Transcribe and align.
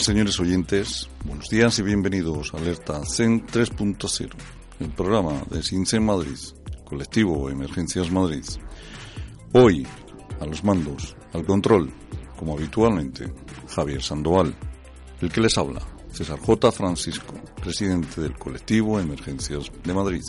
señores 0.00 0.40
oyentes. 0.40 1.10
Buenos 1.26 1.50
días 1.50 1.78
y 1.78 1.82
bienvenidos 1.82 2.54
a 2.54 2.56
Alerta 2.56 3.04
CEN 3.04 3.46
3.0, 3.46 4.30
el 4.80 4.88
programa 4.90 5.42
de 5.50 5.62
SINCEN 5.62 6.02
Madrid, 6.04 6.38
colectivo 6.84 7.50
Emergencias 7.50 8.10
Madrid. 8.10 8.44
Hoy, 9.52 9.86
a 10.40 10.46
los 10.46 10.64
mandos, 10.64 11.14
al 11.34 11.44
control, 11.44 11.92
como 12.36 12.54
habitualmente, 12.54 13.30
Javier 13.68 14.02
Sandoval. 14.02 14.54
El 15.20 15.30
que 15.30 15.42
les 15.42 15.58
habla, 15.58 15.82
César 16.10 16.38
J. 16.38 16.72
Francisco, 16.72 17.34
presidente 17.60 18.22
del 18.22 18.38
colectivo 18.38 18.98
Emergencias 18.98 19.70
de 19.84 19.92
Madrid. 19.92 20.24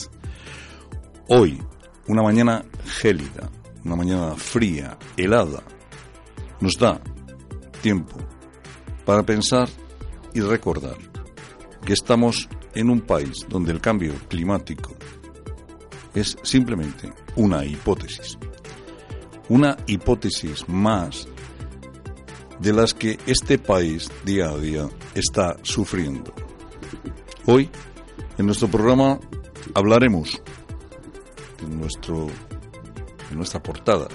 Hoy, 1.30 1.62
una 2.08 2.22
mañana 2.22 2.66
gélida, 2.86 3.50
una 3.86 3.96
mañana 3.96 4.36
fría, 4.36 4.98
helada, 5.16 5.64
nos 6.60 6.78
da 6.78 7.00
tiempo 7.82 8.18
para 9.12 9.24
pensar 9.24 9.68
y 10.34 10.40
recordar 10.40 10.96
que 11.86 11.92
estamos 11.92 12.48
en 12.74 12.90
un 12.90 13.02
país 13.02 13.46
donde 13.50 13.74
el 13.74 13.82
cambio 13.82 14.14
climático 14.30 14.94
es 16.16 16.38
simplemente 16.44 17.12
una 17.36 17.66
hipótesis. 17.66 18.38
Una 19.50 19.76
hipótesis 19.86 20.64
más 20.70 21.28
de 22.62 22.72
las 22.72 22.94
que 22.94 23.20
este 23.26 23.60
país 23.60 24.10
día 24.24 24.50
a 24.50 24.58
día 24.58 24.88
está 25.14 25.58
sufriendo. 25.62 26.34
Hoy, 27.48 27.70
en 28.38 28.46
nuestro 28.46 28.70
programa, 28.70 29.20
hablaremos 29.74 30.42
en, 31.62 31.82
nuestro, 31.82 32.28
nuestra 33.32 33.62
portada. 33.62 34.08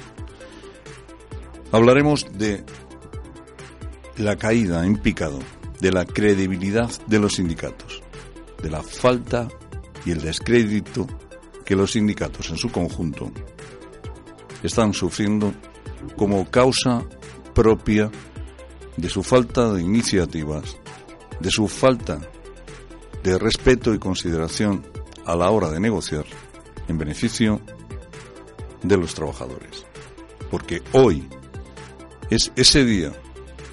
Hablaremos 1.71 2.25
de 2.33 2.65
la 4.19 4.37
caída 4.37 4.85
en 4.85 4.97
picado 4.97 5.39
de 5.81 5.93
la 5.93 6.05
credibilidad 6.05 6.91
de 7.07 7.19
los 7.19 7.35
sindicatos, 7.35 8.03
de 8.63 8.71
la 8.71 8.83
falta 8.83 9.49
y 10.05 10.11
el 10.11 10.23
descrédito 10.23 11.07
que 11.65 11.77
los 11.77 11.93
sindicatos 11.93 12.51
en 12.51 12.57
su 12.57 12.71
conjunto 12.71 13.31
están 14.63 14.95
sufriendo 14.95 15.53
como 16.17 16.49
causa 16.51 17.05
propia 17.55 18.11
de 18.97 19.09
su 19.09 19.23
falta 19.23 19.73
de 19.73 19.83
iniciativas, 19.83 20.77
de 21.41 21.51
su 21.51 21.69
falta 21.69 22.21
de 23.23 23.39
respeto 23.39 23.93
y 23.93 23.99
consideración 23.99 24.87
a 25.27 25.35
la 25.37 25.51
hora 25.51 25.71
de 25.71 25.81
negociar 25.81 26.25
en 26.89 26.97
beneficio 26.97 27.61
de 28.83 28.97
los 28.97 29.15
trabajadores. 29.15 29.85
Porque 30.51 30.81
hoy 30.93 31.29
es 32.31 32.53
ese 32.57 32.85
día 32.85 33.13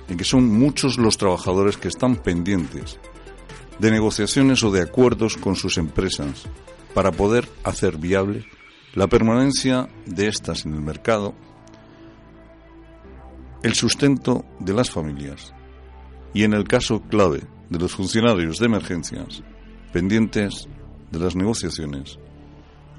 en 0.07 0.17
que 0.17 0.23
son 0.23 0.47
muchos 0.47 0.97
los 0.97 1.17
trabajadores 1.17 1.77
que 1.77 1.87
están 1.87 2.15
pendientes 2.17 2.99
de 3.79 3.91
negociaciones 3.91 4.63
o 4.63 4.71
de 4.71 4.81
acuerdos 4.81 5.37
con 5.37 5.55
sus 5.55 5.77
empresas 5.77 6.45
para 6.93 7.11
poder 7.11 7.47
hacer 7.63 7.97
viable 7.97 8.45
la 8.93 9.07
permanencia 9.07 9.89
de 10.05 10.27
estas 10.27 10.65
en 10.65 10.73
el 10.75 10.81
mercado, 10.81 11.33
el 13.63 13.73
sustento 13.73 14.45
de 14.59 14.73
las 14.73 14.91
familias 14.91 15.53
y, 16.33 16.43
en 16.43 16.53
el 16.53 16.67
caso 16.67 17.01
clave 17.01 17.41
de 17.69 17.79
los 17.79 17.93
funcionarios 17.93 18.59
de 18.59 18.65
emergencias, 18.65 19.41
pendientes 19.91 20.67
de 21.11 21.19
las 21.19 21.35
negociaciones 21.35 22.19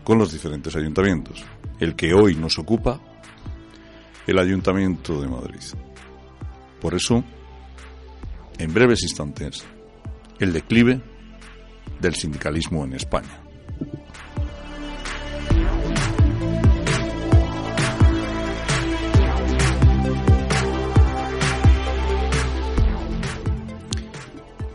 con 0.03 0.19
los 0.19 0.33
diferentes 0.33 0.75
ayuntamientos, 0.77 1.45
el 1.81 1.95
que 1.95 2.15
hoy 2.15 2.35
nos 2.35 2.59
ocupa, 2.59 3.01
el 4.27 4.39
Ayuntamiento 4.39 5.21
de 5.21 5.29
Madrid. 5.29 5.61
Por 6.85 6.95
eso, 6.95 7.25
en 8.59 8.75
breves 8.75 9.05
instantes, 9.05 9.65
el 10.39 10.53
declive 10.53 11.01
del 11.99 12.15
sindicalismo 12.15 12.85
en 12.85 12.93
España. 12.93 13.43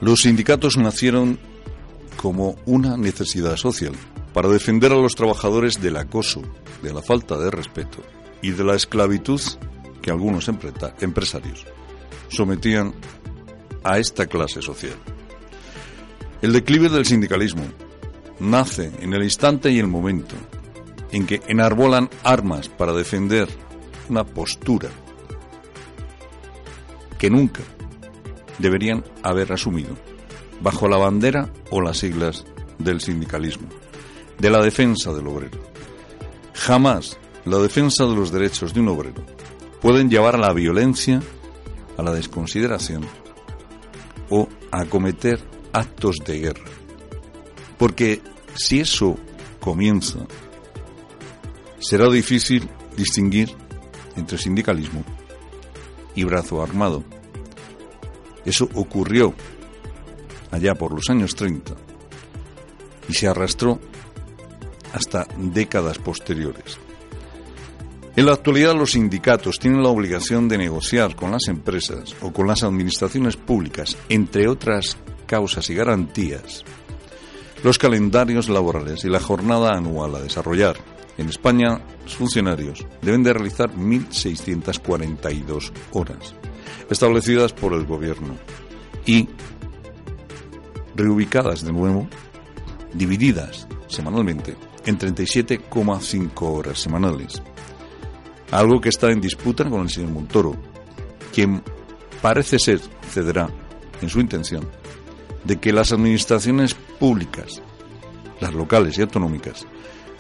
Los 0.02 0.22
sindicatos 0.22 0.78
nacieron 0.78 1.38
como 2.18 2.56
una 2.66 2.98
necesidad 2.98 3.56
social 3.56 3.94
para 4.34 4.50
defender 4.50 4.94
a 4.94 4.98
los 4.98 5.14
trabajadores 5.14 5.80
del 5.80 5.98
acoso, 5.98 6.42
de 6.82 6.92
la 6.92 7.04
falta 7.04 7.38
de 7.38 7.52
respeto 7.52 8.00
y 8.42 8.50
de 8.50 8.64
la 8.64 8.74
esclavitud 8.74 9.40
que 10.02 10.10
algunos 10.10 10.50
empresarios 10.50 11.68
sometían 12.30 12.94
a 13.84 14.00
esta 14.00 14.28
clase 14.28 14.62
social. 14.62 14.96
El 16.42 16.54
declive 16.54 16.90
del 16.90 17.06
sindicalismo 17.06 17.64
nace 18.40 18.92
en 19.02 19.14
el 19.14 19.24
instante 19.24 19.72
y 19.72 19.80
el 19.80 19.88
momento 19.88 20.36
en 21.12 21.26
que 21.26 21.42
enarbolan 21.48 22.10
armas 22.24 22.70
para 22.70 22.94
defender 22.94 23.50
una 24.10 24.24
postura 24.24 24.90
que 27.18 27.30
nunca 27.30 27.62
deberían 28.58 29.04
haber 29.24 29.52
asumido 29.52 29.96
bajo 30.62 30.88
la 30.88 30.98
bandera 30.98 31.50
o 31.72 31.82
las 31.82 31.98
siglas 31.98 32.46
del 32.78 33.02
sindicalismo, 33.02 33.68
de 34.38 34.50
la 34.50 34.62
defensa 34.62 35.14
del 35.14 35.28
obrero. 35.28 35.60
Jamás 36.54 37.18
la 37.46 37.58
defensa 37.58 38.06
de 38.06 38.16
los 38.16 38.32
derechos 38.32 38.74
de 38.74 38.80
un 38.80 38.90
obrero 38.90 39.26
pueden 39.82 40.10
llevar 40.10 40.36
a 40.36 40.40
la 40.40 40.54
violencia 40.54 41.22
a 42.00 42.04
la 42.04 42.14
desconsideración 42.14 43.04
o 44.30 44.48
a 44.72 44.86
cometer 44.86 45.40
actos 45.74 46.18
de 46.26 46.40
guerra. 46.40 46.70
Porque 47.78 48.22
si 48.56 48.80
eso 48.80 49.18
comienza, 49.60 50.20
será 51.80 52.10
difícil 52.10 52.70
distinguir 52.96 53.50
entre 54.16 54.38
sindicalismo 54.38 55.04
y 56.16 56.24
brazo 56.24 56.64
armado. 56.64 57.04
Eso 58.46 58.70
ocurrió 58.74 59.34
allá 60.52 60.76
por 60.76 60.94
los 60.94 61.10
años 61.10 61.36
30 61.36 61.74
y 63.10 63.14
se 63.14 63.28
arrastró 63.28 63.80
hasta 64.94 65.28
décadas 65.38 65.98
posteriores. 66.00 66.80
En 68.16 68.26
la 68.26 68.34
actualidad 68.34 68.76
los 68.76 68.92
sindicatos 68.92 69.60
tienen 69.60 69.84
la 69.84 69.90
obligación 69.90 70.50
de 70.50 70.58
negociar 70.58 71.16
con 71.16 71.32
las 71.32 71.48
empresas 71.48 72.16
o 72.22 72.34
con 72.34 72.48
las 72.48 72.64
administraciones 72.64 73.38
públicas, 73.38 73.96
entre 74.10 74.48
otras 74.48 74.98
causas 75.26 75.70
y 75.70 75.76
garantías, 75.76 76.64
los 77.64 77.78
calendarios 77.78 78.50
laborales 78.50 79.06
y 79.06 79.10
la 79.10 79.20
jornada 79.20 79.74
anual 79.74 80.16
a 80.16 80.22
desarrollar. 80.22 80.76
En 81.18 81.30
España, 81.30 81.82
los 82.04 82.16
funcionarios 82.16 82.86
deben 83.02 83.24
de 83.24 83.34
realizar 83.34 83.72
1.642 83.72 85.72
horas, 85.92 86.34
establecidas 86.90 87.54
por 87.54 87.74
el 87.74 87.86
Gobierno, 87.86 88.36
y 89.06 89.30
reubicadas 90.96 91.64
de 91.64 91.74
nuevo, 91.74 92.08
divididas 92.94 93.68
semanalmente, 93.88 94.56
en 94.86 94.98
37,5 94.98 96.32
horas 96.42 96.80
semanales 96.80 97.42
algo 98.52 98.82
que 98.82 98.90
está 98.90 99.12
en 99.12 99.22
disputa 99.22 99.70
con 99.70 99.82
el 99.82 99.90
señor 99.90 100.12
Montoro, 100.12 100.56
quien 101.34 101.62
parece 102.22 102.60
ser 102.60 102.80
cederá 103.10 103.50
en 104.02 104.10
su 104.10 104.20
intención 104.20 104.68
de 105.44 105.58
que 105.58 105.72
las 105.72 105.92
administraciones 105.92 106.74
públicas 106.74 107.62
las 108.40 108.54
locales 108.54 108.98
y 108.98 109.02
autonómicas, 109.02 109.66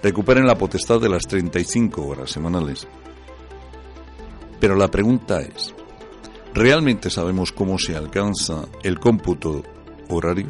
recuperen 0.04 0.46
la 0.46 0.58
potestad 0.58 1.00
de 1.00 1.10
las 1.10 1.28
35 1.28 2.06
horas 2.06 2.30
semanales. 2.30 2.88
Pero 4.60 4.75
la 4.75 4.90
pregunta 4.90 5.42
es, 5.42 5.74
¿realmente 6.54 7.10
sabemos 7.10 7.52
cómo 7.52 7.78
se 7.78 7.96
alcanza 7.96 8.66
el 8.84 9.00
cómputo 9.00 9.64
horario? 10.10 10.48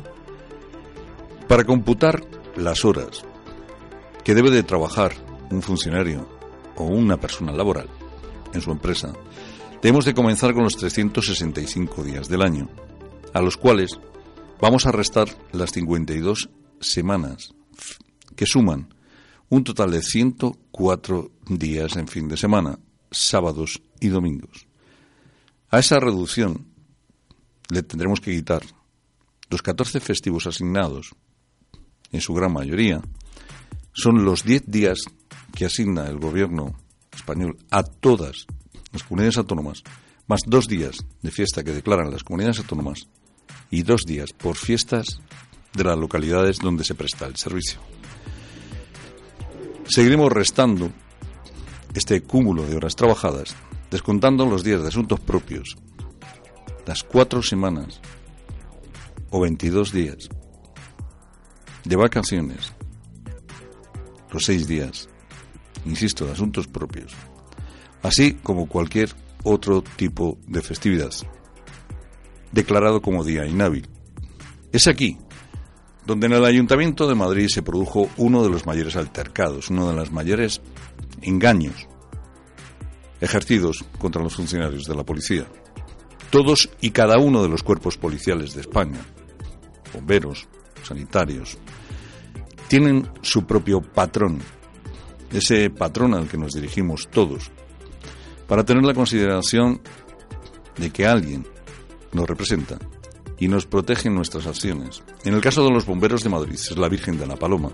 Para 1.48 1.64
computar 1.64 2.22
las 2.56 2.86
horas 2.86 3.24
que 4.24 4.36
debe 4.36 4.52
de 4.52 4.64
trabajar 4.64 5.14
un 5.52 5.62
funcionario 5.62 6.28
o 6.80 6.86
una 6.86 7.18
persona 7.18 7.52
laboral 7.52 7.88
en 8.54 8.62
su 8.62 8.72
empresa, 8.72 9.14
debemos 9.82 10.06
de 10.06 10.14
comenzar 10.14 10.54
con 10.54 10.64
los 10.64 10.76
365 10.78 12.04
días 12.04 12.28
del 12.28 12.42
año, 12.42 12.70
a 13.34 13.42
los 13.42 13.58
cuales 13.58 14.00
vamos 14.60 14.86
a 14.86 14.92
restar 14.92 15.28
las 15.52 15.72
52 15.72 16.50
semanas 16.80 17.54
que 18.36 18.46
suman 18.46 18.94
un 19.50 19.64
total 19.64 19.92
de 19.92 20.02
104 20.02 21.32
días 21.50 21.96
en 21.98 22.08
fin 22.08 22.28
de 22.28 22.38
semana, 22.38 22.80
sábados 23.12 23.82
y 24.00 24.08
domingos. 24.10 24.68
A 25.70 25.80
esa 25.80 26.00
reducción 26.00 26.68
le 27.70 27.84
tendremos 27.84 28.22
que 28.22 28.36
quitar 28.36 28.64
los 29.50 29.62
14 29.62 30.00
festivos 30.00 30.48
asignados, 30.48 31.16
en 32.12 32.22
su 32.22 32.34
gran 32.34 32.54
mayoría, 32.54 33.02
son 33.94 34.24
los 34.24 34.44
10 34.44 34.64
días 34.68 35.00
que 35.54 35.66
asigna 35.66 36.08
el 36.08 36.20
gobierno 36.20 36.76
español 37.14 37.58
a 37.70 37.84
todas 37.84 38.46
las 38.92 39.04
comunidades 39.04 39.38
autónomas, 39.38 39.84
más 40.28 40.42
dos 40.46 40.68
días 40.68 41.06
de 41.22 41.32
fiesta 41.32 41.64
que 41.64 41.74
declaran 41.74 42.12
las 42.12 42.24
comunidades 42.24 42.60
autónomas 42.60 43.08
y 43.70 43.84
dos 43.84 44.02
días 44.06 44.32
por 44.34 44.56
fiestas 44.56 45.22
de 45.74 45.84
las 45.84 45.98
localidades 45.98 46.60
donde 46.60 46.84
se 46.84 46.96
presta 46.96 47.26
el 47.26 47.36
servicio. 47.36 47.80
Seguiremos 49.88 50.32
restando 50.32 50.92
este 51.94 52.22
cúmulo 52.22 52.66
de 52.66 52.76
horas 52.76 52.96
trabajadas, 52.96 53.56
descontando 53.90 54.46
los 54.46 54.64
días 54.64 54.82
de 54.82 54.90
asuntos 54.90 55.20
propios, 55.20 55.76
las 56.86 57.04
cuatro 57.04 57.42
semanas 57.42 58.00
o 59.32 59.42
22 59.42 59.92
días 59.92 60.30
de 61.86 61.96
vacaciones, 61.96 62.74
los 64.32 64.46
seis 64.46 64.68
días, 64.68 65.10
insisto, 65.90 66.26
de 66.26 66.32
asuntos 66.32 66.68
propios, 66.68 67.14
así 68.04 68.34
como 68.34 68.68
cualquier 68.68 69.10
otro 69.44 69.82
tipo 69.82 70.38
de 70.48 70.62
festividad, 70.62 71.12
declarado 72.52 73.02
como 73.02 73.24
día 73.24 73.46
inhábil. 73.46 73.88
Es 74.72 74.88
aquí 74.88 75.18
donde 76.06 76.28
en 76.28 76.34
el 76.34 76.46
Ayuntamiento 76.46 77.08
de 77.08 77.16
Madrid 77.16 77.48
se 77.50 77.62
produjo 77.62 78.10
uno 78.18 78.44
de 78.44 78.50
los 78.50 78.66
mayores 78.66 78.96
altercados, 78.96 79.70
uno 79.70 79.90
de 79.90 79.96
los 79.96 80.12
mayores 80.12 80.62
engaños 81.22 81.88
ejercidos 83.22 83.86
contra 84.00 84.24
los 84.24 84.36
funcionarios 84.36 84.86
de 84.86 84.96
la 84.96 85.04
policía. 85.04 85.46
Todos 86.32 86.70
y 86.82 86.92
cada 86.92 87.18
uno 87.18 87.44
de 87.44 87.50
los 87.50 87.64
cuerpos 87.64 87.98
policiales 87.98 88.54
de 88.54 88.62
España, 88.62 89.00
bomberos, 89.94 90.48
sanitarios, 90.84 91.58
tienen 92.68 93.08
su 93.22 93.46
propio 93.46 93.82
patrón, 93.82 94.40
ese 95.32 95.70
patrón 95.70 96.14
al 96.14 96.28
que 96.28 96.38
nos 96.38 96.54
dirigimos 96.54 97.08
todos, 97.12 97.52
para 98.48 98.66
tener 98.66 98.84
la 98.84 98.94
consideración 98.94 99.82
de 100.78 100.90
que 100.90 101.06
alguien 101.06 101.46
nos 102.14 102.28
representa 102.28 102.80
y 103.38 103.48
nos 103.48 103.66
protege 103.66 104.08
en 104.08 104.16
nuestras 104.16 104.48
acciones. 104.48 105.04
En 105.24 105.34
el 105.34 105.42
caso 105.42 105.64
de 105.64 105.72
los 105.72 105.86
bomberos 105.86 106.24
de 106.24 106.30
Madrid 106.30 106.56
es 106.56 106.78
la 106.78 106.90
Virgen 106.90 107.18
de 107.18 107.28
la 107.28 107.36
Paloma. 107.36 107.72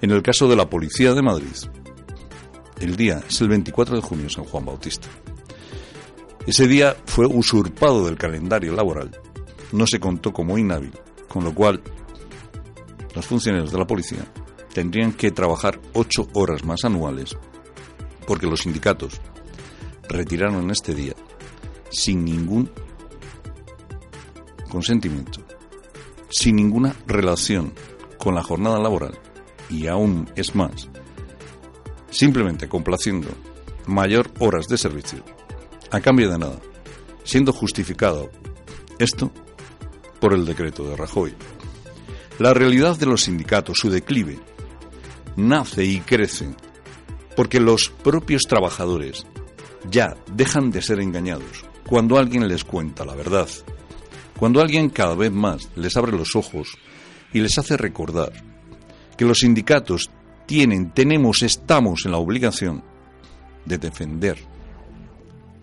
En 0.00 0.10
el 0.10 0.22
caso 0.22 0.48
de 0.48 0.56
la 0.56 0.68
Policía 0.68 1.14
de 1.14 1.22
Madrid, 1.22 1.48
el 2.80 2.96
día 2.96 3.22
es 3.26 3.40
el 3.40 3.48
24 3.48 3.96
de 3.96 4.02
junio, 4.02 4.28
San 4.28 4.44
Juan 4.44 4.66
Bautista. 4.66 5.08
Ese 6.46 6.68
día 6.68 6.94
fue 7.06 7.26
usurpado 7.26 8.04
del 8.04 8.16
calendario 8.16 8.74
laboral, 8.74 9.10
no 9.72 9.86
se 9.86 9.98
contó 9.98 10.32
como 10.32 10.58
inhábil, 10.58 10.92
con 11.28 11.42
lo 11.42 11.54
cual 11.54 11.80
los 13.14 13.26
funcionarios 13.26 13.72
de 13.72 13.78
la 13.78 13.86
policía 13.86 14.24
tendrían 14.74 15.12
que 15.12 15.30
trabajar 15.30 15.80
ocho 15.94 16.28
horas 16.34 16.64
más 16.64 16.84
anuales, 16.84 17.38
porque 18.26 18.48
los 18.48 18.60
sindicatos 18.60 19.20
retiraron 20.08 20.70
este 20.70 20.94
día 20.94 21.14
sin 21.90 22.24
ningún 22.24 22.68
consentimiento, 24.68 25.40
sin 26.28 26.56
ninguna 26.56 26.94
relación 27.06 27.72
con 28.18 28.34
la 28.34 28.42
jornada 28.42 28.80
laboral, 28.80 29.16
y 29.70 29.86
aún 29.86 30.28
es 30.34 30.56
más, 30.56 30.88
simplemente 32.10 32.68
complaciendo 32.68 33.28
mayor 33.86 34.28
horas 34.40 34.66
de 34.66 34.76
servicio, 34.76 35.22
a 35.92 36.00
cambio 36.00 36.30
de 36.30 36.38
nada, 36.38 36.58
siendo 37.22 37.52
justificado 37.52 38.28
esto 38.98 39.30
por 40.20 40.34
el 40.34 40.44
decreto 40.44 40.88
de 40.88 40.96
Rajoy. 40.96 41.32
La 42.40 42.52
realidad 42.52 42.98
de 42.98 43.06
los 43.06 43.22
sindicatos, 43.22 43.78
su 43.78 43.90
declive, 43.90 44.40
nace 45.36 45.84
y 45.84 46.00
crece 46.00 46.48
porque 47.36 47.60
los 47.60 47.88
propios 47.88 48.42
trabajadores 48.42 49.26
ya 49.90 50.16
dejan 50.32 50.70
de 50.70 50.82
ser 50.82 51.00
engañados 51.00 51.64
cuando 51.86 52.18
alguien 52.18 52.48
les 52.48 52.64
cuenta 52.64 53.04
la 53.04 53.14
verdad 53.14 53.48
cuando 54.38 54.60
alguien 54.60 54.90
cada 54.90 55.14
vez 55.14 55.32
más 55.32 55.70
les 55.76 55.96
abre 55.96 56.12
los 56.12 56.36
ojos 56.36 56.76
y 57.32 57.40
les 57.40 57.58
hace 57.58 57.76
recordar 57.76 58.32
que 59.16 59.24
los 59.24 59.38
sindicatos 59.38 60.10
tienen, 60.46 60.90
tenemos, 60.90 61.42
estamos 61.42 62.04
en 62.04 62.12
la 62.12 62.18
obligación 62.18 62.82
de 63.64 63.78
defender 63.78 64.38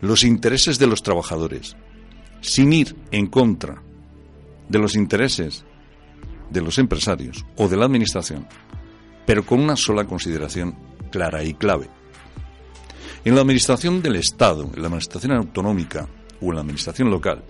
los 0.02 0.24
intereses 0.24 0.80
de 0.80 0.88
los 0.88 1.04
trabajadores, 1.04 1.76
sin 2.42 2.74
ir 2.74 2.96
en 3.12 3.28
contra 3.28 3.82
de 4.68 4.80
los 4.80 4.96
intereses 4.96 5.64
de 6.50 6.62
los 6.62 6.80
empresarios 6.80 7.46
o 7.58 7.68
de 7.68 7.78
la 7.78 7.86
administración, 7.86 8.48
pero 9.32 9.46
con 9.46 9.62
una 9.62 9.78
sola 9.78 10.04
consideración 10.04 10.76
clara 11.10 11.42
y 11.42 11.54
clave. 11.54 11.90
En 13.24 13.34
la 13.34 13.40
administración 13.40 14.02
del 14.02 14.18
Estado, 14.18 14.70
en 14.76 14.82
la 14.82 14.90
administración 14.90 15.32
autonómica 15.32 16.06
o 16.42 16.48
en 16.50 16.56
la 16.56 16.60
administración 16.60 17.10
local, 17.10 17.42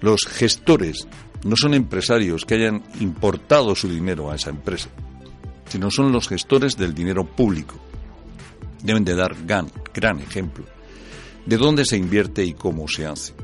los 0.00 0.22
gestores 0.24 1.06
no 1.44 1.54
son 1.54 1.74
empresarios 1.74 2.46
que 2.46 2.54
hayan 2.54 2.82
importado 2.98 3.74
su 3.74 3.90
dinero 3.90 4.30
a 4.30 4.36
esa 4.36 4.48
empresa, 4.48 4.88
sino 5.68 5.90
son 5.90 6.12
los 6.12 6.26
gestores 6.26 6.78
del 6.78 6.94
dinero 6.94 7.26
público. 7.26 7.78
Deben 8.82 9.04
de 9.04 9.16
dar 9.16 9.36
gran, 9.44 9.70
gran 9.92 10.18
ejemplo 10.20 10.64
de 11.44 11.58
dónde 11.58 11.84
se 11.84 11.98
invierte 11.98 12.42
y 12.42 12.54
cómo 12.54 12.88
se 12.88 13.04
hace. 13.04 13.34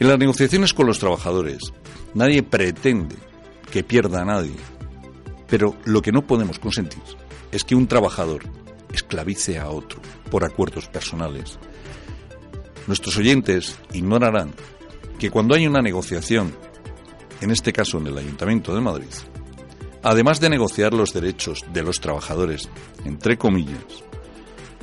En 0.00 0.08
las 0.08 0.18
negociaciones 0.18 0.72
con 0.72 0.86
los 0.86 0.98
trabajadores, 0.98 1.58
nadie 2.14 2.42
pretende 2.42 3.27
que 3.70 3.84
pierda 3.84 4.22
a 4.22 4.24
nadie, 4.24 4.56
pero 5.48 5.76
lo 5.84 6.02
que 6.02 6.12
no 6.12 6.26
podemos 6.26 6.58
consentir 6.58 7.02
es 7.52 7.64
que 7.64 7.74
un 7.74 7.86
trabajador 7.86 8.42
esclavice 8.92 9.58
a 9.58 9.68
otro 9.68 10.00
por 10.30 10.44
acuerdos 10.44 10.88
personales. 10.88 11.58
Nuestros 12.86 13.16
oyentes 13.16 13.78
ignorarán 13.92 14.52
que 15.18 15.30
cuando 15.30 15.54
hay 15.54 15.66
una 15.66 15.82
negociación, 15.82 16.54
en 17.40 17.50
este 17.50 17.72
caso 17.72 17.98
en 17.98 18.06
el 18.06 18.18
Ayuntamiento 18.18 18.74
de 18.74 18.80
Madrid, 18.80 19.08
además 20.02 20.40
de 20.40 20.50
negociar 20.50 20.94
los 20.94 21.12
derechos 21.12 21.64
de 21.72 21.82
los 21.82 22.00
trabajadores, 22.00 22.68
entre 23.04 23.36
comillas, 23.36 23.84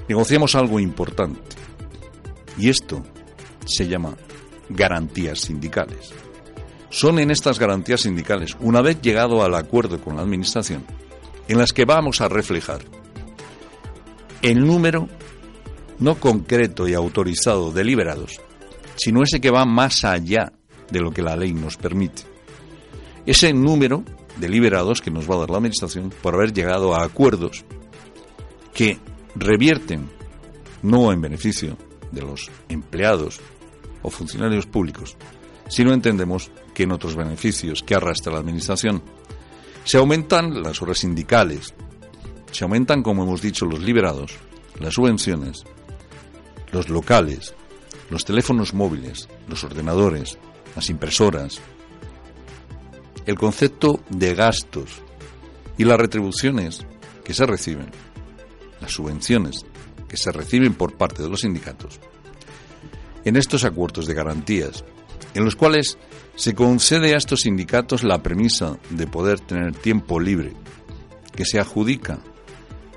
negociamos 0.07 0.55
algo 0.55 0.79
importante. 0.79 1.55
Y 2.57 2.69
esto 2.69 3.03
se 3.65 3.87
llama 3.87 4.15
garantías 4.69 5.39
sindicales. 5.39 6.13
Son 6.95 7.19
en 7.19 7.29
estas 7.29 7.59
garantías 7.59 8.01
sindicales, 8.01 8.55
una 8.61 8.81
vez 8.81 9.01
llegado 9.01 9.43
al 9.43 9.55
acuerdo 9.55 9.99
con 9.99 10.15
la 10.15 10.21
Administración, 10.21 10.85
en 11.47 11.57
las 11.57 11.73
que 11.73 11.83
vamos 11.83 12.21
a 12.21 12.29
reflejar 12.29 12.79
el 14.41 14.65
número 14.65 15.09
no 15.99 16.15
concreto 16.15 16.87
y 16.87 16.93
autorizado 16.93 17.71
de 17.71 17.83
liberados 17.83 18.39
sino 18.95 19.23
ese 19.23 19.41
que 19.41 19.51
va 19.51 19.65
más 19.65 20.03
allá 20.03 20.53
de 20.89 20.99
lo 20.99 21.11
que 21.11 21.21
la 21.21 21.35
ley 21.35 21.53
nos 21.53 21.77
permite. 21.77 22.23
Ese 23.25 23.53
número 23.53 24.03
de 24.37 24.49
liberados 24.49 25.01
que 25.01 25.11
nos 25.11 25.29
va 25.29 25.35
a 25.35 25.39
dar 25.39 25.49
la 25.49 25.57
Administración 25.57 26.11
por 26.21 26.35
haber 26.35 26.53
llegado 26.53 26.95
a 26.95 27.03
acuerdos 27.03 27.65
que 28.73 28.99
revierten 29.35 30.09
no 30.81 31.11
en 31.11 31.21
beneficio 31.21 31.77
de 32.11 32.21
los 32.21 32.49
empleados 32.69 33.39
o 34.01 34.09
funcionarios 34.09 34.65
públicos, 34.65 35.17
sino 35.67 35.93
entendemos 35.93 36.51
que 36.75 36.83
en 36.83 36.91
otros 36.91 37.15
beneficios 37.15 37.81
que 37.81 37.95
arrastra 37.95 38.33
la 38.33 38.39
Administración. 38.39 39.01
Se 39.83 39.97
aumentan 39.97 40.61
las 40.61 40.81
horas 40.81 40.99
sindicales, 40.99 41.73
se 42.51 42.63
aumentan, 42.63 43.01
como 43.01 43.23
hemos 43.23 43.41
dicho, 43.41 43.65
los 43.65 43.79
liberados, 43.79 44.33
las 44.79 44.93
subvenciones, 44.93 45.63
los 46.71 46.89
locales, 46.89 47.55
los 48.11 48.25
teléfonos 48.25 48.73
móviles, 48.73 49.27
los 49.47 49.63
ordenadores, 49.63 50.37
las 50.75 50.89
impresoras, 50.89 51.61
el 53.25 53.35
concepto 53.35 54.01
de 54.09 54.35
gastos 54.35 55.01
y 55.77 55.85
las 55.85 55.97
retribuciones 55.97 56.85
que 57.23 57.33
se 57.33 57.45
reciben, 57.45 57.87
las 58.81 58.91
subvenciones 58.91 59.65
que 60.07 60.17
se 60.17 60.31
reciben 60.31 60.73
por 60.73 60.95
parte 60.95 61.23
de 61.23 61.29
los 61.29 61.41
sindicatos, 61.41 61.99
en 63.23 63.37
estos 63.37 63.63
acuerdos 63.63 64.05
de 64.05 64.13
garantías, 64.13 64.83
en 65.33 65.45
los 65.45 65.55
cuales 65.55 65.97
se 66.35 66.53
concede 66.53 67.13
a 67.13 67.17
estos 67.17 67.41
sindicatos 67.41 68.03
la 68.03 68.21
premisa 68.21 68.77
de 68.89 69.07
poder 69.07 69.39
tener 69.39 69.73
tiempo 69.73 70.19
libre, 70.19 70.53
que 71.33 71.45
se 71.45 71.59
adjudica 71.59 72.19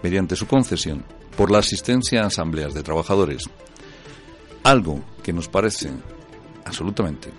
mediante 0.02 0.36
su 0.36 0.46
concesión 0.46 1.04
por 1.36 1.50
la 1.50 1.58
asistencia 1.58 2.22
a 2.22 2.26
asambleas 2.26 2.74
de 2.74 2.82
trabajadores, 2.82 3.44
algo 4.64 5.00
que 5.22 5.32
nos 5.32 5.48
parece 5.48 5.90
absolutamente 6.64 7.30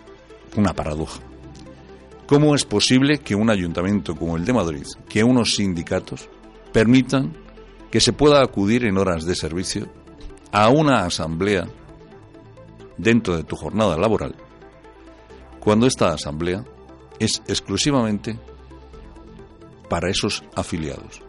una 0.55 0.73
paradoja. 0.73 1.19
¿Cómo 2.25 2.55
es 2.55 2.63
posible 2.63 3.17
que 3.17 3.35
un 3.35 3.49
ayuntamiento 3.49 4.15
como 4.15 4.37
el 4.37 4.45
de 4.45 4.53
Madrid, 4.53 4.85
que 5.09 5.23
unos 5.23 5.55
sindicatos, 5.55 6.29
permitan 6.71 7.33
que 7.91 7.99
se 7.99 8.13
pueda 8.13 8.41
acudir 8.41 8.85
en 8.85 8.97
horas 8.97 9.25
de 9.25 9.35
servicio 9.35 9.87
a 10.51 10.69
una 10.69 11.05
asamblea 11.05 11.67
dentro 12.97 13.35
de 13.35 13.43
tu 13.43 13.55
jornada 13.55 13.97
laboral, 13.97 14.35
cuando 15.69 15.85
esta 15.85 16.11
asamblea 16.11 16.65
es 17.19 17.43
exclusivamente 17.47 18.39
para 19.87 20.09
esos 20.09 20.43
afiliados? 20.55 21.21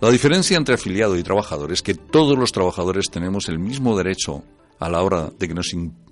La 0.00 0.10
diferencia 0.10 0.56
entre 0.56 0.74
afiliado 0.74 1.16
y 1.16 1.22
trabajador 1.22 1.70
es 1.70 1.80
que 1.80 1.94
todos 1.94 2.36
los 2.36 2.50
trabajadores 2.50 3.08
tenemos 3.08 3.48
el 3.48 3.60
mismo 3.60 3.96
derecho 3.96 4.42
a 4.80 4.90
la 4.90 5.00
hora 5.00 5.30
de 5.38 5.46
que 5.46 5.54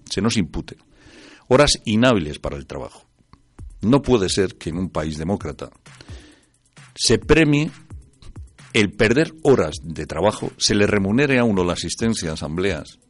se 0.05 0.21
nos 0.23 0.37
impute 0.37 0.77
horas 1.49 1.73
inhábiles 1.87 2.39
para 2.39 2.57
el 2.57 2.67
trabajo. 2.67 3.09
No 3.81 4.01
puede 4.01 4.29
ser 4.29 4.55
que 4.55 4.71
en 4.71 4.79
un 4.79 4.89
país 4.89 5.19
demócrata 5.19 5.71
se 6.95 7.19
premie 7.19 7.73
el 8.75 8.93
perder 8.93 9.35
horas 9.43 9.75
de 9.83 10.07
trabajo, 10.07 10.53
se 10.57 10.77
le 10.77 10.87
remunere 10.87 11.41
a 11.41 11.43
uno 11.43 11.65
la 11.65 11.73
asistencia 11.73 12.31
a 12.31 12.35
asambleas, 12.35 13.01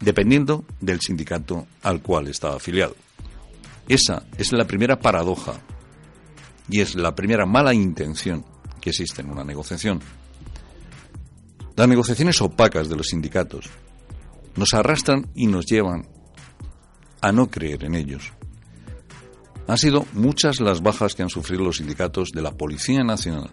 dependiendo 0.00 0.64
del 0.80 1.00
sindicato 1.00 1.66
al 1.82 2.02
cual 2.02 2.28
está 2.28 2.54
afiliado. 2.54 2.94
Esa 3.88 4.24
es 4.36 4.52
la 4.52 4.66
primera 4.66 4.98
paradoja 4.98 5.60
y 6.68 6.80
es 6.80 6.94
la 6.94 7.14
primera 7.14 7.46
mala 7.46 7.72
intención 7.72 8.44
que 8.80 8.90
existe 8.90 9.22
en 9.22 9.30
una 9.30 9.44
negociación. 9.44 10.00
Las 11.76 11.88
negociaciones 11.88 12.40
opacas 12.40 12.88
de 12.88 12.96
los 12.96 13.08
sindicatos 13.08 13.66
nos 14.56 14.74
arrastran 14.74 15.30
y 15.34 15.46
nos 15.46 15.66
llevan 15.66 16.08
a 17.20 17.32
no 17.32 17.50
creer 17.50 17.84
en 17.84 17.94
ellos. 17.94 18.32
Han 19.68 19.78
sido 19.78 20.06
muchas 20.12 20.60
las 20.60 20.80
bajas 20.80 21.14
que 21.14 21.22
han 21.22 21.28
sufrido 21.28 21.64
los 21.64 21.78
sindicatos 21.78 22.30
de 22.32 22.42
la 22.42 22.52
Policía 22.52 23.02
Nacional, 23.02 23.50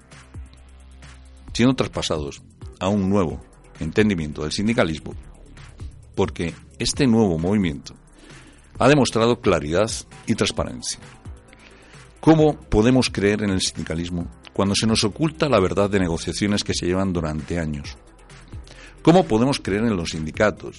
siendo 1.53 1.75
traspasados 1.75 2.41
a 2.79 2.87
un 2.87 3.09
nuevo 3.09 3.43
entendimiento 3.79 4.43
del 4.43 4.51
sindicalismo, 4.51 5.13
porque 6.15 6.53
este 6.79 7.07
nuevo 7.07 7.37
movimiento 7.37 7.93
ha 8.79 8.87
demostrado 8.87 9.39
claridad 9.39 9.89
y 10.25 10.35
transparencia. 10.35 10.99
¿Cómo 12.19 12.59
podemos 12.59 13.09
creer 13.09 13.43
en 13.43 13.49
el 13.49 13.61
sindicalismo 13.61 14.27
cuando 14.53 14.75
se 14.75 14.87
nos 14.87 15.03
oculta 15.03 15.49
la 15.49 15.59
verdad 15.59 15.89
de 15.89 15.99
negociaciones 15.99 16.63
que 16.63 16.73
se 16.73 16.85
llevan 16.85 17.13
durante 17.13 17.59
años? 17.59 17.97
¿Cómo 19.01 19.25
podemos 19.25 19.59
creer 19.59 19.83
en 19.83 19.97
los 19.97 20.11
sindicatos 20.11 20.77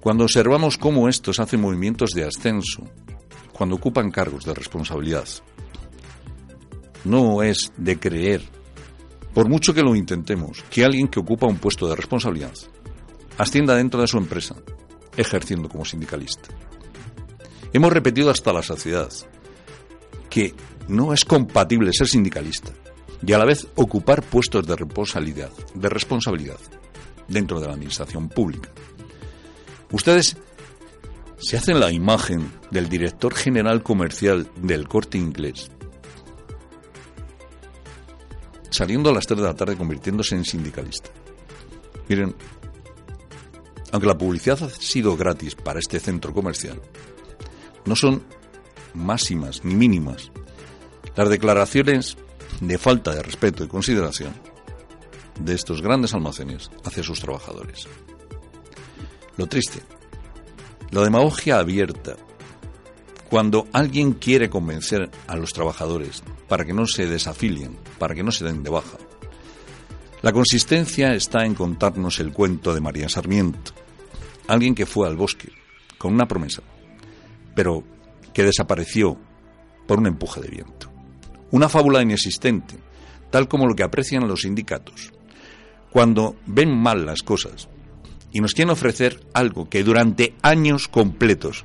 cuando 0.00 0.24
observamos 0.24 0.78
cómo 0.78 1.08
estos 1.08 1.40
hacen 1.40 1.60
movimientos 1.60 2.10
de 2.10 2.24
ascenso, 2.24 2.84
cuando 3.52 3.76
ocupan 3.76 4.10
cargos 4.10 4.44
de 4.44 4.54
responsabilidad? 4.54 5.28
No 7.04 7.42
es 7.42 7.72
de 7.76 7.98
creer, 7.98 8.42
por 9.34 9.48
mucho 9.48 9.74
que 9.74 9.82
lo 9.82 9.94
intentemos, 9.94 10.64
que 10.70 10.84
alguien 10.84 11.08
que 11.08 11.20
ocupa 11.20 11.46
un 11.46 11.58
puesto 11.58 11.86
de 11.88 11.96
responsabilidad 11.96 12.54
ascienda 13.38 13.74
dentro 13.76 14.00
de 14.00 14.08
su 14.08 14.18
empresa, 14.18 14.56
ejerciendo 15.16 15.68
como 15.68 15.84
sindicalista. 15.84 16.48
Hemos 17.72 17.92
repetido 17.92 18.30
hasta 18.30 18.52
la 18.52 18.62
saciedad 18.62 19.10
que 20.28 20.54
no 20.88 21.12
es 21.12 21.24
compatible 21.24 21.92
ser 21.92 22.08
sindicalista 22.08 22.72
y 23.26 23.32
a 23.32 23.38
la 23.38 23.44
vez 23.44 23.66
ocupar 23.76 24.22
puestos 24.22 24.66
de 24.66 24.76
responsabilidad, 24.76 25.50
de 25.74 25.88
responsabilidad 25.88 26.58
dentro 27.28 27.60
de 27.60 27.66
la 27.66 27.74
administración 27.74 28.28
pública. 28.28 28.70
Ustedes 29.90 30.36
se 31.38 31.56
hacen 31.56 31.78
la 31.78 31.92
imagen 31.92 32.50
del 32.70 32.88
director 32.88 33.34
general 33.34 33.82
comercial 33.82 34.50
del 34.56 34.88
corte 34.88 35.18
inglés, 35.18 35.70
saliendo 38.70 39.10
a 39.10 39.14
las 39.14 39.26
3 39.26 39.40
de 39.40 39.46
la 39.46 39.54
tarde 39.54 39.76
convirtiéndose 39.76 40.34
en 40.34 40.44
sindicalista. 40.44 41.10
Miren, 42.08 42.34
aunque 43.92 44.06
la 44.06 44.18
publicidad 44.18 44.62
ha 44.62 44.70
sido 44.70 45.16
gratis 45.16 45.54
para 45.54 45.80
este 45.80 46.00
centro 46.00 46.32
comercial, 46.32 46.80
no 47.84 47.96
son 47.96 48.22
máximas 48.94 49.64
ni 49.64 49.74
mínimas 49.74 50.30
las 51.16 51.28
declaraciones 51.30 52.16
de 52.60 52.78
falta 52.78 53.14
de 53.14 53.22
respeto 53.22 53.64
y 53.64 53.68
consideración 53.68 54.34
de 55.40 55.54
estos 55.54 55.82
grandes 55.82 56.14
almacenes 56.14 56.70
hacia 56.84 57.02
sus 57.02 57.20
trabajadores. 57.20 57.88
Lo 59.36 59.46
triste, 59.46 59.80
la 60.90 61.02
demagogia 61.02 61.58
abierta, 61.58 62.16
cuando 63.30 63.66
alguien 63.72 64.12
quiere 64.12 64.48
convencer 64.48 65.10
a 65.26 65.36
los 65.36 65.52
trabajadores 65.52 66.22
para 66.48 66.64
que 66.64 66.72
no 66.72 66.86
se 66.86 67.06
desafilien, 67.06 67.76
para 67.98 68.14
que 68.14 68.22
no 68.22 68.32
se 68.32 68.44
den 68.44 68.62
de 68.62 68.70
baja. 68.70 68.96
La 70.20 70.32
consistencia 70.32 71.14
está 71.14 71.44
en 71.44 71.54
contarnos 71.54 72.18
el 72.18 72.32
cuento 72.32 72.74
de 72.74 72.80
María 72.80 73.08
Sarmiento, 73.08 73.72
alguien 74.48 74.74
que 74.74 74.84
fue 74.84 75.06
al 75.06 75.16
bosque 75.16 75.52
con 75.96 76.12
una 76.12 76.26
promesa, 76.26 76.62
pero 77.54 77.84
que 78.32 78.42
desapareció 78.42 79.16
por 79.86 80.00
un 80.00 80.08
empuje 80.08 80.40
de 80.40 80.48
viento. 80.48 80.90
Una 81.52 81.68
fábula 81.68 82.02
inexistente, 82.02 82.76
tal 83.30 83.46
como 83.46 83.68
lo 83.68 83.76
que 83.76 83.84
aprecian 83.84 84.26
los 84.26 84.42
sindicatos, 84.42 85.12
cuando 85.90 86.34
ven 86.46 86.76
mal 86.76 87.06
las 87.06 87.22
cosas 87.22 87.68
y 88.32 88.40
nos 88.40 88.54
quieren 88.54 88.72
ofrecer 88.72 89.20
algo 89.32 89.68
que 89.68 89.84
durante 89.84 90.34
años 90.42 90.88
completos 90.88 91.64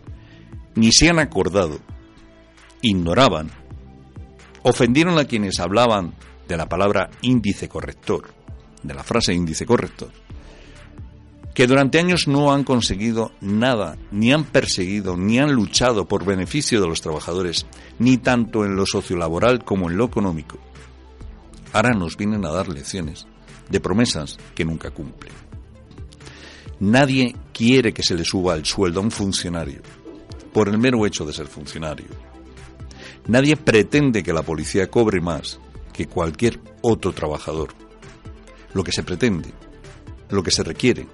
ni 0.75 0.91
se 0.91 1.10
han 1.10 1.17
acordado, 1.17 1.79
ignoraban, 2.81 3.50
ofendieron 4.62 5.17
a 5.17 5.25
quienes 5.25 5.60
hablaban 5.60 6.13
de 6.48 6.55
la 6.55 6.69
palabra 6.69 7.10
índice 7.22 7.67
corrector, 7.67 8.43
de 8.84 8.94
la 8.94 9.04
frase 9.04 9.34
índice 9.34 9.66
corrector, 9.66 10.12
que 11.54 11.68
durante 11.68 12.00
años 12.00 12.28
no 12.28 12.52
han 12.52 12.63
conseguido 12.63 13.32
nada, 13.42 13.98
ni 14.12 14.34
han 14.34 14.44
perseguido, 14.44 15.16
ni 15.16 15.40
han 15.40 15.54
luchado 15.54 16.08
por 16.08 16.25
beneficio 16.25 16.82
de 16.82 16.88
los 16.88 17.02
trabajadores, 17.02 17.66
ni 18.00 18.18
tanto 18.18 18.66
en 18.66 18.75
lo 18.75 18.86
sociolaboral 18.86 19.63
como 19.63 19.90
en 19.90 19.98
lo 19.98 20.06
económico. 20.06 20.58
Ahora 21.74 21.92
nos 21.92 22.18
vienen 22.18 22.46
a 22.46 22.52
dar 22.52 22.70
lecciones 22.70 23.28
de 23.70 23.80
promesas 23.80 24.38
que 24.56 24.66
nunca 24.66 24.92
cumplen. 24.92 25.34
Nadie 26.80 27.36
quiere 27.54 27.94
que 27.94 28.04
se 28.04 28.16
le 28.16 28.25
suba 28.25 28.56
el 28.56 28.66
sueldo 28.66 29.00
a 29.00 29.04
un 29.04 29.12
funcionario 29.12 29.82
por 30.54 30.70
el 30.70 30.78
mero 30.78 31.06
hecho 31.06 31.25
de 31.25 31.34
ser 31.34 31.48
funcionario. 31.48 32.08
Nadie 33.28 33.56
pretende 33.56 34.22
que 34.22 34.34
la 34.34 34.44
policía 34.44 34.90
cobre 34.90 35.22
más 35.22 35.60
que 35.94 36.08
cualquier 36.08 36.60
otro 36.82 37.13
trabajador. 37.13 37.70
Lo 38.74 38.84
que 38.84 38.92
se 38.92 39.03
pretende, 39.03 39.50
lo 40.30 40.44
que 40.44 40.51
se 40.51 40.63
requiere, 40.63 41.08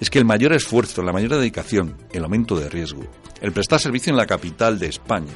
es 0.00 0.10
que 0.10 0.18
el 0.18 0.24
mayor 0.24 0.52
esfuerzo, 0.52 1.02
la 1.02 1.12
mayor 1.12 1.36
dedicación, 1.36 1.96
el 2.12 2.24
aumento 2.24 2.58
de 2.58 2.68
riesgo, 2.68 3.04
el 3.40 3.52
prestar 3.52 3.80
servicio 3.80 4.10
en 4.10 4.16
la 4.16 4.26
capital 4.26 4.78
de 4.78 4.86
España, 4.86 5.32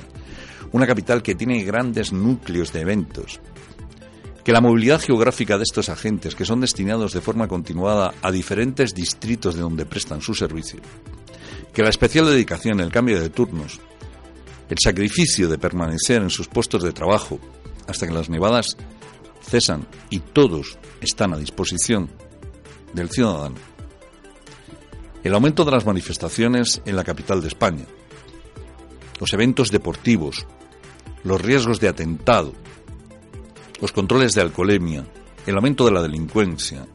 una 0.73 0.87
capital 0.87 1.23
que 1.23 1.35
tiene 1.35 1.63
grandes 1.63 2.13
núcleos 2.13 2.73
de 2.73 2.81
eventos, 2.81 3.41
que 4.43 4.53
la 4.53 4.61
movilidad 4.61 5.01
geográfica 5.01 5.57
de 5.57 5.63
estos 5.63 5.89
agentes, 5.89 6.35
que 6.35 6.45
son 6.45 6.61
destinados 6.61 7.13
de 7.13 7.21
forma 7.21 7.49
continuada 7.49 8.15
a 8.23 8.31
diferentes 8.31 8.95
distritos 8.95 9.55
de 9.55 9.63
donde 9.63 9.87
prestan 9.87 10.21
su 10.21 10.35
servicio, 10.35 10.81
que 11.73 11.83
la 11.83 11.91
especial 11.91 12.27
dedicación, 12.27 12.81
el 12.81 12.93
cambio 12.93 13.21
de 13.21 13.31
turnos, 13.31 13.81
el 14.69 14.77
sacrificio 14.83 15.49
de 15.49 15.59
permanecer 15.59 16.23
en 16.23 16.31
sus 16.31 16.49
puestos 16.49 16.83
de 16.83 16.93
trabajo 16.93 17.39
hasta 17.87 18.07
que 18.07 18.13
las 18.13 18.31
nevadas 18.31 18.77
cesan 19.45 19.87
y 20.11 20.21
todos 20.21 20.79
están 21.01 21.35
a 21.35 21.39
disposición 21.39 22.11
del 22.93 23.11
ciudadano. 23.11 23.57
El 25.23 25.35
aumento 25.35 25.65
de 25.65 25.71
las 25.71 25.87
manifestaciones 25.87 26.83
en 26.85 26.97
la 26.97 27.05
capital 27.05 27.41
de 27.41 27.49
España, 27.49 27.85
los 29.21 29.33
eventos 29.33 29.71
deportivos, 29.71 30.47
los 31.23 31.41
riesgos 31.41 31.81
de 31.81 31.89
atentado, 31.89 32.53
los 33.81 33.93
controles 33.93 34.35
de 34.35 34.43
alcoholemia, 34.43 35.05
el 35.47 35.57
aumento 35.57 35.85
de 35.85 35.93
la 35.93 36.03
delincuencia, 36.03 36.87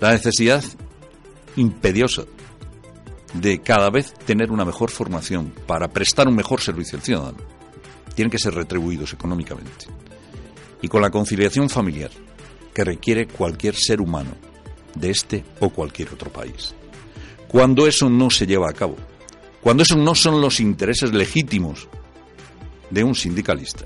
la 0.00 0.12
necesidad 0.12 0.64
imperiosa 1.56 2.24
de 3.34 3.60
cada 3.60 3.90
vez 3.90 4.12
tener 4.26 4.50
una 4.50 4.64
mejor 4.64 4.90
formación 4.90 5.52
para 5.66 5.88
prestar 5.88 6.28
un 6.28 6.34
mejor 6.34 6.60
servicio 6.60 6.98
al 6.98 7.04
ciudadano. 7.04 7.38
tienen 8.14 8.30
que 8.30 8.38
ser 8.38 8.54
retribuidos 8.54 9.12
económicamente. 9.12 9.86
Y 10.82 10.88
con 10.88 11.02
la 11.02 11.10
conciliación 11.10 11.68
familiar 11.68 12.10
que 12.74 12.84
requiere 12.84 13.26
cualquier 13.26 13.74
ser 13.74 14.00
humano 14.00 14.30
de 14.94 15.10
este 15.10 15.44
o 15.60 15.70
cualquier 15.70 16.08
otro 16.12 16.30
país. 16.32 16.74
Cuando 17.48 17.86
eso 17.86 18.08
no 18.08 18.30
se 18.30 18.46
lleva 18.46 18.68
a 18.70 18.72
cabo, 18.72 18.96
cuando 19.60 19.82
esos 19.82 19.98
no 19.98 20.14
son 20.14 20.40
los 20.40 20.60
intereses 20.60 21.12
legítimos 21.12 21.88
de 22.90 23.04
un 23.04 23.14
sindicalista, 23.14 23.84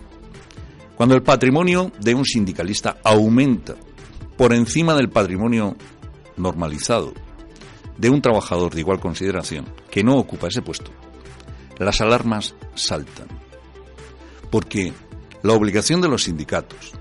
cuando 0.96 1.14
el 1.14 1.22
patrimonio 1.22 1.90
de 2.00 2.14
un 2.14 2.24
sindicalista 2.24 2.98
aumenta 3.02 3.74
por 4.36 4.52
encima 4.52 4.94
del 4.94 5.08
patrimonio 5.08 5.76
normalizado 6.36 7.12
de 7.98 8.10
un 8.10 8.20
trabajador 8.20 8.74
de 8.74 8.80
igual 8.80 9.00
consideración 9.00 9.66
que 9.90 10.02
no 10.02 10.16
ocupa 10.16 10.48
ese 10.48 10.62
puesto, 10.62 10.90
las 11.78 12.00
alarmas 12.00 12.54
saltan. 12.74 13.28
Porque 14.50 14.92
la 15.44 15.52
obligación 15.52 16.00
de 16.00 16.08
los 16.08 16.24
sindicatos, 16.24 16.92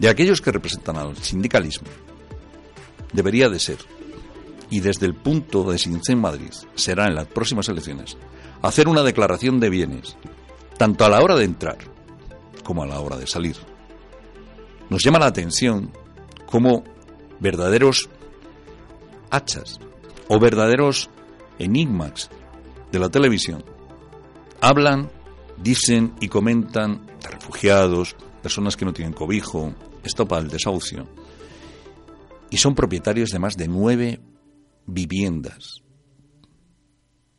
de 0.00 0.08
aquellos 0.08 0.40
que 0.40 0.50
representan 0.50 0.96
al 0.96 1.16
sindicalismo, 1.18 1.86
debería 3.12 3.48
de 3.48 3.60
ser, 3.60 3.78
y 4.68 4.80
desde 4.80 5.06
el 5.06 5.14
punto 5.14 5.62
de 5.70 5.78
Sincen 5.78 6.20
Madrid 6.20 6.52
será 6.74 7.06
en 7.06 7.14
las 7.14 7.28
próximas 7.28 7.68
elecciones, 7.68 8.16
hacer 8.60 8.88
una 8.88 9.04
declaración 9.04 9.60
de 9.60 9.70
bienes, 9.70 10.16
tanto 10.76 11.04
a 11.04 11.08
la 11.08 11.22
hora 11.22 11.36
de 11.36 11.44
entrar 11.44 11.78
como 12.64 12.82
a 12.82 12.86
la 12.86 12.98
hora 12.98 13.16
de 13.16 13.28
salir. 13.28 13.56
Nos 14.90 15.04
llama 15.04 15.20
la 15.20 15.26
atención 15.26 15.92
cómo 16.46 16.82
verdaderos 17.38 18.10
hachas 19.30 19.78
o 20.26 20.40
verdaderos 20.40 21.08
enigmas 21.60 22.30
de 22.90 22.98
la 22.98 23.10
televisión 23.10 23.64
hablan, 24.60 25.08
dicen 25.62 26.14
y 26.20 26.26
comentan 26.28 27.06
refugiados, 27.30 28.16
personas 28.42 28.76
que 28.76 28.84
no 28.84 28.92
tienen 28.92 29.12
cobijo, 29.12 29.74
estopa 30.04 30.38
el 30.38 30.48
desahucio, 30.48 31.08
y 32.50 32.56
son 32.58 32.74
propietarios 32.74 33.30
de 33.30 33.38
más 33.38 33.56
de 33.56 33.68
nueve 33.68 34.20
viviendas, 34.86 35.82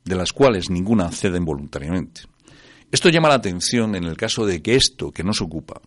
de 0.03 0.15
las 0.15 0.33
cuales 0.33 0.69
ninguna 0.69 1.11
ceden 1.11 1.45
voluntariamente. 1.45 2.21
Esto 2.91 3.09
llama 3.09 3.29
la 3.29 3.35
atención 3.35 3.95
en 3.95 4.05
el 4.05 4.15
caso 4.15 4.45
de 4.45 4.61
que 4.61 4.75
esto 4.75 5.11
que 5.11 5.23
nos 5.23 5.41
ocupa 5.41 5.81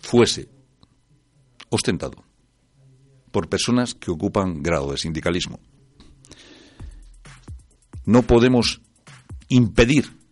fuese 0.00 0.48
ostentado 1.70 2.24
por 3.32 3.48
personas 3.48 3.94
que 3.94 4.12
ocupan 4.12 4.62
grado 4.62 4.92
de 4.92 4.98
sindicalismo. 4.98 5.58
No 8.04 8.22
podemos 8.22 8.80
impedir 9.48 10.23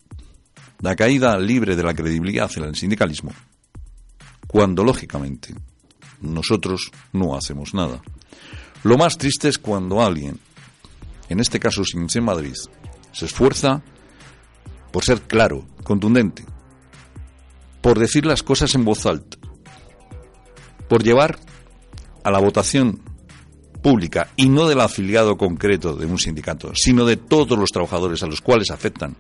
la 0.83 0.97
caída 0.97 1.39
libre 1.39 1.77
de 1.77 1.83
la 1.83 1.95
credibilidad 1.95 2.51
en 2.57 2.65
el 2.65 2.77
sindicalismo 2.77 3.33
cuando, 4.47 4.85
lógicamente, 4.85 5.55
nosotros 6.21 6.91
no 7.13 7.35
hacemos 7.35 7.73
nada. 7.73 8.03
Lo 8.83 8.99
más 8.99 9.17
triste 9.17 9.49
es 9.49 9.59
cuando 9.59 10.03
alguien, 10.03 10.39
en 11.29 11.41
este 11.41 11.59
caso 11.59 11.85
Sincen 11.85 12.25
Madrid, 12.25 12.55
se 13.13 13.25
esfuerza 13.25 13.83
por 14.91 15.05
ser 15.05 15.23
claro, 15.23 15.65
contundente, 15.85 16.45
por 17.81 17.99
decir 17.99 18.27
las 18.27 18.43
cosas 18.43 18.75
en 18.75 18.85
voz 18.85 19.07
alta, 19.07 19.39
por 20.89 21.03
llevar 21.03 21.39
a 22.25 22.31
la 22.31 22.41
votación 22.41 23.01
pública 23.83 24.29
y 24.37 24.49
no 24.49 24.69
del 24.69 24.81
afiliado 24.81 25.39
concreto 25.39 25.95
de 25.97 26.07
un 26.07 26.19
sindicato, 26.19 26.73
sino 26.75 27.07
de 27.07 27.17
todos 27.17 27.57
los 27.59 27.71
trabajadores 27.71 28.23
a 28.23 28.27
los 28.27 28.41
cuales 28.41 28.71
afectan 28.71 29.17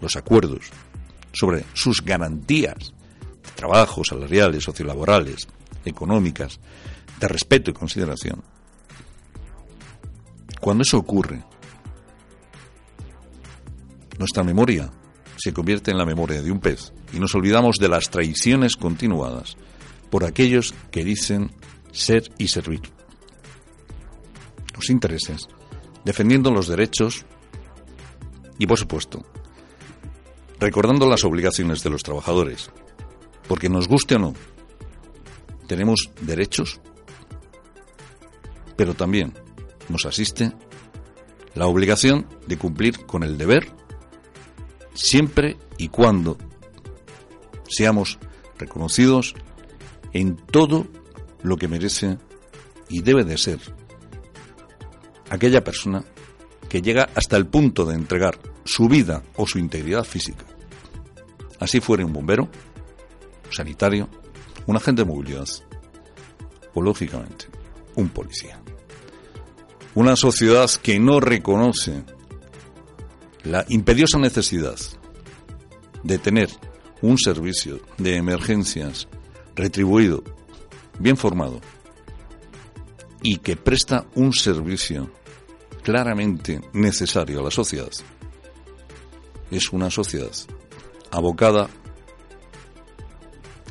los 0.00 0.16
acuerdos 0.16 0.66
sobre 1.32 1.64
sus 1.74 2.02
garantías 2.02 2.94
de 3.44 3.50
trabajo, 3.54 4.02
salariales, 4.04 4.64
sociolaborales, 4.64 5.48
económicas, 5.84 6.58
de 7.20 7.28
respeto 7.28 7.70
y 7.70 7.74
consideración. 7.74 8.42
Cuando 10.60 10.82
eso 10.82 10.98
ocurre, 10.98 11.42
nuestra 14.18 14.42
memoria 14.42 14.90
se 15.36 15.52
convierte 15.52 15.90
en 15.90 15.98
la 15.98 16.06
memoria 16.06 16.42
de 16.42 16.50
un 16.50 16.60
pez 16.60 16.92
y 17.12 17.20
nos 17.20 17.34
olvidamos 17.34 17.76
de 17.76 17.88
las 17.88 18.10
traiciones 18.10 18.76
continuadas 18.76 19.56
por 20.10 20.24
aquellos 20.24 20.74
que 20.90 21.04
dicen 21.04 21.52
ser 21.92 22.30
y 22.38 22.48
servir. 22.48 22.80
Los 24.74 24.90
intereses, 24.90 25.48
defendiendo 26.04 26.50
los 26.50 26.68
derechos 26.68 27.24
y, 28.58 28.66
por 28.66 28.78
supuesto, 28.78 29.24
recordando 30.58 31.08
las 31.08 31.24
obligaciones 31.24 31.82
de 31.82 31.90
los 31.90 32.02
trabajadores, 32.02 32.70
porque 33.48 33.68
nos 33.68 33.88
guste 33.88 34.16
o 34.16 34.18
no, 34.18 34.34
tenemos 35.66 36.10
derechos, 36.20 36.80
pero 38.76 38.94
también 38.94 39.32
nos 39.88 40.06
asiste 40.06 40.52
la 41.54 41.66
obligación 41.66 42.26
de 42.46 42.58
cumplir 42.58 43.06
con 43.06 43.22
el 43.22 43.38
deber 43.38 43.72
siempre 44.94 45.56
y 45.78 45.88
cuando 45.88 46.36
seamos 47.68 48.18
reconocidos 48.58 49.34
en 50.12 50.36
todo 50.36 50.86
lo 51.42 51.56
que 51.56 51.68
merece 51.68 52.18
y 52.88 53.02
debe 53.02 53.24
de 53.24 53.38
ser 53.38 53.58
aquella 55.30 55.62
persona 55.64 56.04
que 56.68 56.82
llega 56.82 57.08
hasta 57.14 57.36
el 57.36 57.46
punto 57.46 57.84
de 57.84 57.94
entregar 57.94 58.38
su 58.66 58.88
vida 58.88 59.22
o 59.36 59.46
su 59.46 59.58
integridad 59.58 60.04
física. 60.04 60.44
Así 61.58 61.80
fuera 61.80 62.04
un 62.04 62.12
bombero, 62.12 62.48
sanitario, 63.50 64.08
un 64.66 64.76
agente 64.76 65.02
de 65.02 65.08
movilidad 65.08 65.48
o, 66.74 66.82
lógicamente, 66.82 67.46
un 67.94 68.08
policía. 68.08 68.60
Una 69.94 70.16
sociedad 70.16 70.70
que 70.82 70.98
no 70.98 71.20
reconoce 71.20 72.04
la 73.44 73.64
imperiosa 73.68 74.18
necesidad 74.18 74.76
de 76.02 76.18
tener 76.18 76.50
un 77.00 77.18
servicio 77.18 77.80
de 77.96 78.16
emergencias 78.16 79.08
retribuido, 79.54 80.22
bien 80.98 81.16
formado 81.16 81.60
y 83.22 83.38
que 83.38 83.56
presta 83.56 84.06
un 84.14 84.32
servicio 84.32 85.10
claramente 85.82 86.60
necesario 86.72 87.40
a 87.40 87.44
la 87.44 87.50
sociedad, 87.50 87.90
es 89.50 89.72
una 89.72 89.90
sociedad 89.90 90.32
abocada 91.10 91.68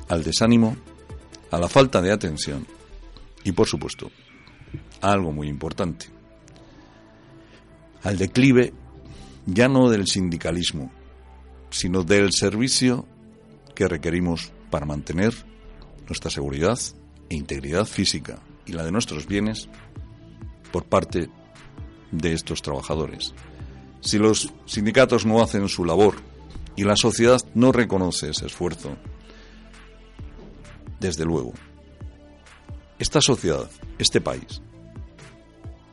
al 0.07 0.23
desánimo, 0.23 0.75
a 1.51 1.59
la 1.59 1.67
falta 1.67 2.01
de 2.01 2.11
atención 2.11 2.65
y, 3.43 3.51
por 3.51 3.67
supuesto, 3.67 4.11
a 5.01 5.11
algo 5.11 5.31
muy 5.31 5.47
importante, 5.47 6.07
al 8.03 8.17
declive 8.17 8.73
ya 9.45 9.67
no 9.67 9.89
del 9.89 10.07
sindicalismo, 10.07 10.91
sino 11.69 12.03
del 12.03 12.31
servicio 12.31 13.05
que 13.73 13.87
requerimos 13.87 14.51
para 14.69 14.85
mantener 14.85 15.33
nuestra 16.07 16.31
seguridad 16.31 16.79
e 17.29 17.35
integridad 17.35 17.85
física 17.85 18.39
y 18.65 18.73
la 18.73 18.83
de 18.83 18.91
nuestros 18.91 19.27
bienes 19.27 19.69
por 20.71 20.85
parte 20.85 21.29
de 22.11 22.33
estos 22.33 22.61
trabajadores. 22.61 23.33
Si 24.05 24.19
los 24.19 24.53
sindicatos 24.67 25.25
no 25.25 25.41
hacen 25.41 25.67
su 25.67 25.83
labor 25.83 26.17
y 26.75 26.83
la 26.83 26.95
sociedad 26.95 27.39
no 27.55 27.71
reconoce 27.71 28.29
ese 28.29 28.45
esfuerzo, 28.45 28.95
desde 30.99 31.25
luego, 31.25 31.53
esta 32.99 33.19
sociedad, 33.19 33.67
este 33.97 34.21
país, 34.21 34.61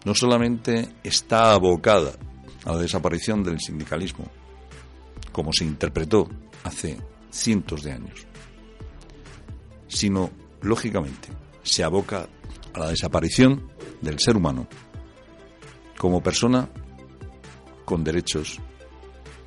no 0.05 0.15
solamente 0.15 0.95
está 1.03 1.55
abocada 1.55 2.13
a 2.67 2.73
la 2.73 2.79
desaparición 2.83 3.43
del 3.43 3.61
sindicalismo, 3.61 4.27
como 5.33 5.51
se 5.55 5.65
interpretó 5.65 6.29
hace 6.65 6.99
cientos 7.31 7.83
de 7.83 7.93
años, 7.93 8.27
sino, 9.89 10.31
lógicamente, 10.61 11.31
se 11.63 11.83
aboca 11.83 12.29
a 12.75 12.79
la 12.79 12.89
desaparición 12.91 13.71
del 14.03 14.21
ser 14.21 14.37
humano 14.37 14.69
como 15.97 16.23
persona 16.23 16.69
con 17.85 18.05
derechos 18.05 18.59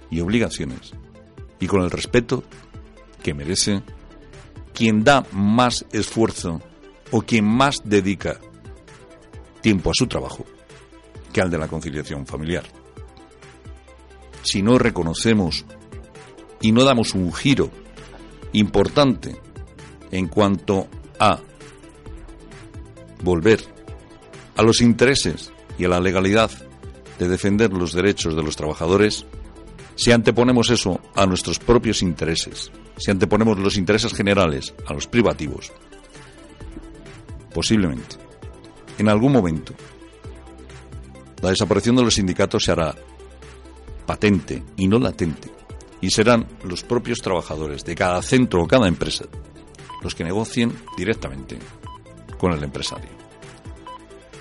y 0.10 0.20
obligaciones 0.20 0.94
y 1.60 1.68
con 1.68 1.82
el 1.82 1.92
respeto 1.92 2.44
que 3.24 3.34
merece 3.34 3.82
quien 4.74 5.04
da 5.04 5.26
más 5.32 5.86
esfuerzo 5.92 6.62
o 7.12 7.22
quien 7.22 7.46
más 7.46 7.82
dedica 7.84 8.40
tiempo 9.62 9.90
a 9.90 9.94
su 9.96 10.08
trabajo 10.08 10.46
que 11.34 11.42
al 11.42 11.50
de 11.50 11.58
la 11.58 11.68
conciliación 11.68 12.26
familiar. 12.26 12.64
Si 14.44 14.62
no 14.62 14.78
reconocemos 14.78 15.66
y 16.62 16.72
no 16.72 16.84
damos 16.84 17.14
un 17.14 17.34
giro 17.34 17.72
importante 18.54 19.36
en 20.12 20.28
cuanto 20.28 20.88
a 21.20 21.40
volver 23.24 23.60
a 24.56 24.62
los 24.62 24.82
intereses 24.82 25.52
y 25.78 25.86
a 25.86 25.90
la 25.90 26.00
legalidad 26.00 26.52
de 27.20 27.28
defender 27.28 27.72
los 27.72 27.94
derechos 27.94 28.36
de 28.36 28.44
los 28.44 28.56
trabajadores, 28.56 29.26
Si 29.98 30.12
anteponemos 30.12 30.70
eso 30.70 31.00
a 31.16 31.26
nuestros 31.26 31.58
propios 31.58 32.02
intereses, 32.02 32.70
si 32.98 33.12
anteponemos 33.12 33.58
los 33.58 33.78
intereses 33.78 34.14
generales 34.14 34.74
a 34.86 34.94
los 34.94 35.08
privativos, 35.08 35.72
posiblemente, 37.54 38.18
en 38.98 39.08
algún 39.08 39.32
momento, 39.32 39.74
la 41.42 41.50
desaparición 41.50 41.96
de 41.96 42.04
los 42.04 42.16
sindicatos 42.16 42.66
se 42.66 42.74
hará 42.74 42.94
patente 44.06 44.64
y 44.76 44.90
no 44.90 45.00
latente, 45.00 45.50
y 46.02 46.10
serán 46.10 46.46
los 46.66 46.84
propios 46.84 47.20
trabajadores 47.20 47.86
de 47.86 47.96
cada 47.96 48.22
centro 48.22 48.64
o 48.64 48.68
cada 48.68 48.90
empresa 48.90 49.26
los 50.04 50.14
que 50.14 50.26
negocien 50.26 50.74
directamente 50.98 51.58
con 52.38 52.52
el 52.52 52.64
empresario. 52.64 53.10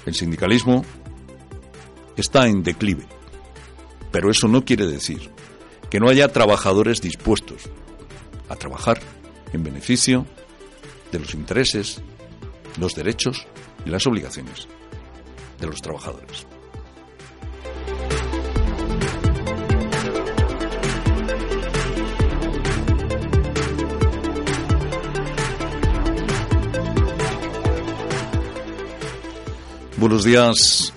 El 0.04 0.14
sindicalismo 0.14 0.84
está 2.16 2.46
en 2.46 2.62
declive, 2.62 3.06
pero 4.10 4.30
eso 4.30 4.48
no 4.48 4.64
quiere 4.64 4.86
decir 4.86 5.30
que 5.90 6.00
no 6.00 6.08
haya 6.08 6.28
trabajadores 6.28 7.00
dispuestos 7.00 7.62
a 8.48 8.56
trabajar 8.56 9.00
en 9.52 9.62
beneficio 9.62 10.26
de 11.12 11.20
los 11.20 11.34
intereses, 11.34 12.00
los 12.78 12.94
derechos 12.94 13.46
y 13.84 13.90
las 13.90 14.06
obligaciones 14.06 14.68
de 15.60 15.66
los 15.66 15.80
trabajadores. 15.80 16.46
Buenos 29.96 30.24
días 30.24 30.92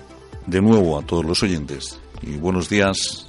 de 0.48 0.60
nuevo 0.62 0.98
a 0.98 1.02
todos 1.02 1.24
los 1.24 1.42
oyentes 1.42 1.98
y 2.22 2.36
buenos 2.36 2.68
días 2.68 3.26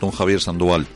don 0.00 0.10
Javier 0.10 0.40
Sandoval. 0.40 0.86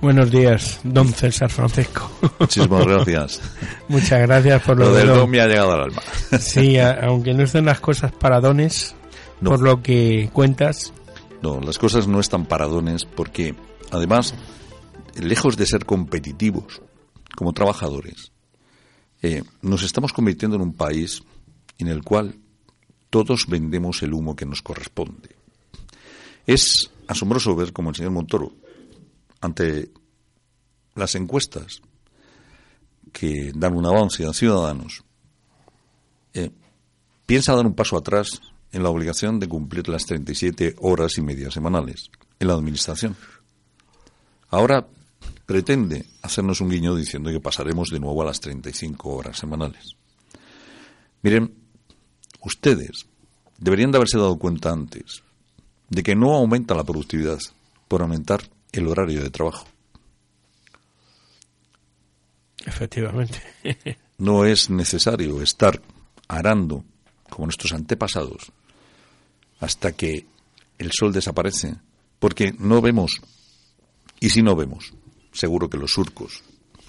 Buenos 0.00 0.30
días, 0.30 0.78
don 0.84 1.08
César 1.08 1.50
Francisco. 1.50 2.08
Muchísimas 2.38 2.86
gracias. 2.86 3.40
Muchas 3.88 4.20
gracias 4.20 4.62
por 4.62 4.76
lo, 4.78 4.84
lo 4.86 4.94
del 4.94 5.08
don. 5.08 5.18
don 5.20 5.30
me 5.30 5.40
ha 5.40 5.46
llegado 5.46 5.72
al 5.72 5.80
alma. 5.84 6.02
Sí, 6.38 6.76
a, 6.78 6.92
aunque 7.06 7.32
no 7.34 7.42
estén 7.42 7.64
las 7.64 7.80
cosas 7.80 8.12
para 8.12 8.40
dones, 8.40 8.94
No. 9.40 9.50
por 9.50 9.60
lo 9.62 9.82
que 9.82 10.28
cuentas, 10.32 10.92
No, 11.42 11.60
las 11.60 11.78
cosas 11.78 12.06
no 12.06 12.20
están 12.20 12.44
paradones 12.46 13.04
porque, 13.06 13.54
además, 13.90 14.34
lejos 15.18 15.56
de 15.56 15.66
ser 15.66 15.84
competitivos 15.86 16.82
como 17.34 17.52
trabajadores, 17.54 18.32
eh, 19.22 19.42
nos 19.62 19.82
estamos 19.82 20.12
convirtiendo 20.12 20.56
en 20.56 20.62
un 20.62 20.74
país 20.74 21.22
en 21.78 21.88
el 21.88 22.04
cual 22.04 22.36
todos 23.24 23.46
vendemos 23.48 24.02
el 24.02 24.12
humo 24.12 24.36
que 24.36 24.44
nos 24.44 24.60
corresponde. 24.60 25.36
Es 26.46 26.90
asombroso 27.08 27.56
ver 27.56 27.72
cómo 27.72 27.88
el 27.88 27.96
señor 27.96 28.12
Montoro, 28.12 28.52
ante 29.40 29.90
las 30.94 31.14
encuestas 31.14 31.80
que 33.12 33.52
dan 33.54 33.74
un 33.74 33.86
avance 33.86 34.26
a 34.26 34.34
ciudadanos, 34.34 35.02
eh, 36.34 36.50
piensa 37.24 37.54
dar 37.54 37.64
un 37.64 37.74
paso 37.74 37.96
atrás 37.96 38.42
en 38.70 38.82
la 38.82 38.90
obligación 38.90 39.40
de 39.40 39.48
cumplir 39.48 39.88
las 39.88 40.04
37 40.04 40.76
horas 40.80 41.16
y 41.16 41.22
media 41.22 41.50
semanales 41.50 42.10
en 42.38 42.48
la 42.48 42.54
administración. 42.54 43.16
Ahora 44.50 44.86
pretende 45.46 46.04
hacernos 46.20 46.60
un 46.60 46.68
guiño 46.68 46.94
diciendo 46.94 47.30
que 47.30 47.40
pasaremos 47.40 47.88
de 47.88 47.98
nuevo 47.98 48.20
a 48.20 48.26
las 48.26 48.40
35 48.40 49.08
horas 49.08 49.38
semanales. 49.38 49.96
Miren, 51.22 51.65
ustedes 52.46 53.06
deberían 53.58 53.90
de 53.90 53.98
haberse 53.98 54.18
dado 54.18 54.38
cuenta 54.38 54.70
antes 54.70 55.22
de 55.90 56.02
que 56.02 56.14
no 56.14 56.34
aumenta 56.34 56.74
la 56.74 56.84
productividad 56.84 57.38
por 57.88 58.02
aumentar 58.02 58.42
el 58.72 58.86
horario 58.88 59.22
de 59.22 59.30
trabajo. 59.30 59.66
efectivamente. 62.64 63.40
No 64.18 64.46
es 64.46 64.70
necesario 64.70 65.42
estar 65.42 65.82
arando 66.26 66.82
como 67.28 67.44
nuestros 67.44 67.74
antepasados 67.74 68.50
hasta 69.60 69.92
que 69.92 70.24
el 70.78 70.90
sol 70.90 71.12
desaparece, 71.12 71.76
porque 72.18 72.54
no 72.58 72.80
vemos, 72.80 73.20
y 74.18 74.30
si 74.30 74.42
no 74.42 74.56
vemos, 74.56 74.94
seguro 75.32 75.68
que 75.68 75.76
los 75.76 75.92
surcos 75.92 76.42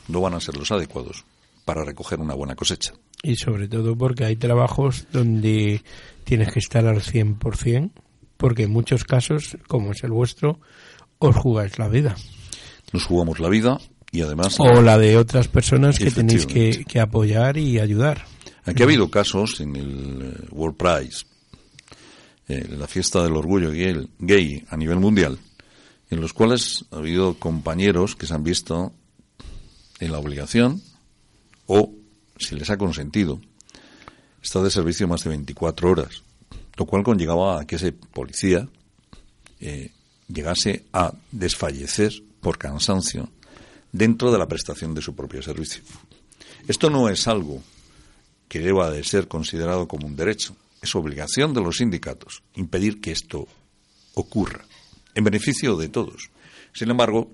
no 0.08 0.22
van 0.22 0.36
a 0.36 0.40
ser 0.40 0.56
los 0.56 0.72
adecuados 0.72 1.26
para 1.68 1.84
recoger 1.84 2.22
una 2.22 2.34
buena 2.34 2.56
cosecha. 2.56 2.94
Y 3.22 3.36
sobre 3.36 3.68
todo 3.68 3.98
porque 3.98 4.24
hay 4.24 4.38
trabajos 4.38 5.06
donde 5.12 5.82
tienes 6.24 6.54
que 6.54 6.60
estar 6.60 6.88
al 6.88 7.02
100%, 7.02 7.92
porque 8.38 8.64
en 8.64 8.72
muchos 8.72 9.04
casos, 9.04 9.58
como 9.68 9.92
es 9.92 10.02
el 10.06 10.12
vuestro, 10.12 10.62
os 11.20 11.36
jugáis 11.36 11.78
la 11.78 11.90
vida. 11.90 12.16
Nos 12.94 13.04
jugamos 13.04 13.40
la 13.42 13.50
vida 13.50 13.80
y 14.14 14.22
además 14.22 14.58
O 14.62 14.82
la 14.82 14.98
de 14.98 15.18
otras 15.18 15.50
personas 15.50 16.00
que 16.00 16.10
tenéis 16.10 16.46
que, 16.46 16.86
que 16.88 17.02
apoyar 17.02 17.58
y 17.58 17.80
ayudar. 17.80 18.24
Aquí 18.64 18.82
ha 18.82 18.86
habido 18.86 19.12
casos 19.12 19.60
en 19.60 19.76
el 19.76 20.22
eh, 20.22 20.48
World 20.52 20.78
Prize, 20.78 21.26
eh, 22.48 22.66
la 22.78 22.88
fiesta 22.88 23.22
del 23.24 23.36
orgullo 23.36 23.72
gay, 23.72 24.08
gay 24.20 24.64
a 24.70 24.78
nivel 24.78 25.00
mundial, 25.00 25.38
en 26.10 26.22
los 26.22 26.32
cuales 26.32 26.86
ha 26.92 26.98
habido 26.98 27.34
compañeros 27.34 28.16
que 28.16 28.26
se 28.26 28.34
han 28.34 28.46
visto 28.46 28.94
en 30.00 30.14
la 30.14 30.20
obligación 30.20 30.82
o, 31.68 31.94
si 32.38 32.56
les 32.56 32.70
ha 32.70 32.78
consentido, 32.78 33.40
estar 34.42 34.64
de 34.64 34.72
servicio 34.72 35.08
más 35.08 35.24
de 35.24 35.30
24 35.30 35.92
horas, 35.92 36.24
lo 36.76 36.86
cual 36.86 37.04
conllevaba 37.04 37.62
a 37.62 37.68
que 37.68 37.76
ese 37.76 37.92
policía 37.92 38.68
eh, 39.60 39.92
llegase 40.28 40.86
a 40.94 41.14
desfallecer 41.32 42.14
por 42.42 42.58
cansancio 42.58 43.30
dentro 43.92 44.32
de 44.32 44.38
la 44.38 44.48
prestación 44.48 44.94
de 44.94 45.02
su 45.02 45.16
propio 45.16 45.42
servicio. 45.42 45.84
Esto 46.68 46.90
no 46.90 47.10
es 47.10 47.28
algo 47.28 47.62
que 48.48 48.60
deba 48.60 48.92
de 48.92 49.04
ser 49.04 49.28
considerado 49.28 49.88
como 49.88 50.08
un 50.08 50.16
derecho. 50.16 50.56
Es 50.82 50.96
obligación 50.96 51.54
de 51.54 51.62
los 51.62 51.78
sindicatos 51.78 52.44
impedir 52.56 53.02
que 53.02 53.12
esto 53.12 53.48
ocurra, 54.14 54.66
en 55.16 55.24
beneficio 55.24 55.76
de 55.76 55.90
todos. 55.90 56.30
Sin 56.74 56.90
embargo, 56.90 57.32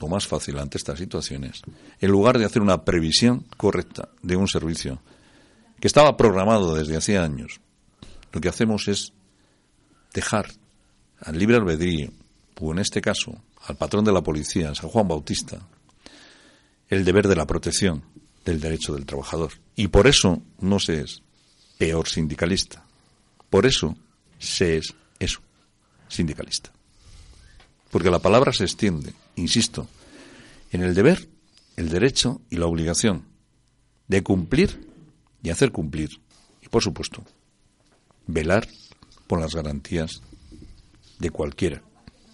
lo 0.00 0.08
más 0.08 0.26
fácil 0.26 0.58
ante 0.58 0.78
estas 0.78 0.98
situaciones, 0.98 1.62
en 2.00 2.10
lugar 2.10 2.38
de 2.38 2.44
hacer 2.44 2.62
una 2.62 2.84
previsión 2.84 3.44
correcta 3.56 4.08
de 4.22 4.36
un 4.36 4.48
servicio 4.48 5.00
que 5.80 5.86
estaba 5.86 6.16
programado 6.16 6.74
desde 6.74 6.96
hacía 6.96 7.22
años, 7.22 7.60
lo 8.32 8.40
que 8.40 8.48
hacemos 8.48 8.88
es 8.88 9.12
dejar 10.12 10.46
al 11.20 11.38
libre 11.38 11.56
albedrío, 11.56 12.10
o 12.60 12.72
en 12.72 12.78
este 12.78 13.00
caso 13.00 13.40
al 13.66 13.76
patrón 13.76 14.04
de 14.04 14.12
la 14.12 14.22
policía, 14.22 14.74
San 14.74 14.90
Juan 14.90 15.08
Bautista, 15.08 15.60
el 16.88 17.04
deber 17.04 17.28
de 17.28 17.36
la 17.36 17.46
protección 17.46 18.02
del 18.44 18.60
derecho 18.60 18.94
del 18.94 19.06
trabajador. 19.06 19.52
Y 19.76 19.88
por 19.88 20.06
eso 20.06 20.42
no 20.60 20.78
se 20.78 21.02
es 21.02 21.22
peor 21.76 22.08
sindicalista. 22.08 22.84
Por 23.50 23.66
eso 23.66 23.96
se 24.38 24.78
es 24.78 24.94
eso, 25.18 25.40
sindicalista. 26.08 26.72
Porque 27.90 28.10
la 28.10 28.18
palabra 28.18 28.52
se 28.52 28.64
extiende, 28.64 29.12
insisto, 29.40 29.86
en 30.72 30.82
el 30.82 30.94
deber, 30.94 31.28
el 31.76 31.88
derecho 31.88 32.40
y 32.50 32.56
la 32.56 32.66
obligación 32.66 33.24
de 34.08 34.22
cumplir 34.22 34.88
y 35.42 35.50
hacer 35.50 35.72
cumplir. 35.72 36.20
Y 36.62 36.68
por 36.68 36.82
supuesto, 36.82 37.22
velar 38.26 38.68
por 39.26 39.40
las 39.40 39.54
garantías 39.54 40.22
de 41.18 41.30
cualquiera, 41.30 41.82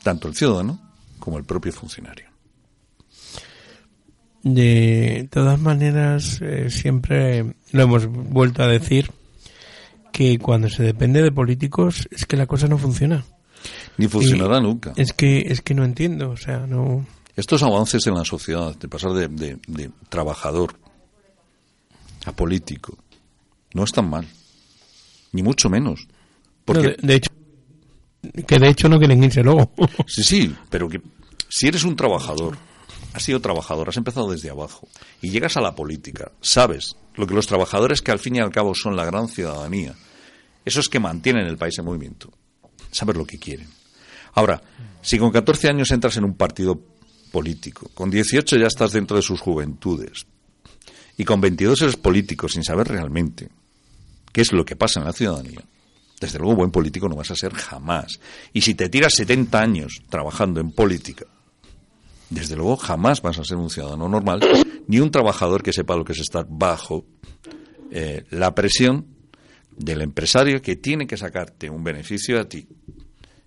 tanto 0.03 0.29
el 0.29 0.35
ciudadano 0.35 0.81
como 1.19 1.39
el 1.39 1.45
propio 1.45 1.73
funcionario. 1.73 2.27
De 4.43 5.27
todas 5.31 5.59
maneras, 5.59 6.41
eh, 6.43 6.69
siempre 6.69 7.55
lo 7.73 7.83
hemos 7.83 8.07
vuelto 8.07 8.63
a 8.63 8.69
decir 8.69 9.11
que 10.13 10.39
cuando 10.39 10.69
se 10.69 10.83
depende 10.83 11.23
de 11.23 11.33
políticos 11.33 12.07
es 12.11 12.27
que 12.27 12.37
la 12.37 12.47
cosa 12.47 12.69
no 12.69 12.77
funciona. 12.77 13.25
Ni 13.97 14.09
funcionará 14.09 14.59
Y 14.59 14.63
nunca. 14.63 14.93
Es 14.97 15.13
que 15.13 15.41
es 15.47 15.61
que 15.63 15.75
no 15.75 15.85
entiendo, 15.85 16.31
o 16.31 16.37
sea, 16.37 16.67
no 16.67 17.07
Estos 17.37 17.63
avances 17.63 18.07
en 18.07 18.15
la 18.15 18.25
sociedad, 18.25 18.75
de 18.77 18.89
pasar 18.89 19.13
de, 19.13 19.29
de- 19.29 19.59
de 19.67 19.91
trabajador 20.09 20.75
a 22.27 22.33
político, 22.33 22.97
no 23.75 23.85
están 23.85 24.09
mal, 24.09 24.27
ni 25.33 25.43
mucho 25.43 25.69
menos. 25.69 26.07
no, 26.07 26.15
Porque, 26.65 26.89
de, 26.89 26.97
de 27.03 27.15
hecho 27.17 27.31
que 28.47 28.59
de 28.59 28.69
hecho 28.69 28.89
no 28.89 28.99
quieren 28.99 29.23
irse 29.23 29.43
luego. 29.43 29.71
sí, 30.07 30.23
sí, 30.23 30.55
pero 30.71 30.89
que 30.89 31.01
si 31.49 31.69
eres 31.69 31.85
un 31.85 31.95
trabajador, 31.97 32.57
has 33.13 33.23
sido 33.23 33.41
trabajador, 33.41 33.89
has 33.91 33.97
empezado 33.99 34.31
desde 34.31 34.49
abajo, 34.51 34.89
y 35.21 35.31
llegas 35.31 35.57
a 35.57 35.61
la 35.61 35.75
política, 35.75 36.33
sabes 36.41 36.97
lo 37.17 37.27
que 37.27 37.35
los 37.35 37.47
trabajadores, 37.47 38.01
que 38.01 38.11
al 38.13 38.19
fin 38.19 38.37
y 38.37 38.41
al 38.41 38.51
cabo 38.51 38.75
son 38.75 38.97
la 38.97 39.05
gran 39.05 39.29
ciudadanía, 39.29 39.95
esos 40.65 40.89
que 40.89 40.99
mantienen 41.01 41.47
el 41.47 41.59
país 41.59 41.79
en 41.79 41.85
movimiento, 41.85 42.31
sabes 42.95 43.17
lo 43.17 43.27
que 43.27 43.39
quieren. 43.39 43.69
Ahora, 44.35 44.63
si 45.03 45.19
con 45.19 45.31
14 45.31 45.69
años 45.69 45.91
entras 45.91 46.17
en 46.17 46.25
un 46.25 46.35
partido 46.35 46.81
político, 47.31 47.91
con 47.95 48.11
18 48.11 48.57
ya 48.57 48.67
estás 48.67 48.93
dentro 48.93 49.17
de 49.17 49.23
sus 49.23 49.41
juventudes, 49.41 50.27
y 51.17 51.25
con 51.25 51.41
22 51.41 51.83
eres 51.83 51.97
político 51.97 52.49
sin 52.49 52.65
saber 52.65 52.89
realmente 52.89 53.49
qué 54.33 54.41
es 54.41 54.53
lo 54.53 54.65
que 54.65 54.77
pasa 54.77 55.01
en 55.01 55.07
la 55.07 55.13
ciudadanía, 55.13 55.61
desde 56.21 56.39
luego 56.39 56.57
buen 56.57 56.71
político 56.71 57.09
no 57.09 57.17
vas 57.17 57.31
a 57.31 57.37
ser 57.37 57.53
jamás. 57.53 58.19
Y 58.53 58.63
si 58.63 58.75
te 58.75 58.89
tiras 58.89 59.15
70 59.15 59.61
años 59.61 60.03
trabajando 60.09 60.61
en 60.61 60.71
política, 60.71 61.27
desde 62.31 62.57
luego 62.57 62.77
jamás 62.77 63.23
vas 63.23 63.39
a 63.39 63.45
ser 63.45 63.59
un 63.59 63.71
ciudadano 63.71 64.09
normal, 64.09 64.41
ni 64.87 65.01
un 65.01 65.11
trabajador 65.11 65.63
que 65.63 65.73
sepa 65.73 65.97
lo 65.97 66.05
que 66.05 66.13
es 66.13 66.21
estar 66.21 66.47
bajo 66.49 67.05
eh, 67.91 68.25
la 68.31 68.55
presión 68.55 69.14
del 69.77 70.03
empresario 70.03 70.61
que 70.63 70.77
tiene 70.77 71.07
que 71.07 71.17
sacarte 71.17 71.71
un 71.71 71.83
beneficio 71.83 72.41
a 72.41 72.49
ti 72.49 72.67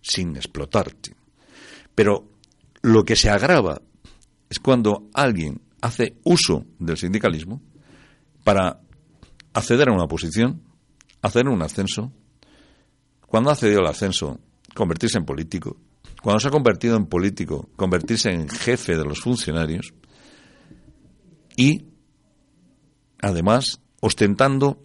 sin 0.01 0.35
explotarte. 0.35 1.15
Pero 1.93 2.29
lo 2.81 3.03
que 3.03 3.15
se 3.15 3.29
agrava 3.29 3.81
es 4.49 4.59
cuando 4.59 5.09
alguien 5.13 5.61
hace 5.81 6.17
uso 6.23 6.65
del 6.79 6.97
sindicalismo 6.97 7.61
para 8.43 8.79
acceder 9.53 9.89
a 9.89 9.93
una 9.93 10.07
posición, 10.07 10.61
hacer 11.21 11.47
un 11.47 11.61
ascenso, 11.61 12.11
cuando 13.25 13.49
ha 13.49 13.53
accedido 13.53 13.79
al 13.79 13.87
ascenso, 13.87 14.39
convertirse 14.73 15.17
en 15.17 15.25
político, 15.25 15.77
cuando 16.21 16.39
se 16.39 16.47
ha 16.47 16.51
convertido 16.51 16.95
en 16.95 17.07
político, 17.07 17.69
convertirse 17.75 18.31
en 18.31 18.47
jefe 18.49 18.97
de 18.97 19.03
los 19.03 19.19
funcionarios. 19.19 19.93
Y, 21.55 21.85
además, 23.21 23.81
ostentando 23.99 24.83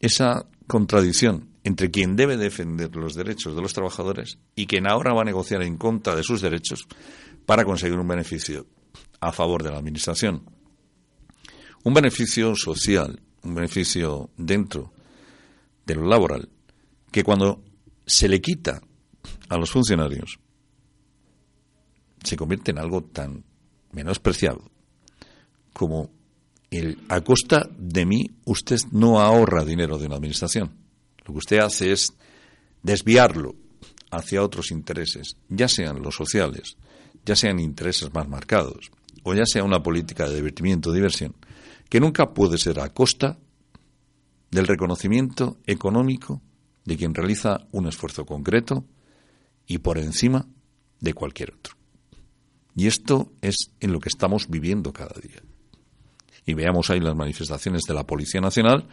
esa 0.00 0.46
contradicción 0.66 1.50
entre 1.64 1.90
quien 1.90 2.16
debe 2.16 2.36
defender 2.36 2.94
los 2.94 3.14
derechos 3.14 3.56
de 3.56 3.62
los 3.62 3.72
trabajadores 3.72 4.38
y 4.54 4.66
quien 4.66 4.86
ahora 4.86 5.12
va 5.12 5.22
a 5.22 5.24
negociar 5.24 5.62
en 5.62 5.76
contra 5.76 6.14
de 6.14 6.22
sus 6.22 6.40
derechos 6.40 6.86
para 7.44 7.64
conseguir 7.64 7.98
un 7.98 8.08
beneficio 8.08 8.66
a 9.20 9.32
favor 9.32 9.62
de 9.62 9.70
la 9.70 9.78
Administración. 9.78 10.44
Un 11.84 11.94
beneficio 11.94 12.54
social, 12.56 13.20
un 13.42 13.54
beneficio 13.54 14.30
dentro 14.36 14.92
de 15.84 15.94
lo 15.94 16.06
laboral, 16.06 16.48
que 17.10 17.24
cuando 17.24 17.62
se 18.06 18.28
le 18.28 18.40
quita 18.40 18.80
a 19.48 19.56
los 19.56 19.70
funcionarios 19.70 20.38
se 22.22 22.36
convierte 22.36 22.72
en 22.72 22.78
algo 22.78 23.04
tan 23.04 23.44
menospreciado 23.92 24.70
como 25.72 26.10
el 26.70 26.98
a 27.08 27.20
costa 27.20 27.68
de 27.78 28.04
mí 28.04 28.30
usted 28.44 28.78
no 28.90 29.20
ahorra 29.20 29.64
dinero 29.64 29.98
de 29.98 30.06
una 30.06 30.16
administración. 30.16 30.72
Lo 31.24 31.32
que 31.32 31.38
usted 31.38 31.58
hace 31.58 31.92
es 31.92 32.12
desviarlo 32.82 33.54
hacia 34.10 34.42
otros 34.42 34.70
intereses, 34.70 35.36
ya 35.48 35.68
sean 35.68 36.02
los 36.02 36.14
sociales, 36.14 36.76
ya 37.24 37.36
sean 37.36 37.58
intereses 37.58 38.12
más 38.14 38.28
marcados, 38.28 38.90
o 39.22 39.34
ya 39.34 39.44
sea 39.44 39.64
una 39.64 39.82
política 39.82 40.28
de 40.28 40.36
divertimiento, 40.36 40.92
diversión, 40.92 41.34
que 41.88 42.00
nunca 42.00 42.32
puede 42.32 42.58
ser 42.58 42.80
a 42.80 42.92
costa 42.92 43.38
del 44.50 44.66
reconocimiento 44.66 45.58
económico 45.66 46.40
de 46.84 46.96
quien 46.96 47.14
realiza 47.14 47.66
un 47.72 47.88
esfuerzo 47.88 48.24
concreto 48.24 48.84
y 49.66 49.78
por 49.78 49.98
encima 49.98 50.46
de 51.00 51.12
cualquier 51.12 51.54
otro. 51.54 51.74
Y 52.76 52.86
esto 52.86 53.32
es 53.40 53.72
en 53.80 53.92
lo 53.92 54.00
que 54.00 54.08
estamos 54.08 54.48
viviendo 54.48 54.92
cada 54.92 55.18
día. 55.20 55.42
Y 56.46 56.54
veamos 56.54 56.88
ahí 56.90 57.00
las 57.00 57.16
manifestaciones 57.16 57.82
de 57.82 57.94
la 57.94 58.06
Policía 58.06 58.40
Nacional 58.40 58.86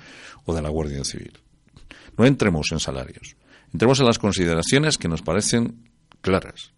o 0.46 0.54
de 0.54 0.62
la 0.62 0.70
Guardia 0.70 1.04
Civil. 1.04 1.40
No 2.18 2.26
entremos 2.26 2.72
en 2.72 2.80
salarios, 2.80 3.36
entremos 3.72 4.00
en 4.00 4.08
las 4.08 4.20
consideraciones 4.20 4.98
que 4.98 5.08
nos 5.08 5.22
parecen 5.22 5.90
claras. 6.22 6.74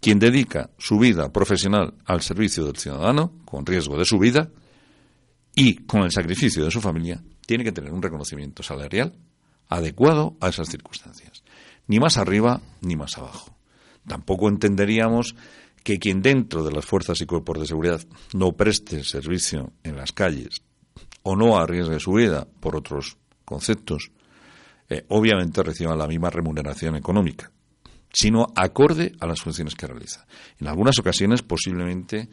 Quien 0.00 0.18
dedica 0.18 0.70
su 0.78 0.98
vida 0.98 1.32
profesional 1.32 1.94
al 2.04 2.20
servicio 2.20 2.64
del 2.64 2.76
ciudadano, 2.76 3.32
con 3.44 3.64
riesgo 3.64 3.96
de 3.96 4.04
su 4.04 4.18
vida 4.18 4.50
y 5.54 5.76
con 5.86 6.02
el 6.02 6.10
sacrificio 6.10 6.64
de 6.64 6.70
su 6.70 6.80
familia, 6.80 7.22
tiene 7.46 7.64
que 7.64 7.72
tener 7.72 7.92
un 7.92 8.02
reconocimiento 8.02 8.62
salarial 8.62 9.14
adecuado 9.68 10.36
a 10.40 10.48
esas 10.48 10.68
circunstancias. 10.68 11.42
Ni 11.86 11.98
más 11.98 12.18
arriba 12.18 12.60
ni 12.80 12.96
más 12.96 13.16
abajo. 13.16 13.56
Tampoco 14.06 14.48
entenderíamos 14.48 15.34
que 15.86 16.00
quien 16.00 16.20
dentro 16.20 16.64
de 16.64 16.72
las 16.72 16.84
fuerzas 16.84 17.20
y 17.20 17.26
cuerpos 17.26 17.60
de 17.60 17.66
seguridad 17.68 18.00
no 18.34 18.56
preste 18.56 19.04
servicio 19.04 19.72
en 19.84 19.94
las 19.94 20.10
calles 20.10 20.60
o 21.22 21.36
no 21.36 21.56
arriesgue 21.56 22.00
su 22.00 22.14
vida 22.14 22.44
por 22.58 22.74
otros 22.74 23.18
conceptos, 23.44 24.10
eh, 24.88 25.04
obviamente 25.06 25.62
reciba 25.62 25.94
la 25.94 26.08
misma 26.08 26.28
remuneración 26.28 26.96
económica 26.96 27.52
sino 28.12 28.46
acorde 28.56 29.12
a 29.20 29.26
las 29.26 29.42
funciones 29.42 29.74
que 29.74 29.86
realiza. 29.86 30.26
En 30.58 30.68
algunas 30.68 30.98
ocasiones 30.98 31.42
posiblemente 31.42 32.30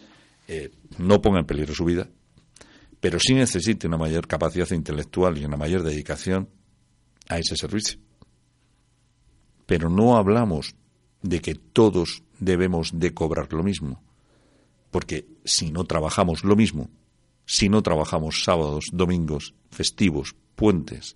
eh, 0.47 0.71
no 0.97 1.21
ponga 1.21 1.41
en 1.41 1.45
peligro 1.45 1.75
su 1.75 1.83
vida, 1.83 2.07
pero 3.01 3.19
sí 3.19 3.33
necesite 3.33 3.85
una 3.85 3.97
mayor 3.97 4.25
capacidad 4.25 4.71
intelectual 4.71 5.37
y 5.37 5.43
una 5.43 5.57
mayor 5.57 5.83
dedicación 5.83 6.49
a 7.27 7.37
ese 7.37 7.57
servicio. 7.57 7.99
Pero 9.65 9.89
no 9.89 10.15
hablamos 10.15 10.73
de 11.23 11.41
que 11.41 11.55
todos 11.55 12.21
debemos 12.39 12.91
de 12.99 13.13
cobrar 13.13 13.51
lo 13.51 13.63
mismo, 13.63 14.03
porque 14.91 15.25
si 15.43 15.71
no 15.71 15.85
trabajamos 15.85 16.43
lo 16.43 16.55
mismo, 16.55 16.89
si 17.45 17.69
no 17.69 17.81
trabajamos 17.81 18.43
sábados, 18.43 18.85
domingos, 18.93 19.55
festivos, 19.71 20.35
puentes, 20.55 21.15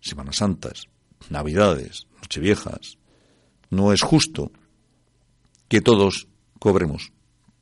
Semanas 0.00 0.36
Santas, 0.36 0.88
Navidades, 1.28 2.06
Nocheviejas, 2.20 2.98
no 3.70 3.92
es 3.92 4.02
justo 4.02 4.50
que 5.68 5.80
todos 5.80 6.26
cobremos 6.58 7.12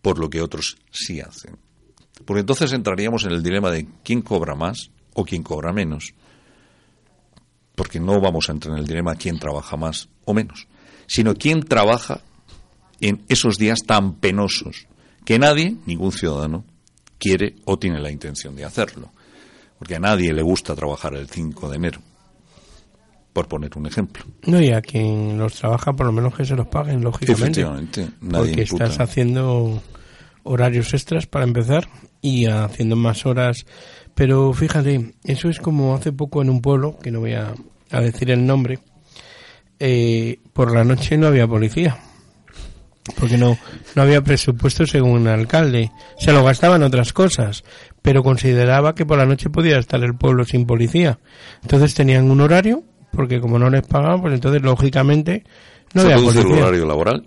por 0.02 0.18
lo 0.18 0.30
que 0.30 0.40
otros 0.40 0.78
sí 0.90 1.20
hacen. 1.20 1.58
Porque 2.24 2.40
entonces 2.40 2.72
entraríamos 2.72 3.24
en 3.24 3.32
el 3.32 3.42
dilema 3.42 3.70
de 3.70 3.86
quién 4.02 4.22
cobra 4.22 4.54
más 4.54 4.90
o 5.14 5.24
quién 5.24 5.42
cobra 5.42 5.72
menos. 5.72 6.14
Porque 7.74 8.00
no 8.00 8.20
vamos 8.20 8.48
a 8.48 8.52
entrar 8.52 8.74
en 8.74 8.80
el 8.80 8.86
dilema 8.86 9.16
quién 9.16 9.38
trabaja 9.38 9.76
más 9.76 10.08
o 10.24 10.34
menos, 10.34 10.66
sino 11.08 11.34
quién 11.34 11.64
trabaja 11.64 12.20
en 13.00 13.24
esos 13.28 13.58
días 13.58 13.80
tan 13.84 14.14
penosos 14.14 14.86
que 15.24 15.40
nadie, 15.40 15.76
ningún 15.86 16.12
ciudadano, 16.12 16.64
quiere 17.18 17.56
o 17.64 17.76
tiene 17.78 18.00
la 18.00 18.12
intención 18.12 18.54
de 18.54 18.64
hacerlo. 18.64 19.10
Porque 19.78 19.96
a 19.96 20.00
nadie 20.00 20.32
le 20.32 20.42
gusta 20.42 20.74
trabajar 20.74 21.14
el 21.14 21.28
5 21.28 21.68
de 21.68 21.76
enero 21.76 22.00
por 23.32 23.46
poner 23.46 23.70
un 23.76 23.86
ejemplo. 23.86 24.24
No, 24.46 24.60
y 24.60 24.72
a 24.72 24.80
quien 24.80 25.38
los 25.38 25.54
trabaja, 25.54 25.92
por 25.92 26.06
lo 26.06 26.12
menos 26.12 26.34
que 26.34 26.44
se 26.44 26.56
los 26.56 26.66
paguen, 26.66 27.02
lógicamente. 27.02 27.60
Efectivamente, 27.60 28.08
porque 28.20 28.62
estás 28.62 28.98
haciendo 28.98 29.80
horarios 30.42 30.92
extras 30.94 31.26
para 31.26 31.44
empezar 31.44 31.88
y 32.20 32.46
haciendo 32.46 32.96
más 32.96 33.26
horas. 33.26 33.64
Pero 34.14 34.52
fíjate, 34.52 35.14
eso 35.22 35.48
es 35.48 35.60
como 35.60 35.94
hace 35.94 36.10
poco 36.10 36.42
en 36.42 36.50
un 36.50 36.60
pueblo, 36.60 36.98
que 36.98 37.12
no 37.12 37.20
voy 37.20 37.34
a, 37.34 37.54
decir 38.00 38.30
el 38.30 38.44
nombre, 38.44 38.80
eh, 39.80 40.38
por 40.52 40.72
la 40.72 40.84
noche 40.84 41.16
no 41.16 41.26
había 41.26 41.46
policía. 41.46 41.98
Porque 43.18 43.38
no, 43.38 43.56
no 43.94 44.02
había 44.02 44.20
presupuesto 44.22 44.84
según 44.84 45.22
el 45.22 45.28
alcalde. 45.28 45.90
Se 46.18 46.30
lo 46.32 46.44
gastaban 46.44 46.82
otras 46.82 47.14
cosas, 47.14 47.64
pero 48.02 48.22
consideraba 48.22 48.94
que 48.94 49.06
por 49.06 49.16
la 49.16 49.24
noche 49.24 49.48
podía 49.48 49.78
estar 49.78 50.02
el 50.04 50.14
pueblo 50.14 50.44
sin 50.44 50.66
policía. 50.66 51.18
Entonces 51.62 51.94
tenían 51.94 52.30
un 52.30 52.42
horario 52.42 52.84
porque 53.12 53.40
como 53.40 53.58
no 53.58 53.70
les 53.70 53.86
pagaban, 53.86 54.20
pues 54.20 54.34
entonces 54.34 54.60
lógicamente 54.60 55.44
no 55.94 56.02
¿Se 56.02 56.12
había 56.12 56.24
policía. 56.26 56.56
el 56.56 56.62
horario 56.62 56.86
laboral? 56.86 57.24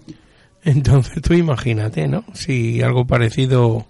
Entonces 0.64 1.20
tú 1.24 1.34
imagínate, 1.34 2.08
¿no? 2.08 2.24
Si 2.34 2.84
algo 2.84 3.08
parecido 3.08 3.88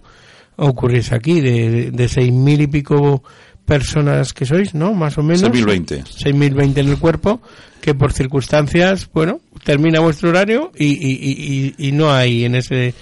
ocurriese 0.56 1.14
aquí, 1.16 1.42
de, 1.42 1.92
de 1.92 2.08
seis 2.08 2.32
mil 2.32 2.62
y 2.62 2.68
pico 2.68 3.22
personas 3.66 4.34
que 4.34 4.46
sois, 4.46 4.74
¿no? 4.74 4.94
Más 4.94 5.18
o 5.18 5.24
menos. 5.24 5.44
6.020. 5.44 6.04
6.020 6.04 6.78
en 6.78 6.90
el 6.90 6.98
cuerpo, 6.98 7.42
que 7.80 7.94
por 7.94 8.14
circunstancias, 8.14 9.10
bueno, 9.14 9.42
termina 9.64 10.00
vuestro 10.00 10.30
horario 10.30 10.72
y, 10.78 10.88
y, 10.88 11.74
y, 11.78 11.88
y 11.88 11.92
no 11.92 12.12
hay 12.12 12.46
en 12.46 12.56
ese... 12.56 12.94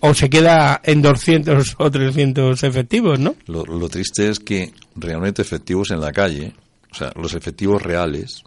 O 0.00 0.14
se 0.14 0.28
queda 0.28 0.80
en 0.84 1.00
200 1.00 1.76
o 1.78 1.90
300 1.90 2.62
efectivos, 2.62 3.18
¿no? 3.18 3.34
Lo, 3.46 3.64
lo 3.64 3.88
triste 3.88 4.28
es 4.28 4.38
que 4.38 4.72
realmente 4.94 5.42
efectivos 5.42 5.90
en 5.90 6.00
la 6.00 6.12
calle, 6.12 6.52
o 6.92 6.94
sea, 6.94 7.12
los 7.16 7.34
efectivos 7.34 7.82
reales, 7.82 8.42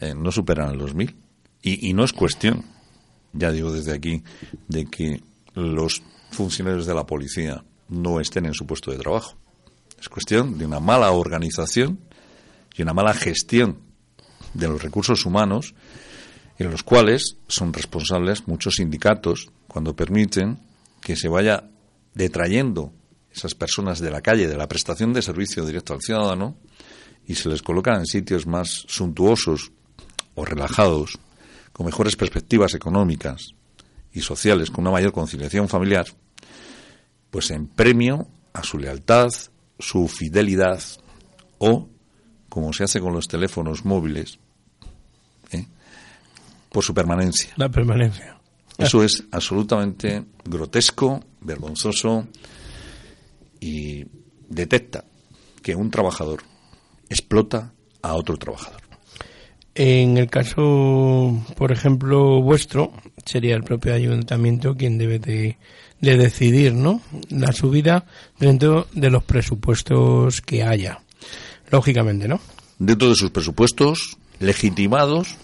eh, 0.00 0.14
no 0.14 0.30
superan 0.30 0.76
los 0.76 0.94
mil. 0.94 1.16
Y, 1.62 1.88
y 1.88 1.94
no 1.94 2.04
es 2.04 2.12
cuestión, 2.12 2.64
ya 3.32 3.50
digo 3.50 3.72
desde 3.72 3.92
aquí, 3.92 4.22
de 4.68 4.84
que 4.86 5.22
los 5.54 6.02
funcionarios 6.30 6.86
de 6.86 6.94
la 6.94 7.06
policía 7.06 7.64
no 7.88 8.20
estén 8.20 8.46
en 8.46 8.54
su 8.54 8.66
puesto 8.66 8.90
de 8.90 8.98
trabajo. 8.98 9.36
Es 9.98 10.08
cuestión 10.08 10.58
de 10.58 10.66
una 10.66 10.80
mala 10.80 11.10
organización 11.10 11.98
y 12.76 12.82
una 12.82 12.92
mala 12.92 13.14
gestión 13.14 13.78
de 14.54 14.68
los 14.68 14.82
recursos 14.82 15.26
humanos 15.26 15.74
en 16.58 16.70
los 16.70 16.82
cuales 16.82 17.36
son 17.48 17.72
responsables 17.72 18.46
muchos 18.48 18.76
sindicatos 18.76 19.50
cuando 19.68 19.94
permiten 19.94 20.58
que 21.00 21.16
se 21.16 21.28
vaya 21.28 21.68
detrayendo 22.14 22.92
esas 23.30 23.54
personas 23.54 24.00
de 24.00 24.10
la 24.10 24.22
calle, 24.22 24.48
de 24.48 24.56
la 24.56 24.68
prestación 24.68 25.12
de 25.12 25.20
servicio 25.20 25.66
directo 25.66 25.92
al 25.92 26.00
ciudadano, 26.00 26.56
y 27.26 27.34
se 27.34 27.48
les 27.48 27.60
coloca 27.60 27.94
en 27.94 28.06
sitios 28.06 28.46
más 28.46 28.84
suntuosos 28.88 29.72
o 30.34 30.44
relajados, 30.44 31.18
con 31.72 31.84
mejores 31.84 32.16
perspectivas 32.16 32.74
económicas 32.74 33.48
y 34.12 34.22
sociales, 34.22 34.70
con 34.70 34.84
una 34.84 34.92
mayor 34.92 35.12
conciliación 35.12 35.68
familiar, 35.68 36.06
pues 37.30 37.50
en 37.50 37.66
premio 37.66 38.26
a 38.54 38.62
su 38.62 38.78
lealtad, 38.78 39.28
su 39.78 40.08
fidelidad 40.08 40.82
o, 41.58 41.88
como 42.48 42.72
se 42.72 42.84
hace 42.84 43.00
con 43.00 43.12
los 43.12 43.28
teléfonos 43.28 43.84
móviles, 43.84 44.38
por 46.70 46.84
su 46.84 46.92
permanencia. 46.92 47.54
La 47.56 47.70
permanencia. 47.70 48.36
Eso 48.76 49.02
es 49.02 49.24
absolutamente 49.30 50.24
grotesco, 50.44 51.24
vergonzoso 51.40 52.26
y 53.58 54.04
detecta 54.48 55.04
que 55.62 55.74
un 55.74 55.90
trabajador 55.90 56.42
explota 57.08 57.72
a 58.02 58.14
otro 58.14 58.36
trabajador. 58.36 58.82
En 59.74 60.16
el 60.16 60.28
caso, 60.28 61.42
por 61.56 61.72
ejemplo, 61.72 62.42
vuestro, 62.42 62.92
sería 63.24 63.56
el 63.56 63.62
propio 63.62 63.94
ayuntamiento 63.94 64.74
quien 64.74 64.98
debe 64.98 65.18
de, 65.18 65.58
de 66.00 66.16
decidir, 66.16 66.74
¿no? 66.74 67.00
La 67.28 67.52
subida 67.52 68.06
dentro 68.38 68.86
de 68.92 69.10
los 69.10 69.24
presupuestos 69.24 70.40
que 70.40 70.62
haya. 70.62 71.00
Lógicamente, 71.70 72.28
¿no? 72.28 72.40
Dentro 72.78 73.08
de 73.08 73.14
sus 73.14 73.30
presupuestos 73.30 74.16
legitimados 74.38 75.36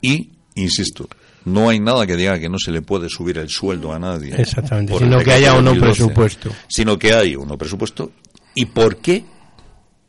y, 0.00 0.30
insisto, 0.54 1.08
no 1.44 1.68
hay 1.68 1.80
nada 1.80 2.06
que 2.06 2.16
diga 2.16 2.38
que 2.38 2.48
no 2.48 2.58
se 2.58 2.70
le 2.70 2.82
puede 2.82 3.08
subir 3.08 3.38
el 3.38 3.48
sueldo 3.48 3.92
a 3.92 3.98
nadie. 3.98 4.34
Exactamente, 4.36 4.96
sino 4.96 5.18
que 5.18 5.32
haya 5.32 5.52
decreto 5.52 5.58
o 5.58 5.62
no 5.62 5.70
2012, 5.70 6.02
presupuesto. 6.02 6.50
Sino 6.68 6.98
que 6.98 7.12
hay 7.12 7.36
uno 7.36 7.58
presupuesto. 7.58 8.12
¿Y 8.54 8.66
por 8.66 8.98
qué 8.98 9.24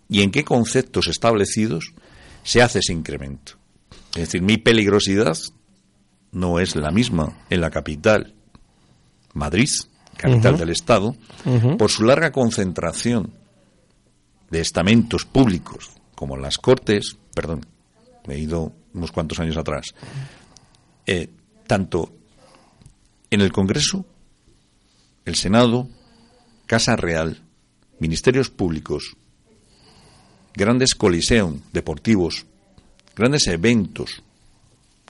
y 0.09 0.21
en 0.21 0.31
qué 0.31 0.43
conceptos 0.43 1.07
establecidos 1.07 1.93
se 2.43 2.61
hace 2.61 2.79
ese 2.79 2.93
incremento? 2.93 3.53
Es 4.15 4.25
decir, 4.25 4.41
mi 4.41 4.57
peligrosidad 4.57 5.37
no 6.31 6.59
es 6.59 6.75
la 6.75 6.91
misma 6.91 7.37
en 7.49 7.61
la 7.61 7.69
capital, 7.69 8.33
Madrid, 9.33 9.69
capital 10.17 10.57
del 10.57 10.69
Estado, 10.69 11.15
por 11.77 11.91
su 11.91 12.03
larga 12.03 12.31
concentración 12.31 13.33
de 14.49 14.61
estamentos 14.61 15.25
públicos, 15.25 15.91
como 16.15 16.37
las 16.37 16.57
Cortes, 16.57 17.17
perdón, 17.33 17.65
me 18.27 18.35
he 18.35 18.39
ido 18.39 18.71
unos 18.93 19.11
cuantos 19.11 19.39
años 19.39 19.57
atrás, 19.57 19.95
eh, 21.05 21.29
tanto 21.67 22.13
en 23.29 23.41
el 23.41 23.51
Congreso, 23.51 24.05
el 25.25 25.35
Senado, 25.35 25.89
Casa 26.67 26.95
Real, 26.95 27.41
ministerios 27.99 28.49
públicos, 28.49 29.15
grandes 30.53 30.93
coliseum 30.95 31.61
deportivos, 31.71 32.45
grandes 33.15 33.47
eventos 33.47 34.21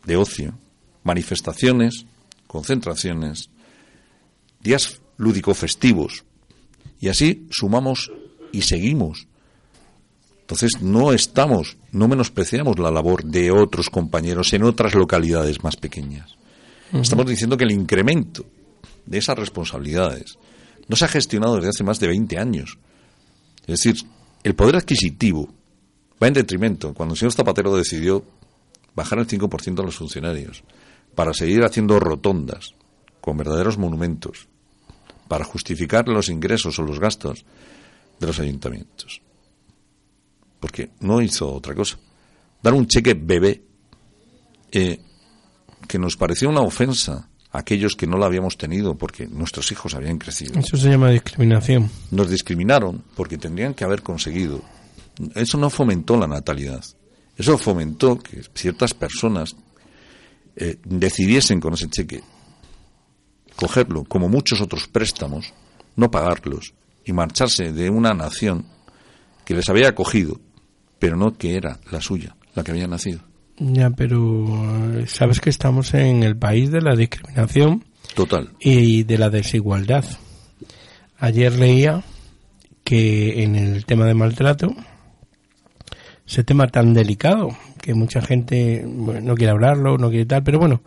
de 0.05 0.15
ocio, 0.15 0.53
manifestaciones, 1.03 2.05
concentraciones, 2.47 3.49
días 4.63 5.01
lúdico-festivos, 5.17 6.23
y 6.99 7.09
así 7.09 7.47
sumamos 7.51 8.11
y 8.51 8.61
seguimos. 8.61 9.27
Entonces 10.41 10.81
no 10.81 11.13
estamos, 11.13 11.77
no 11.91 12.07
menospreciamos 12.07 12.79
la 12.79 12.91
labor 12.91 13.25
de 13.25 13.51
otros 13.51 13.89
compañeros 13.89 14.53
en 14.53 14.63
otras 14.63 14.93
localidades 14.95 15.63
más 15.63 15.75
pequeñas. 15.75 16.37
Estamos 16.93 17.25
diciendo 17.25 17.57
que 17.57 17.63
el 17.63 17.71
incremento 17.71 18.45
de 19.05 19.17
esas 19.17 19.37
responsabilidades 19.37 20.37
no 20.87 20.95
se 20.95 21.05
ha 21.05 21.07
gestionado 21.07 21.55
desde 21.55 21.69
hace 21.69 21.83
más 21.83 21.99
de 21.99 22.07
20 22.07 22.37
años. 22.37 22.77
Es 23.61 23.81
decir, 23.81 23.95
el 24.43 24.55
poder 24.55 24.75
adquisitivo 24.75 25.49
va 26.21 26.27
en 26.27 26.33
detrimento. 26.33 26.93
Cuando 26.93 27.13
el 27.13 27.19
señor 27.19 27.33
Zapatero 27.33 27.75
decidió 27.75 28.23
bajar 28.95 29.19
el 29.19 29.27
5% 29.27 29.79
a 29.79 29.85
los 29.85 29.95
funcionarios 29.95 30.63
para 31.15 31.33
seguir 31.33 31.63
haciendo 31.63 31.99
rotondas 31.99 32.75
con 33.21 33.37
verdaderos 33.37 33.77
monumentos, 33.77 34.47
para 35.33 35.45
justificar 35.45 36.07
los 36.07 36.29
ingresos 36.29 36.77
o 36.77 36.83
los 36.83 36.99
gastos 36.99 37.43
de 38.19 38.27
los 38.27 38.39
ayuntamientos. 38.39 39.19
Porque 40.59 40.91
no 40.99 41.23
hizo 41.23 41.51
otra 41.51 41.73
cosa. 41.73 41.97
Dar 42.61 42.75
un 42.75 42.85
cheque 42.85 43.15
bebé 43.15 43.63
eh, 44.71 44.99
que 45.87 45.97
nos 45.97 46.17
pareció 46.17 46.49
una 46.49 46.61
ofensa 46.61 47.29
a 47.51 47.57
aquellos 47.57 47.95
que 47.95 48.05
no 48.05 48.19
la 48.19 48.27
habíamos 48.27 48.59
tenido 48.59 48.93
porque 48.93 49.25
nuestros 49.25 49.71
hijos 49.71 49.95
habían 49.95 50.19
crecido. 50.19 50.59
Eso 50.59 50.77
se 50.77 50.91
llama 50.91 51.09
discriminación. 51.09 51.89
Nos 52.11 52.29
discriminaron 52.29 53.03
porque 53.15 53.39
tendrían 53.39 53.73
que 53.73 53.85
haber 53.85 54.03
conseguido. 54.03 54.61
Eso 55.33 55.57
no 55.57 55.71
fomentó 55.71 56.15
la 56.15 56.27
natalidad. 56.27 56.85
Eso 57.35 57.57
fomentó 57.57 58.19
que 58.19 58.43
ciertas 58.53 58.93
personas 58.93 59.55
eh, 60.55 60.77
decidiesen 60.85 61.59
con 61.59 61.73
ese 61.73 61.89
cheque 61.89 62.21
cogerlo, 63.55 64.03
como 64.03 64.29
muchos 64.29 64.61
otros 64.61 64.87
préstamos, 64.87 65.53
no 65.95 66.11
pagarlos 66.11 66.73
y 67.05 67.13
marcharse 67.13 67.71
de 67.73 67.89
una 67.89 68.13
nación 68.13 68.65
que 69.45 69.53
les 69.53 69.69
había 69.69 69.89
acogido, 69.89 70.39
pero 70.99 71.17
no 71.17 71.37
que 71.37 71.55
era 71.55 71.79
la 71.91 72.01
suya, 72.01 72.35
la 72.55 72.63
que 72.63 72.71
había 72.71 72.87
nacido. 72.87 73.19
Ya, 73.57 73.89
pero 73.91 74.97
eh, 74.97 75.05
sabes 75.07 75.39
que 75.39 75.49
estamos 75.49 75.93
en 75.93 76.23
el 76.23 76.35
país 76.37 76.71
de 76.71 76.81
la 76.81 76.95
discriminación 76.95 77.83
Total. 78.15 78.49
y 78.59 79.03
de 79.03 79.17
la 79.17 79.29
desigualdad. 79.29 80.05
Ayer 81.19 81.53
leía 81.53 82.03
que 82.83 83.43
en 83.43 83.55
el 83.55 83.85
tema 83.85 84.05
de 84.05 84.13
maltrato, 84.13 84.73
ese 86.27 86.43
tema 86.43 86.67
tan 86.67 86.93
delicado 86.93 87.49
que 87.81 87.93
mucha 87.93 88.21
gente 88.21 88.83
bueno, 88.85 89.21
no 89.21 89.35
quiere 89.35 89.51
hablarlo, 89.51 89.97
no 89.97 90.09
quiere 90.09 90.25
tal, 90.25 90.43
pero 90.43 90.59
bueno, 90.59 90.81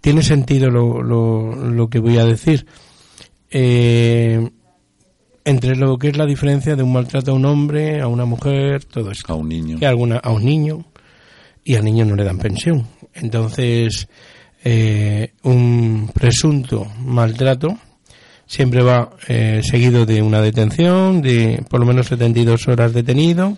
tiene 0.00 0.22
sentido 0.22 0.70
lo, 0.70 1.02
lo, 1.02 1.54
lo 1.54 1.88
que 1.88 1.98
voy 1.98 2.18
a 2.18 2.24
decir. 2.24 2.66
Eh, 3.50 4.48
entre 5.44 5.74
lo 5.74 5.98
que 5.98 6.08
es 6.08 6.16
la 6.16 6.26
diferencia 6.26 6.76
de 6.76 6.82
un 6.82 6.92
maltrato 6.92 7.32
a 7.32 7.34
un 7.34 7.44
hombre, 7.44 8.00
a 8.00 8.06
una 8.06 8.24
mujer, 8.24 8.84
todo 8.84 9.10
esto 9.10 9.32
A 9.32 9.36
un 9.36 9.48
niño. 9.48 9.78
que 9.78 9.86
alguna 9.86 10.18
a 10.18 10.30
un 10.30 10.44
niño 10.44 10.84
y 11.64 11.74
al 11.74 11.84
niño 11.84 12.04
no 12.04 12.14
le 12.14 12.24
dan 12.24 12.38
pensión. 12.38 12.86
Entonces, 13.14 14.08
eh, 14.62 15.32
un 15.42 16.10
presunto 16.14 16.86
maltrato 17.04 17.78
siempre 18.46 18.82
va 18.82 19.10
eh, 19.28 19.60
seguido 19.62 20.06
de 20.06 20.22
una 20.22 20.42
detención, 20.42 21.22
de 21.22 21.64
por 21.68 21.80
lo 21.80 21.86
menos 21.86 22.06
72 22.08 22.68
horas 22.68 22.92
detenido, 22.92 23.56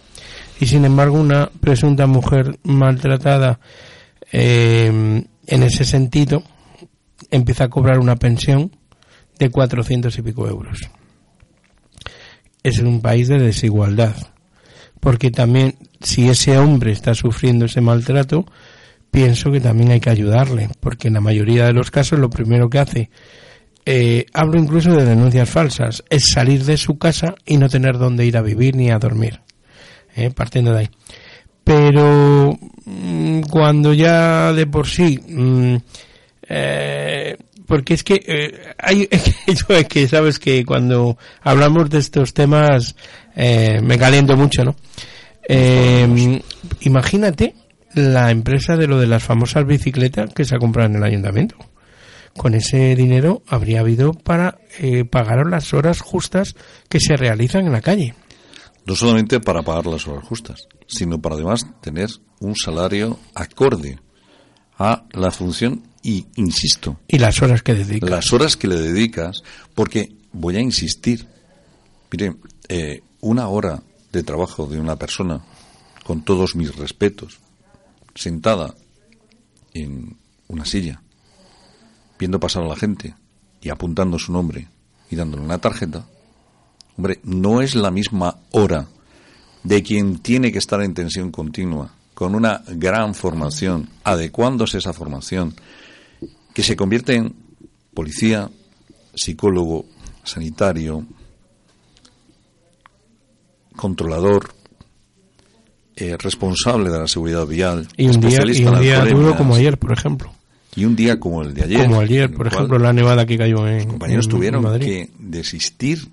y 0.60 0.66
sin 0.66 0.84
embargo 0.84 1.18
una 1.18 1.50
presunta 1.60 2.06
mujer 2.06 2.58
maltratada 2.62 3.58
eh, 4.30 5.24
en 5.46 5.62
ese 5.62 5.85
sentido 5.85 6.42
empieza 7.31 7.64
a 7.64 7.68
cobrar 7.68 7.98
una 7.98 8.16
pensión 8.16 8.76
de 9.38 9.50
400 9.50 10.16
y 10.18 10.22
pico 10.22 10.48
euros. 10.48 10.78
Es 12.62 12.78
un 12.78 13.00
país 13.00 13.28
de 13.28 13.38
desigualdad 13.38 14.14
porque 15.02 15.33
también 15.33 15.74
si 16.00 16.28
ese 16.28 16.57
hombre 16.59 16.92
está 16.92 17.12
sufriendo 17.12 17.64
ese 17.64 17.81
maltrato, 17.81 18.46
pienso 19.11 19.50
que 19.50 19.61
también 19.61 19.90
hay 19.90 19.98
que 19.98 20.11
ayudarle, 20.11 20.68
porque 20.78 21.09
en 21.09 21.14
la 21.14 21.20
mayoría 21.20 21.66
de 21.66 21.72
los 21.72 21.90
casos 21.90 22.20
lo 22.20 22.31
primero 22.31 22.70
que 22.70 22.78
hace, 22.78 23.11
eh, 23.85 24.26
hablo 24.33 24.61
incluso 24.61 24.92
de 24.92 25.05
denuncias 25.05 25.50
falsas, 25.50 26.05
es 26.09 26.31
salir 26.33 26.64
de 26.64 26.76
su 26.76 26.98
casa 26.98 27.35
y 27.44 27.57
no 27.57 27.68
tener 27.68 27.98
dónde 27.98 28.26
ir 28.26 28.37
a 28.37 28.42
vivir 28.42 28.76
ni 28.76 28.92
a 28.92 29.00
dormir, 29.00 29.40
eh, 30.14 30.31
partiendo 30.31 30.72
de 30.72 30.78
ahí. 30.78 30.90
Pero 31.74 32.58
mm, 32.85 33.40
cuando 33.50 33.94
ya 33.94 34.52
de 34.52 34.66
por 34.66 34.87
sí, 34.87 35.18
mm, 35.26 35.76
eh, 36.48 37.37
porque 37.66 37.94
es 37.94 38.04
que 38.04 38.22
eh, 38.26 38.74
hay 38.78 39.08
yo 39.46 39.74
es 39.74 39.88
que 39.88 40.06
sabes 40.06 40.38
que 40.38 40.66
cuando 40.66 41.16
hablamos 41.40 41.88
de 41.88 41.98
estos 41.98 42.35
temas 42.35 42.94
eh, 43.35 43.80
me 43.82 43.98
caliento 43.98 44.37
mucho, 44.37 44.64
¿no? 44.64 44.76
Eh, 45.48 46.40
imagínate 46.80 47.54
la 47.94 48.30
empresa 48.30 48.76
de 48.76 48.87
lo 48.87 49.00
de 49.00 49.06
las 49.06 49.22
famosas 49.22 49.66
bicicletas 49.66 50.32
que 50.35 50.44
se 50.44 50.54
ha 50.54 50.58
comprado 50.58 50.90
en 50.90 50.96
el 50.96 51.04
ayuntamiento. 51.04 51.56
Con 52.37 52.54
ese 52.54 52.94
dinero 52.96 53.42
habría 53.48 53.80
habido 53.80 54.12
para 54.12 54.58
eh, 54.78 55.04
pagar 55.06 55.46
las 55.46 55.72
horas 55.72 56.00
justas 56.00 56.54
que 56.90 57.00
se 57.00 57.16
realizan 57.16 57.66
en 57.66 57.72
la 57.72 57.80
calle. 57.80 58.14
No 58.84 58.96
solamente 58.96 59.40
para 59.40 59.62
pagar 59.62 59.86
las 59.86 60.06
horas 60.08 60.24
justas, 60.24 60.66
sino 60.86 61.20
para 61.20 61.36
además 61.36 61.66
tener 61.80 62.10
un 62.40 62.56
salario 62.56 63.18
acorde 63.35 64.00
a 64.78 65.04
la 65.12 65.30
función 65.30 65.83
y, 66.02 66.26
insisto, 66.35 66.98
Y 67.06 67.18
las 67.18 67.40
horas 67.42 67.62
que 67.62 67.74
dedican. 67.74 68.10
las 68.10 68.33
horas 68.33 68.56
que 68.56 68.66
le 68.66 68.76
dedicas, 68.76 69.42
porque 69.74 70.16
voy 70.33 70.56
a 70.56 70.60
insistir, 70.60 71.28
mire, 72.10 72.37
eh, 72.68 73.02
una 73.20 73.46
hora 73.48 73.83
de 74.10 74.22
trabajo 74.24 74.66
de 74.66 74.80
una 74.80 74.96
persona, 74.96 75.44
con 76.04 76.22
todos 76.22 76.56
mis 76.56 76.74
respetos, 76.74 77.38
sentada 78.14 78.74
en 79.72 80.16
una 80.48 80.64
silla, 80.64 81.02
viendo 82.18 82.40
pasar 82.40 82.64
a 82.64 82.68
la 82.68 82.76
gente 82.76 83.14
y 83.60 83.70
apuntando 83.70 84.18
su 84.18 84.33
nombre 84.33 84.68
y 85.10 85.16
dándole 85.16 85.44
una 85.44 85.58
tarjeta, 85.58 86.04
hombre, 86.96 87.20
no 87.24 87.60
es 87.60 87.74
la 87.74 87.90
misma 87.90 88.38
hora 88.50 88.88
de 89.62 89.82
quien 89.82 90.18
tiene 90.18 90.52
que 90.52 90.58
estar 90.58 90.82
en 90.82 90.94
tensión 90.94 91.30
continua, 91.30 91.94
con 92.14 92.34
una 92.34 92.62
gran 92.68 93.14
formación, 93.14 93.88
adecuándose 94.04 94.76
a 94.76 94.80
esa 94.80 94.92
formación, 94.92 95.54
que 96.52 96.62
se 96.62 96.76
convierte 96.76 97.14
en 97.14 97.34
policía, 97.94 98.50
psicólogo, 99.14 99.86
sanitario, 100.24 101.06
controlador, 103.76 104.54
eh, 105.96 106.16
responsable 106.18 106.90
de 106.90 106.98
la 106.98 107.08
seguridad 107.08 107.46
vial, 107.46 107.88
Y 107.96 108.06
un 108.06 108.20
día, 108.20 108.40
y 108.46 108.64
un 108.64 108.80
día 108.80 109.04
duro 109.04 109.36
como 109.36 109.54
ayer, 109.54 109.78
por 109.78 109.92
ejemplo. 109.92 110.32
Y 110.74 110.86
un 110.86 110.96
día 110.96 111.20
como 111.20 111.42
el 111.42 111.52
de 111.52 111.64
ayer. 111.64 111.86
Como 111.86 112.00
ayer, 112.00 112.32
por 112.32 112.46
ejemplo, 112.46 112.78
la 112.78 112.94
nevada 112.94 113.26
que 113.26 113.36
cayó 113.36 113.66
en. 113.68 113.76
Los 113.78 113.86
compañeros 113.86 114.28
tuvieron 114.28 114.62
Madrid. 114.62 114.86
que 114.86 115.10
desistir, 115.18 116.08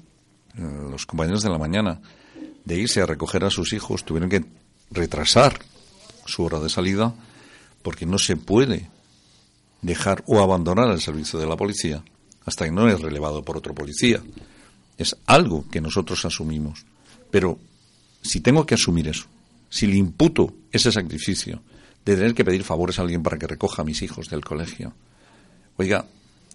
los 0.55 1.05
compañeros 1.05 1.41
de 1.41 1.49
la 1.49 1.57
mañana, 1.57 2.01
de 2.65 2.77
irse 2.77 3.01
a 3.01 3.05
recoger 3.05 3.43
a 3.43 3.49
sus 3.49 3.73
hijos, 3.73 4.03
tuvieron 4.03 4.29
que 4.29 4.45
retrasar 4.91 5.59
su 6.25 6.43
hora 6.43 6.59
de 6.59 6.69
salida 6.69 7.13
porque 7.81 8.05
no 8.05 8.19
se 8.19 8.35
puede 8.35 8.89
dejar 9.81 10.23
o 10.27 10.41
abandonar 10.41 10.91
el 10.91 11.01
servicio 11.01 11.39
de 11.39 11.47
la 11.47 11.55
policía 11.55 12.03
hasta 12.45 12.65
que 12.65 12.71
no 12.71 12.87
es 12.89 12.99
relevado 12.99 13.43
por 13.43 13.57
otro 13.57 13.73
policía. 13.73 14.21
Es 14.97 15.15
algo 15.25 15.65
que 15.71 15.81
nosotros 15.81 16.25
asumimos. 16.25 16.85
Pero 17.31 17.57
si 18.21 18.41
tengo 18.41 18.65
que 18.65 18.75
asumir 18.75 19.07
eso, 19.07 19.25
si 19.69 19.87
le 19.87 19.95
imputo 19.95 20.53
ese 20.71 20.91
sacrificio 20.91 21.61
de 22.03 22.15
tener 22.15 22.33
que 22.33 22.43
pedir 22.43 22.63
favores 22.63 22.97
a 22.97 23.03
alguien 23.03 23.23
para 23.23 23.37
que 23.37 23.47
recoja 23.47 23.83
a 23.83 23.85
mis 23.85 24.01
hijos 24.01 24.29
del 24.29 24.43
colegio, 24.43 24.93
oiga, 25.77 26.05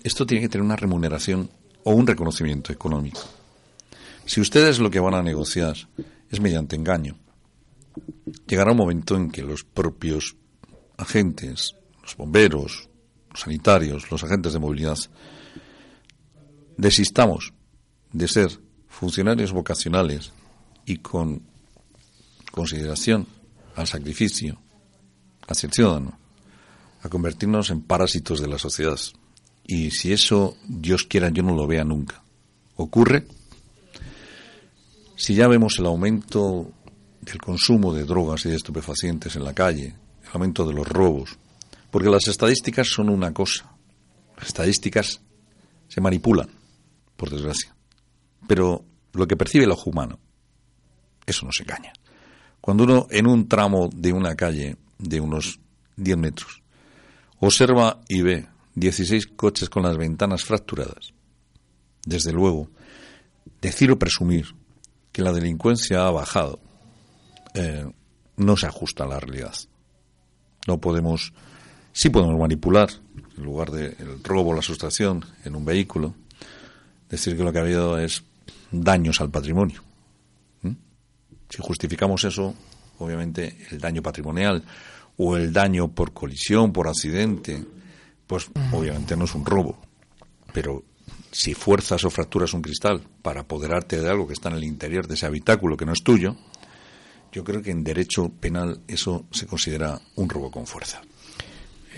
esto 0.02 0.26
tiene 0.26 0.42
que 0.42 0.48
tener 0.48 0.64
una 0.64 0.76
remuneración 0.76 1.48
o 1.84 1.92
un 1.92 2.06
reconocimiento 2.06 2.72
económico. 2.72 3.20
Si 4.26 4.40
ustedes 4.40 4.78
lo 4.78 4.90
que 4.90 5.00
van 5.00 5.14
a 5.14 5.22
negociar 5.22 5.76
es 6.30 6.40
mediante 6.40 6.76
engaño, 6.76 7.18
llegará 8.46 8.72
un 8.72 8.78
momento 8.78 9.16
en 9.16 9.30
que 9.30 9.42
los 9.42 9.64
propios 9.64 10.36
agentes, 10.96 11.74
los 12.02 12.16
bomberos, 12.16 12.88
los 13.30 13.40
sanitarios, 13.40 14.10
los 14.10 14.24
agentes 14.24 14.52
de 14.52 14.58
movilidad, 14.58 14.98
desistamos 16.76 17.52
de 18.12 18.28
ser 18.28 18.60
funcionarios 18.88 19.52
vocacionales 19.52 20.32
y 20.86 20.98
con 20.98 21.42
consideración 22.50 23.26
al 23.74 23.86
sacrificio 23.86 24.60
hacia 25.48 25.66
el 25.66 25.72
ciudadano, 25.72 26.18
a 27.02 27.08
convertirnos 27.08 27.70
en 27.70 27.82
parásitos 27.82 28.40
de 28.40 28.48
la 28.48 28.58
sociedad. 28.58 28.98
Y 29.66 29.90
si 29.90 30.12
eso, 30.12 30.56
Dios 30.66 31.04
quiera, 31.04 31.30
yo 31.30 31.42
no 31.42 31.54
lo 31.54 31.66
vea 31.66 31.84
nunca, 31.84 32.22
ocurre, 32.76 33.26
si 35.16 35.34
ya 35.34 35.48
vemos 35.48 35.78
el 35.78 35.86
aumento 35.86 36.70
del 37.20 37.38
consumo 37.38 37.92
de 37.94 38.04
drogas 38.04 38.44
y 38.44 38.50
de 38.50 38.56
estupefacientes 38.56 39.36
en 39.36 39.44
la 39.44 39.54
calle, 39.54 39.94
el 40.22 40.30
aumento 40.32 40.66
de 40.66 40.74
los 40.74 40.86
robos, 40.86 41.38
porque 41.90 42.10
las 42.10 42.26
estadísticas 42.26 42.88
son 42.88 43.08
una 43.08 43.32
cosa, 43.32 43.72
las 44.36 44.48
estadísticas 44.48 45.20
se 45.88 46.00
manipulan, 46.00 46.48
por 47.16 47.30
desgracia, 47.30 47.74
pero 48.46 48.84
lo 49.12 49.26
que 49.26 49.36
percibe 49.36 49.64
el 49.64 49.70
ojo 49.70 49.90
humano, 49.90 50.18
eso 51.26 51.46
no 51.46 51.52
se 51.52 51.62
engaña. 51.62 51.92
Cuando 52.60 52.84
uno 52.84 53.06
en 53.10 53.26
un 53.26 53.48
tramo 53.48 53.88
de 53.94 54.12
una 54.12 54.34
calle 54.34 54.76
de 54.98 55.20
unos 55.20 55.60
10 55.96 56.16
metros 56.16 56.62
observa 57.38 58.00
y 58.08 58.22
ve 58.22 58.48
16 58.74 59.28
coches 59.36 59.68
con 59.68 59.82
las 59.82 59.96
ventanas 59.96 60.44
fracturadas, 60.44 61.12
desde 62.04 62.32
luego, 62.32 62.70
decir 63.60 63.90
o 63.90 63.98
presumir 63.98 64.46
que 65.14 65.22
la 65.22 65.32
delincuencia 65.32 66.08
ha 66.08 66.10
bajado 66.10 66.58
eh, 67.54 67.86
no 68.36 68.56
se 68.56 68.66
ajusta 68.66 69.04
a 69.04 69.06
la 69.06 69.20
realidad. 69.20 69.54
No 70.66 70.78
podemos, 70.78 71.32
sí 71.92 72.10
podemos 72.10 72.36
manipular, 72.36 72.90
en 73.38 73.44
lugar 73.44 73.70
del 73.70 74.24
robo 74.24 74.50
o 74.50 74.54
la 74.54 74.60
sustracción 74.60 75.24
en 75.44 75.54
un 75.54 75.64
vehículo, 75.64 76.16
decir 77.08 77.36
que 77.36 77.44
lo 77.44 77.52
que 77.52 77.58
ha 77.58 77.62
habido 77.62 77.96
es 77.96 78.24
daños 78.72 79.20
al 79.20 79.30
patrimonio. 79.30 79.84
Si 81.48 81.62
justificamos 81.62 82.24
eso, 82.24 82.52
obviamente 82.98 83.56
el 83.70 83.78
daño 83.78 84.02
patrimonial 84.02 84.64
o 85.16 85.36
el 85.36 85.52
daño 85.52 85.92
por 85.92 86.12
colisión, 86.12 86.72
por 86.72 86.88
accidente, 86.88 87.64
pues 88.26 88.50
obviamente 88.72 89.16
no 89.16 89.26
es 89.26 89.34
un 89.36 89.46
robo. 89.46 89.78
Pero 90.52 90.82
si 91.34 91.52
fuerzas 91.52 92.04
o 92.04 92.10
fracturas 92.10 92.54
un 92.54 92.62
cristal 92.62 93.02
para 93.20 93.40
apoderarte 93.40 94.00
de 94.00 94.08
algo 94.08 94.28
que 94.28 94.34
está 94.34 94.50
en 94.50 94.54
el 94.54 94.64
interior 94.64 95.08
de 95.08 95.14
ese 95.14 95.26
habitáculo 95.26 95.76
que 95.76 95.84
no 95.84 95.92
es 95.92 96.04
tuyo, 96.04 96.36
yo 97.32 97.42
creo 97.42 97.60
que 97.60 97.72
en 97.72 97.82
derecho 97.82 98.28
penal 98.28 98.82
eso 98.86 99.24
se 99.32 99.44
considera 99.44 100.00
un 100.14 100.28
robo 100.28 100.52
con 100.52 100.64
fuerza. 100.64 101.02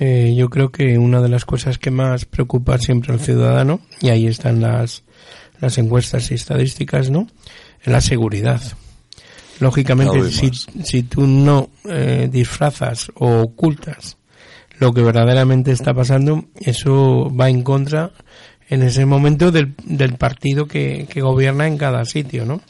Eh, 0.00 0.34
yo 0.34 0.48
creo 0.48 0.70
que 0.70 0.96
una 0.96 1.20
de 1.20 1.28
las 1.28 1.44
cosas 1.44 1.76
que 1.76 1.90
más 1.90 2.24
preocupa 2.24 2.78
siempre 2.78 3.12
al 3.12 3.20
ciudadano, 3.20 3.80
y 4.00 4.08
ahí 4.08 4.26
están 4.26 4.62
las, 4.62 5.04
las 5.60 5.76
encuestas 5.76 6.30
y 6.30 6.34
estadísticas, 6.34 7.10
¿no? 7.10 7.26
Es 7.82 7.88
la 7.88 8.00
seguridad. 8.00 8.62
Lógicamente, 9.60 10.30
si, 10.30 10.50
si, 10.82 11.02
tú 11.02 11.26
no 11.26 11.68
eh, 11.84 12.30
disfrazas 12.32 13.10
o 13.14 13.40
ocultas 13.40 14.16
lo 14.78 14.92
que 14.92 15.02
verdaderamente 15.02 15.72
está 15.72 15.92
pasando, 15.92 16.46
eso 16.54 17.30
va 17.34 17.50
en 17.50 17.62
contra 17.62 18.12
en 18.68 18.82
ese 18.82 19.06
momento 19.06 19.50
del, 19.50 19.74
del 19.84 20.14
partido 20.14 20.66
que, 20.66 21.06
que 21.08 21.20
gobierna 21.20 21.66
en 21.66 21.78
cada 21.78 22.04
sitio, 22.04 22.44
¿no? 22.44 22.60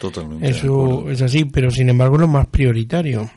Totalmente. 0.00 0.48
Eso 0.48 1.10
es 1.10 1.22
así, 1.22 1.44
pero 1.44 1.70
sin 1.70 1.88
embargo 1.88 2.18
lo 2.18 2.28
más 2.28 2.46
prioritario. 2.46 3.30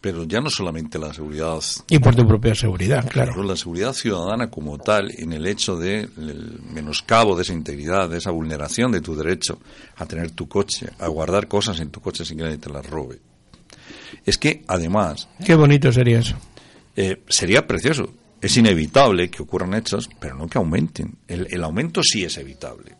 Pero 0.00 0.24
ya 0.24 0.40
no 0.40 0.48
solamente 0.48 0.96
la 0.98 1.12
seguridad. 1.12 1.58
Y 1.90 1.98
por 1.98 2.14
tu 2.14 2.26
propia 2.26 2.54
seguridad, 2.54 3.06
claro. 3.08 3.32
Pero 3.34 3.46
la 3.46 3.56
seguridad 3.56 3.92
ciudadana 3.92 4.48
como 4.48 4.78
tal, 4.78 5.10
en 5.10 5.32
el 5.32 5.44
hecho 5.44 5.76
de 5.76 6.02
el 6.02 6.60
menoscabo 6.72 7.34
de 7.34 7.42
esa 7.42 7.52
integridad, 7.52 8.08
de 8.08 8.18
esa 8.18 8.30
vulneración 8.30 8.92
de 8.92 9.00
tu 9.00 9.16
derecho 9.16 9.58
a 9.96 10.06
tener 10.06 10.30
tu 10.30 10.48
coche, 10.48 10.88
a 11.00 11.08
guardar 11.08 11.48
cosas 11.48 11.80
en 11.80 11.90
tu 11.90 12.00
coche 12.00 12.24
sin 12.24 12.38
que 12.38 12.44
nadie 12.44 12.58
te 12.58 12.70
las 12.70 12.86
robe. 12.86 13.18
Es 14.24 14.38
que, 14.38 14.62
además. 14.68 15.28
Qué 15.44 15.56
bonito 15.56 15.92
sería 15.92 16.20
eso. 16.20 16.36
Eh, 16.94 17.22
sería 17.28 17.66
precioso. 17.66 18.12
Es 18.40 18.56
inevitable 18.56 19.30
que 19.30 19.42
ocurran 19.42 19.74
hechos, 19.74 20.08
pero 20.20 20.36
no 20.36 20.46
que 20.46 20.58
aumenten. 20.58 21.18
El, 21.26 21.48
el 21.50 21.64
aumento 21.64 22.02
sí 22.02 22.24
es 22.24 22.36
evitable. 22.38 22.94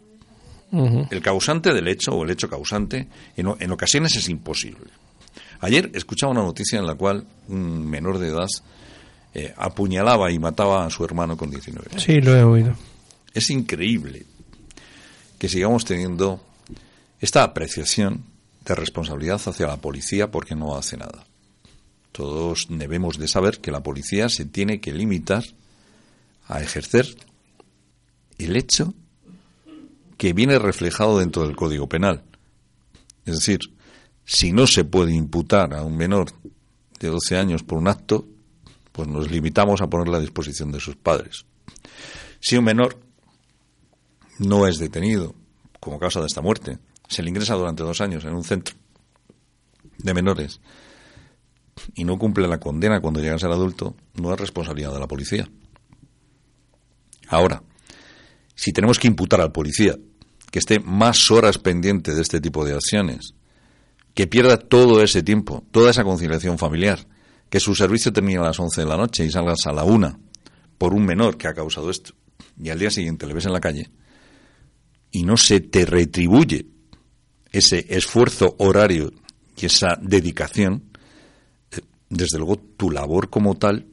Uh 0.71 0.87
-huh. 0.87 1.09
El 1.11 1.23
causante 1.23 1.73
del 1.73 1.89
hecho 1.89 2.13
o 2.13 2.25
el 2.25 2.31
hecho 2.31 2.49
causante 2.49 3.09
en, 3.37 3.49
en, 3.59 3.73
ocasiones 3.73 4.17
es 4.17 4.29
imposible. 4.29 4.91
Ayer 5.61 5.91
escuchaba 5.95 6.33
una 6.33 6.43
noticia 6.43 6.79
en 6.79 6.87
la 6.87 6.95
cual 6.95 7.25
un 7.49 7.89
menor 7.89 8.19
de 8.19 8.29
edad 8.29 8.49
eh, 9.35 9.55
apuñalaba 9.57 10.31
y 10.33 10.39
mataba 10.39 10.85
a 10.85 10.91
su 10.91 11.05
hermano 11.05 11.37
con 11.37 11.51
19 11.51 11.89
años. 11.91 12.03
Sí, 12.03 12.21
lo 12.21 12.37
he 12.37 12.43
oído. 12.43 12.75
Es 13.33 13.51
increíble 13.51 14.25
que 15.39 15.49
sigamos 15.49 15.85
teniendo 15.85 16.41
esta 17.21 17.45
apreciación 17.45 18.25
de 18.65 18.75
responsabilidad 18.75 19.41
hacia 19.45 19.67
la 19.67 19.77
policía 19.77 20.31
porque 20.31 20.55
no 20.55 20.77
hace 20.77 20.97
nada. 20.97 21.25
Todos 22.13 22.67
debemos 22.71 23.19
de 23.19 23.29
saber 23.29 23.61
que 23.61 23.71
la 23.71 23.83
policía 23.83 24.29
se 24.29 24.45
tiene 24.45 24.81
que 24.81 24.93
limitar 24.93 25.45
a 26.47 26.63
ejercer 26.63 27.07
el 28.39 28.57
hecho 28.57 28.95
que 30.17 30.33
viene 30.33 30.59
reflejado 30.59 31.19
dentro 31.19 31.47
del 31.47 31.57
Código 31.57 31.89
Penal. 31.89 32.23
Es 33.25 33.37
decir, 33.37 33.61
si 34.25 34.53
no 34.53 34.67
se 34.67 34.85
puede 34.85 35.15
imputar 35.15 35.75
a 35.75 35.83
un 35.85 35.97
menor 35.97 36.33
de 36.99 37.09
12 37.09 37.37
años 37.37 37.63
por 37.63 37.79
un 37.79 37.89
acto, 37.89 38.27
pues 38.93 39.07
nos 39.07 39.31
limitamos 39.31 39.81
a 39.81 39.89
ponerla 39.89 40.19
a 40.19 40.21
disposición 40.21 40.73
de 40.73 40.81
sus 40.81 40.97
padres. 40.97 41.47
Si 42.41 42.57
un 42.57 42.65
menor 42.65 42.99
no 44.39 44.67
es 44.67 44.79
detenido 44.79 45.35
como 45.81 45.99
causa 45.99 46.21
de 46.21 46.27
esta 46.27 46.41
muerte, 46.41 46.79
se 47.09 47.23
le 47.23 47.31
ingresa 47.31 47.55
durante 47.55 47.83
dos 47.83 48.01
años 48.01 48.25
en 48.25 48.35
un 48.35 48.45
centro 48.45 48.75
de 49.99 50.15
menores 50.15 50.61
y 51.95 52.05
no 52.05 52.19
cumple 52.19 52.49
la 52.49 52.59
condena 52.59 53.01
cuando 53.01 53.21
llega 53.21 53.35
a 53.35 53.39
ser 53.39 53.51
adulto, 53.51 53.97
no 54.15 54.33
es 54.33 54.41
responsabilidad 54.41 54.93
de 54.93 55.01
la 55.01 55.09
policía. 55.09 55.49
Ahora, 57.29 57.63
si 58.55 58.73
tenemos 58.73 58.99
que 58.99 59.09
imputar 59.09 59.41
al 59.41 59.53
policía 59.53 59.97
que 60.51 60.59
esté 60.59 60.81
más 60.81 61.31
horas 61.31 61.59
pendiente 61.59 62.15
de 62.15 62.23
este 62.23 62.41
tipo 62.41 62.65
de 62.65 62.75
acciones, 62.75 63.35
que 64.15 64.27
pierda 64.27 64.57
todo 64.57 65.03
ese 65.03 65.23
tiempo, 65.23 65.65
toda 65.71 65.91
esa 65.91 66.05
conciliación 66.05 66.59
familiar, 66.59 67.07
que 67.51 67.61
su 67.61 67.75
servicio 67.75 68.13
termine 68.13 68.41
a 68.41 68.45
las 68.45 68.59
11 68.59 68.81
de 68.81 68.87
la 68.87 68.97
noche 68.97 69.25
y 69.25 69.31
salgas 69.31 69.67
a 69.67 69.73
la 69.73 69.85
una 69.85 70.19
por 70.77 70.95
un 70.95 71.05
menor 71.05 71.37
que 71.37 71.49
ha 71.49 71.55
causado 71.55 71.91
esto, 71.91 72.15
y 72.61 72.71
al 72.71 72.79
día 72.79 72.91
siguiente 72.91 73.27
le 73.27 73.35
ves 73.35 73.47
en 73.47 73.53
la 73.53 73.61
calle, 73.61 73.91
y 75.11 75.23
no 75.25 75.37
se 75.37 75.61
te 75.61 75.85
retribuye 75.85 76.67
ese 77.53 77.87
esfuerzo 77.89 78.57
horario 78.59 79.13
y 79.57 79.67
esa 79.67 79.99
dedicación, 80.01 80.88
desde 82.11 82.39
luego 82.39 82.57
tu 82.59 82.91
labor 82.91 83.31
como 83.31 83.57
tal 83.57 83.87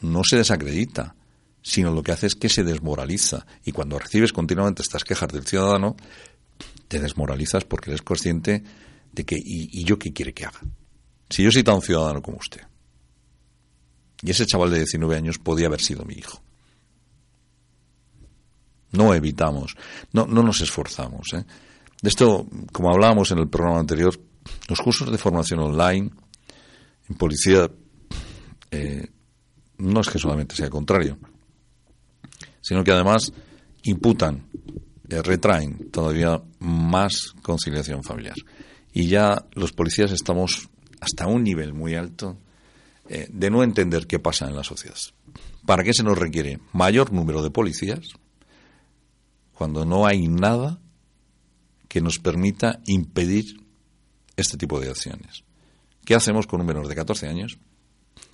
no 0.00 0.22
se 0.24 0.36
desacredita, 0.36 1.14
sino 1.62 1.92
lo 1.92 2.02
que 2.02 2.12
hace 2.12 2.26
es 2.26 2.34
que 2.34 2.48
se 2.48 2.64
desmoraliza. 2.64 3.46
Y 3.64 3.72
cuando 3.72 3.98
recibes 3.98 4.32
continuamente 4.32 4.82
estas 4.82 5.04
quejas 5.04 5.28
del 5.28 5.46
ciudadano, 5.46 5.96
te 6.88 7.00
desmoralizas 7.00 7.64
porque 7.64 7.90
eres 7.90 8.02
consciente 8.02 8.62
de 9.12 9.24
que, 9.24 9.36
¿y, 9.38 9.84
yo 9.84 9.98
qué 9.98 10.12
quiere 10.12 10.32
que 10.32 10.44
haga? 10.44 10.60
Si 11.28 11.42
yo 11.42 11.50
soy 11.50 11.64
tan 11.64 11.80
ciudadano 11.82 12.22
como 12.22 12.38
usted, 12.38 12.60
y 14.22 14.30
ese 14.30 14.46
chaval 14.46 14.70
de 14.70 14.78
19 14.78 15.16
años 15.16 15.38
podía 15.38 15.66
haber 15.66 15.80
sido 15.80 16.04
mi 16.04 16.14
hijo. 16.14 16.40
No 18.92 19.12
evitamos, 19.12 19.76
no, 20.12 20.26
no 20.26 20.42
nos 20.42 20.60
esforzamos. 20.60 21.34
¿eh? 21.34 21.44
De 22.00 22.08
esto, 22.08 22.46
como 22.72 22.90
hablábamos 22.90 23.30
en 23.32 23.38
el 23.38 23.48
programa 23.48 23.80
anterior, 23.80 24.18
los 24.68 24.80
cursos 24.80 25.10
de 25.10 25.18
formación 25.18 25.60
online 25.60 26.10
en 27.08 27.16
policía 27.16 27.70
eh, 28.70 29.08
no 29.78 30.00
es 30.00 30.08
que 30.08 30.18
solamente 30.18 30.54
sea 30.54 30.70
contrario, 30.70 31.18
sino 32.60 32.82
que 32.82 32.92
además 32.92 33.32
imputan, 33.82 34.46
eh, 35.08 35.22
retraen 35.22 35.90
todavía 35.90 36.42
más 36.58 37.32
conciliación 37.42 38.02
familiar. 38.02 38.36
Y 38.92 39.08
ya 39.08 39.46
los 39.52 39.72
policías 39.72 40.12
estamos 40.12 40.68
hasta 41.00 41.26
un 41.26 41.44
nivel 41.44 41.74
muy 41.74 41.94
alto 41.94 42.38
eh, 43.08 43.28
de 43.30 43.50
no 43.50 43.62
entender 43.62 44.06
qué 44.06 44.18
pasa 44.18 44.46
en 44.46 44.56
la 44.56 44.64
sociedad. 44.64 44.96
¿Para 45.64 45.84
qué 45.84 45.92
se 45.92 46.02
nos 46.02 46.18
requiere 46.18 46.58
mayor 46.72 47.12
número 47.12 47.42
de 47.42 47.50
policías 47.50 48.00
cuando 49.52 49.84
no 49.84 50.06
hay 50.06 50.28
nada 50.28 50.80
que 51.88 52.00
nos 52.00 52.18
permita 52.18 52.80
impedir 52.86 53.44
este 54.36 54.56
tipo 54.56 54.80
de 54.80 54.90
acciones? 54.90 55.45
¿Qué 56.06 56.14
hacemos 56.14 56.46
con 56.46 56.60
un 56.60 56.68
menor 56.68 56.86
de 56.86 56.94
14 56.94 57.26
años 57.26 57.58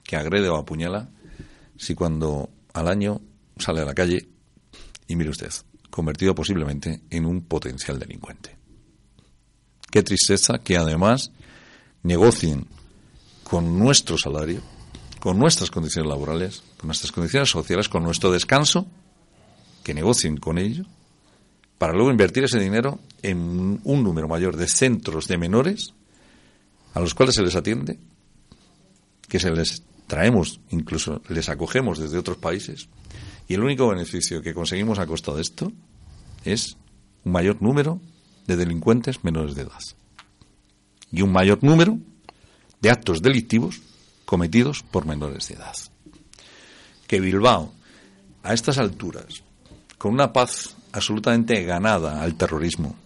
que 0.05 0.17
agrede 0.17 0.51
o 0.51 0.57
apuñala 0.57 1.09
si 1.79 1.95
cuando 1.95 2.51
al 2.75 2.87
año 2.87 3.23
sale 3.57 3.81
a 3.81 3.87
la 3.87 3.95
calle 3.95 4.29
y 5.09 5.17
mire 5.17 5.31
usted, 5.31 5.51
convertido 5.89 6.35
posiblemente 6.35 7.01
en 7.09 7.25
un 7.25 7.41
potencial 7.41 7.99
delincuente? 7.99 8.59
Qué 9.91 10.03
tristeza 10.03 10.59
que 10.59 10.77
además 10.77 11.33
negocien 12.03 12.67
con 13.43 13.79
nuestro 13.79 14.19
salario, 14.19 14.61
con 15.19 15.39
nuestras 15.39 15.71
condiciones 15.71 16.11
laborales, 16.11 16.63
con 16.77 16.89
nuestras 16.89 17.11
condiciones 17.11 17.49
sociales, 17.49 17.89
con 17.89 18.03
nuestro 18.03 18.31
descanso, 18.31 18.87
que 19.83 19.95
negocien 19.95 20.37
con 20.37 20.59
ello, 20.59 20.85
para 21.79 21.95
luego 21.95 22.11
invertir 22.11 22.45
ese 22.45 22.61
dinero 22.61 23.01
en 23.23 23.81
un 23.83 24.05
número 24.05 24.29
mayor 24.29 24.59
de 24.59 24.69
centros 24.69 25.27
de 25.27 25.39
menores 25.39 25.95
a 26.95 27.01
los 27.01 27.15
cuales 27.15 27.35
se 27.35 27.43
les 27.43 27.57
atiende, 27.57 27.99
que 29.29 29.41
se 29.41 29.51
les 29.51 29.83
traemos, 30.07 30.61
incluso 30.71 31.23
les 31.29 31.49
acogemos 31.49 31.99
desde 31.99 32.19
otros 32.19 32.37
países, 32.37 32.89
y 33.49 33.55
el 33.55 33.63
único 33.63 33.89
beneficio 33.89 34.43
que 34.43 34.55
conseguimos 34.55 34.99
a 34.99 35.07
costa 35.07 35.33
de 35.35 35.43
esto 35.43 35.73
es 36.45 36.77
un 37.25 37.33
mayor 37.33 37.63
número 37.63 38.01
de 38.47 38.57
delincuentes 38.57 39.25
menores 39.25 39.55
de 39.55 39.63
edad 39.63 39.81
y 41.11 41.23
un 41.23 41.33
mayor 41.33 41.63
número 41.63 41.99
de 42.81 42.91
actos 42.91 43.23
delictivos 43.23 43.81
cometidos 44.25 44.83
por 44.83 45.07
menores 45.07 45.49
de 45.49 45.55
edad. 45.55 45.77
Que 47.07 47.21
Bilbao, 47.21 47.73
a 48.43 48.55
estas 48.55 48.79
alturas, 48.79 49.43
con 49.99 50.15
una 50.15 50.33
paz 50.33 50.75
absolutamente 50.93 51.63
ganada 51.65 52.23
al 52.23 52.35
terrorismo, 52.35 52.97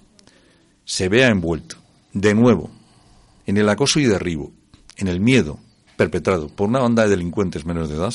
se 0.84 1.09
vea 1.09 1.28
envuelto 1.28 1.76
de 2.12 2.34
nuevo 2.34 2.70
en 3.47 3.57
el 3.57 3.68
acoso 3.68 4.01
y 4.01 4.05
derribo, 4.05 4.53
en 4.97 5.09
el 5.09 5.20
miedo 5.20 5.59
perpetrado 5.97 6.49
por 6.49 6.68
una 6.68 6.80
banda 6.80 7.05
de 7.05 7.11
delincuentes 7.11 7.64
menores 7.64 7.88
de 7.88 7.97
edad, 7.97 8.14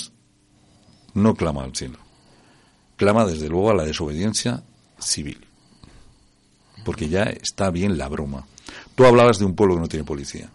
no 1.13 1.35
clama 1.35 1.63
al 1.63 1.75
cielo. 1.75 1.97
Clama 2.95 3.25
desde 3.25 3.49
luego 3.49 3.71
a 3.71 3.75
la 3.75 3.83
desobediencia 3.83 4.63
civil. 4.99 5.45
Porque 6.85 7.09
ya 7.09 7.23
está 7.23 7.69
bien 7.71 7.97
la 7.97 8.07
broma. 8.07 8.45
Tú 8.95 9.05
hablabas 9.05 9.39
de 9.39 9.45
un 9.45 9.55
pueblo 9.55 9.75
que 9.75 9.81
no 9.81 9.87
tiene 9.87 10.05
policía. 10.05 10.49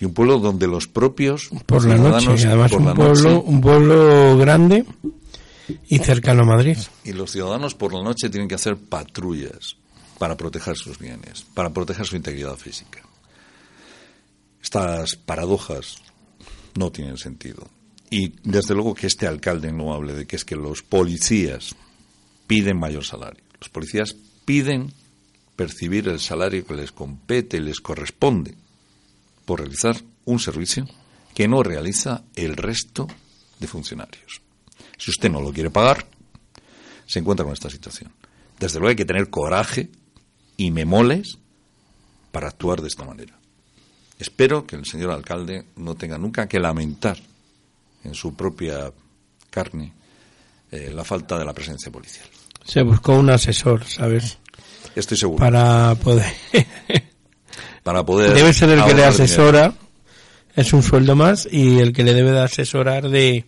Y 0.00 0.04
un 0.04 0.14
pueblo 0.14 0.38
donde 0.38 0.66
los 0.66 0.86
propios 0.86 1.50
por 1.66 1.84
la 1.84 1.96
noche, 1.96 2.46
además 2.46 2.72
un 2.72 2.94
pueblo, 2.94 3.42
un 3.42 3.60
pueblo 3.60 4.38
grande 4.38 4.86
y 5.88 5.98
cercano 5.98 6.42
a 6.42 6.46
Madrid. 6.46 6.78
Y 7.04 7.12
los 7.12 7.32
ciudadanos 7.32 7.74
por 7.74 7.92
la 7.92 8.02
noche 8.02 8.30
tienen 8.30 8.48
que 8.48 8.54
hacer 8.54 8.76
patrullas 8.76 9.76
para 10.18 10.36
proteger 10.36 10.76
sus 10.76 10.98
bienes, 10.98 11.44
para 11.54 11.70
proteger 11.70 12.06
su 12.06 12.16
integridad 12.16 12.56
física. 12.56 13.02
Estas 14.62 15.16
paradojas 15.16 15.96
no 16.74 16.90
tienen 16.92 17.16
sentido. 17.16 17.68
Y 18.10 18.34
desde 18.42 18.74
luego 18.74 18.94
que 18.94 19.06
este 19.06 19.26
alcalde 19.26 19.72
no 19.72 19.94
hable 19.94 20.14
de 20.14 20.26
que 20.26 20.36
es 20.36 20.44
que 20.44 20.56
los 20.56 20.82
policías 20.82 21.76
piden 22.46 22.78
mayor 22.78 23.04
salario. 23.04 23.42
Los 23.60 23.68
policías 23.68 24.16
piden 24.44 24.92
percibir 25.54 26.08
el 26.08 26.18
salario 26.18 26.66
que 26.66 26.74
les 26.74 26.90
compete, 26.90 27.58
y 27.58 27.60
les 27.60 27.80
corresponde, 27.80 28.54
por 29.44 29.60
realizar 29.60 29.96
un 30.24 30.38
servicio 30.38 30.86
que 31.34 31.48
no 31.48 31.62
realiza 31.62 32.24
el 32.34 32.56
resto 32.56 33.06
de 33.58 33.66
funcionarios. 33.66 34.40
Si 34.98 35.10
usted 35.10 35.30
no 35.30 35.40
lo 35.40 35.52
quiere 35.52 35.70
pagar, 35.70 36.06
se 37.06 37.18
encuentra 37.18 37.44
con 37.44 37.52
esta 37.52 37.70
situación. 37.70 38.12
Desde 38.58 38.78
luego 38.78 38.90
hay 38.90 38.96
que 38.96 39.04
tener 39.04 39.30
coraje 39.30 39.90
y 40.56 40.70
memoles 40.70 41.38
para 42.32 42.48
actuar 42.48 42.82
de 42.82 42.88
esta 42.88 43.04
manera. 43.04 43.39
Espero 44.20 44.66
que 44.66 44.76
el 44.76 44.84
señor 44.84 45.12
alcalde 45.12 45.64
no 45.76 45.94
tenga 45.94 46.18
nunca 46.18 46.46
que 46.46 46.60
lamentar 46.60 47.16
en 48.04 48.14
su 48.14 48.34
propia 48.34 48.92
carne 49.48 49.94
eh, 50.70 50.92
la 50.94 51.04
falta 51.04 51.38
de 51.38 51.44
la 51.46 51.54
presencia 51.54 51.90
policial. 51.90 52.26
Se 52.62 52.82
buscó 52.82 53.14
un 53.14 53.30
asesor, 53.30 53.82
¿sabes? 53.86 54.36
Estoy 54.94 55.16
seguro. 55.16 55.38
Para 55.38 55.94
poder. 55.94 56.30
para 57.82 58.04
poder. 58.04 58.34
Debe 58.34 58.52
ser 58.52 58.68
el 58.68 58.84
que 58.84 58.92
le 58.92 59.04
asesora, 59.04 59.72
es 60.54 60.74
un 60.74 60.82
sueldo 60.82 61.16
más, 61.16 61.48
y 61.50 61.78
el 61.78 61.94
que 61.94 62.04
le 62.04 62.12
debe 62.12 62.32
de 62.32 62.40
asesorar 62.40 63.08
de, 63.08 63.46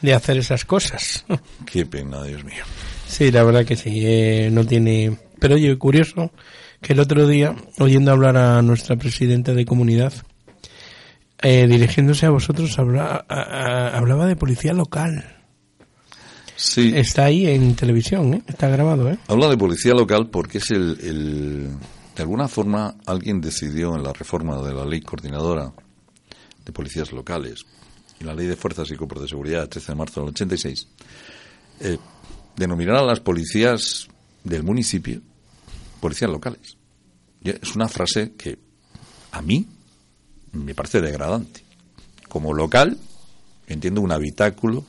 de 0.00 0.14
hacer 0.14 0.38
esas 0.38 0.64
cosas. 0.64 1.26
Qué 1.66 1.84
pena, 1.84 2.22
Dios 2.24 2.42
mío. 2.42 2.64
Sí, 3.06 3.30
la 3.30 3.42
verdad 3.42 3.66
que 3.66 3.76
sí, 3.76 4.00
eh, 4.02 4.48
no 4.50 4.64
tiene. 4.64 5.18
Pero 5.38 5.56
oye, 5.56 5.76
curioso 5.76 6.32
que 6.80 6.92
el 6.92 7.00
otro 7.00 7.26
día, 7.26 7.54
oyendo 7.78 8.12
hablar 8.12 8.36
a 8.36 8.62
nuestra 8.62 8.96
presidenta 8.96 9.54
de 9.54 9.64
comunidad, 9.64 10.12
eh, 11.42 11.66
dirigiéndose 11.66 12.26
a 12.26 12.30
vosotros, 12.30 12.78
hablaba 12.78 14.26
de 14.26 14.36
policía 14.36 14.72
local. 14.72 15.36
Sí. 16.56 16.92
Está 16.94 17.24
ahí 17.26 17.46
en 17.46 17.74
televisión, 17.76 18.32
¿eh? 18.34 18.42
está 18.46 18.68
grabado. 18.68 19.10
¿eh? 19.10 19.18
Habla 19.28 19.48
de 19.48 19.58
policía 19.58 19.92
local 19.92 20.30
porque 20.30 20.58
es 20.58 20.70
el, 20.70 20.98
el, 21.02 21.68
De 22.16 22.22
alguna 22.22 22.48
forma, 22.48 22.96
alguien 23.04 23.42
decidió 23.42 23.94
en 23.94 24.02
la 24.02 24.14
reforma 24.14 24.62
de 24.62 24.72
la 24.72 24.86
ley 24.86 25.02
coordinadora 25.02 25.70
de 26.64 26.72
policías 26.72 27.12
locales 27.12 27.66
y 28.18 28.24
la 28.24 28.34
ley 28.34 28.46
de 28.46 28.56
fuerzas 28.56 28.90
y 28.90 28.96
cuerpos 28.96 29.22
de 29.22 29.28
seguridad 29.28 29.60
del 29.60 29.68
13 29.68 29.92
de 29.92 29.96
marzo 29.96 30.20
del 30.20 30.30
86, 30.30 30.88
eh, 31.80 31.98
denominar 32.56 32.96
a 32.96 33.04
las 33.04 33.20
policías 33.20 34.08
del 34.42 34.62
municipio 34.62 35.20
policías 36.06 36.30
locales. 36.30 36.76
Es 37.42 37.74
una 37.74 37.88
frase 37.88 38.34
que 38.38 38.56
a 39.32 39.42
mí 39.42 39.66
me 40.52 40.72
parece 40.72 41.00
degradante. 41.00 41.64
Como 42.28 42.54
local, 42.54 42.96
entiendo 43.66 44.00
un 44.02 44.12
habitáculo 44.12 44.84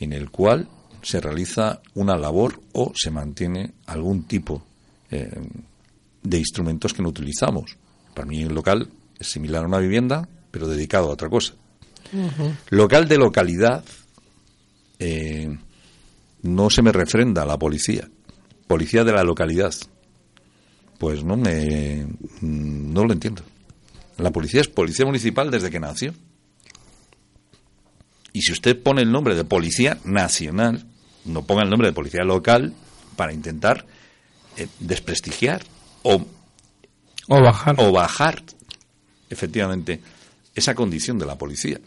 en 0.00 0.12
el 0.12 0.32
cual 0.32 0.68
se 1.02 1.20
realiza 1.20 1.82
una 1.94 2.16
labor 2.16 2.60
o 2.72 2.90
se 2.96 3.12
mantiene 3.12 3.74
algún 3.86 4.24
tipo 4.24 4.66
eh, 5.08 5.30
de 6.24 6.38
instrumentos 6.38 6.92
que 6.92 7.02
no 7.02 7.10
utilizamos. 7.10 7.76
Para 8.12 8.26
mí 8.26 8.44
un 8.44 8.56
local 8.56 8.88
es 9.16 9.28
similar 9.28 9.62
a 9.62 9.68
una 9.68 9.78
vivienda, 9.78 10.28
pero 10.50 10.66
dedicado 10.66 11.10
a 11.10 11.12
otra 11.12 11.28
cosa. 11.28 11.54
Local 12.70 13.06
de 13.06 13.18
localidad 13.18 13.84
eh, 14.98 15.56
no 16.42 16.70
se 16.70 16.82
me 16.82 16.90
refrenda 16.90 17.42
a 17.42 17.46
la 17.46 17.56
policía. 17.56 18.10
Policía 18.66 19.04
de 19.04 19.12
la 19.12 19.22
localidad 19.22 19.72
pues 20.98 21.24
no 21.24 21.36
me 21.36 22.06
no 22.40 23.04
lo 23.04 23.12
entiendo. 23.12 23.42
La 24.18 24.30
policía 24.30 24.60
es 24.60 24.68
policía 24.68 25.06
municipal 25.06 25.50
desde 25.50 25.70
que 25.70 25.80
nació. 25.80 26.14
Y 28.32 28.42
si 28.42 28.52
usted 28.52 28.80
pone 28.80 29.02
el 29.02 29.12
nombre 29.12 29.34
de 29.34 29.44
policía 29.44 29.98
nacional, 30.04 30.86
no 31.24 31.42
ponga 31.42 31.62
el 31.62 31.70
nombre 31.70 31.88
de 31.88 31.94
policía 31.94 32.24
local 32.24 32.74
para 33.16 33.32
intentar 33.32 33.86
eh, 34.56 34.66
desprestigiar 34.80 35.62
o 36.02 36.24
o 37.28 37.40
bajar 37.40 37.74
o 37.78 37.92
bajar 37.92 38.42
efectivamente 39.30 40.00
esa 40.54 40.74
condición 40.74 41.18
de 41.18 41.26
la 41.26 41.36
policía, 41.36 41.80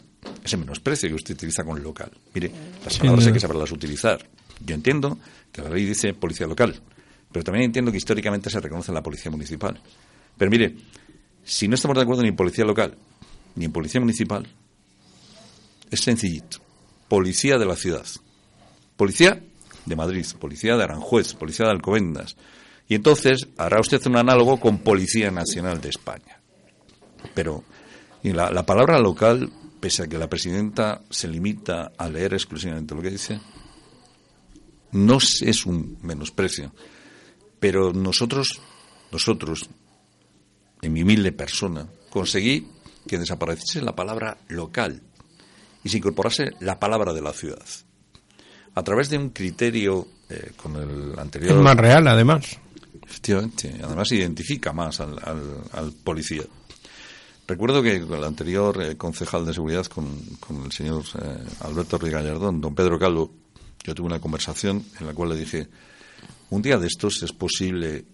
ese 0.44 0.56
menosprecio 0.56 1.08
que 1.08 1.14
usted 1.14 1.34
utiliza 1.34 1.64
con 1.64 1.82
local. 1.82 2.10
Mire, 2.34 2.50
las 2.84 2.98
palabras 2.98 3.26
hay 3.26 3.32
que 3.32 3.40
saberlas 3.40 3.72
utilizar. 3.72 4.26
Yo 4.64 4.74
entiendo 4.74 5.18
que 5.52 5.62
la 5.62 5.70
ley 5.70 5.84
dice 5.84 6.12
policía 6.12 6.46
local, 6.46 6.80
pero 7.32 7.44
también 7.44 7.66
entiendo 7.66 7.90
que 7.90 7.98
históricamente 7.98 8.50
se 8.50 8.60
reconoce 8.60 8.90
en 8.90 8.96
la 8.96 9.02
policía 9.02 9.30
municipal. 9.30 9.80
Pero 10.36 10.50
mire, 10.50 10.76
si 11.44 11.68
no 11.68 11.74
estamos 11.74 11.96
de 11.96 12.02
acuerdo 12.02 12.22
ni 12.22 12.28
en 12.28 12.36
policía 12.36 12.64
local 12.64 12.96
ni 13.54 13.64
en 13.64 13.72
policía 13.72 14.00
municipal, 14.00 14.46
es 15.90 16.00
sencillito. 16.00 16.58
Policía 17.08 17.58
de 17.58 17.66
la 17.66 17.76
ciudad. 17.76 18.06
Policía 18.96 19.42
de 19.84 19.96
Madrid, 19.96 20.26
policía 20.38 20.76
de 20.76 20.84
Aranjuez, 20.84 21.34
policía 21.34 21.66
de 21.66 21.72
Alcobendas. 21.72 22.36
Y 22.88 22.94
entonces 22.94 23.48
hará 23.56 23.80
usted 23.80 24.00
un 24.06 24.16
análogo 24.16 24.60
con 24.60 24.78
Policía 24.78 25.30
Nacional 25.30 25.80
de 25.80 25.88
España. 25.88 26.40
Pero 27.34 27.64
la 28.22 28.64
palabra 28.64 28.98
local, 29.00 29.50
pese 29.80 30.04
a 30.04 30.06
que 30.06 30.18
la 30.18 30.28
presidenta 30.28 31.02
se 31.10 31.28
limita 31.28 31.92
a 31.96 32.08
leer 32.08 32.34
exclusivamente 32.34 32.94
lo 32.94 33.02
que 33.02 33.10
dice, 33.10 33.40
no 34.92 35.18
es 35.18 35.66
un 35.66 35.98
menosprecio 36.02 36.72
pero 37.60 37.92
nosotros, 37.92 38.60
nosotros, 39.10 39.68
en 40.82 40.92
mi 40.92 41.02
humilde 41.02 41.32
persona, 41.32 41.86
conseguí 42.10 42.68
que 43.06 43.18
desapareciese 43.18 43.82
la 43.82 43.96
palabra 43.96 44.38
local 44.48 45.02
y 45.82 45.88
se 45.88 45.98
incorporase 45.98 46.50
la 46.60 46.78
palabra 46.78 47.12
de 47.12 47.22
la 47.22 47.32
ciudad. 47.32 47.64
A 48.74 48.82
través 48.82 49.08
de 49.10 49.18
un 49.18 49.30
criterio 49.30 50.06
eh, 50.28 50.52
con 50.56 50.76
el 50.76 51.18
anterior... 51.18 51.56
Es 51.56 51.62
más 51.62 51.76
real, 51.76 52.06
además. 52.06 52.58
Efectivamente, 53.06 53.74
además 53.82 54.12
identifica 54.12 54.72
más 54.72 55.00
al, 55.00 55.18
al, 55.72 55.92
policía. 56.04 56.42
Recuerdo 57.46 57.82
que 57.82 58.02
con 58.02 58.18
el 58.18 58.24
anterior 58.24 58.82
eh, 58.82 58.96
concejal 58.96 59.46
de 59.46 59.54
seguridad, 59.54 59.86
con, 59.86 60.06
con 60.38 60.64
el 60.64 60.72
señor 60.72 61.02
eh, 61.20 61.38
Alberto 61.60 61.96
Ruiz 61.96 62.12
Gallardón, 62.12 62.60
don 62.60 62.74
Pedro 62.74 62.98
Calvo, 62.98 63.32
yo 63.82 63.94
tuve 63.94 64.06
una 64.06 64.20
conversación 64.20 64.84
en 65.00 65.06
la 65.06 65.14
cual 65.14 65.30
le 65.30 65.36
dije, 65.36 65.68
un 66.50 66.62
día 66.62 66.78
de 66.78 66.86
estos 66.86 67.22
es 67.22 67.32
posible 67.32 68.04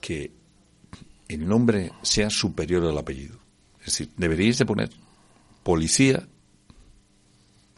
que 0.00 0.30
el 1.28 1.46
nombre 1.48 1.92
sea 2.02 2.30
superior 2.30 2.84
al 2.84 2.98
apellido. 2.98 3.36
Es 3.80 3.86
decir, 3.86 4.10
deberíais 4.16 4.58
de 4.58 4.66
poner 4.66 4.90
policía 5.62 6.26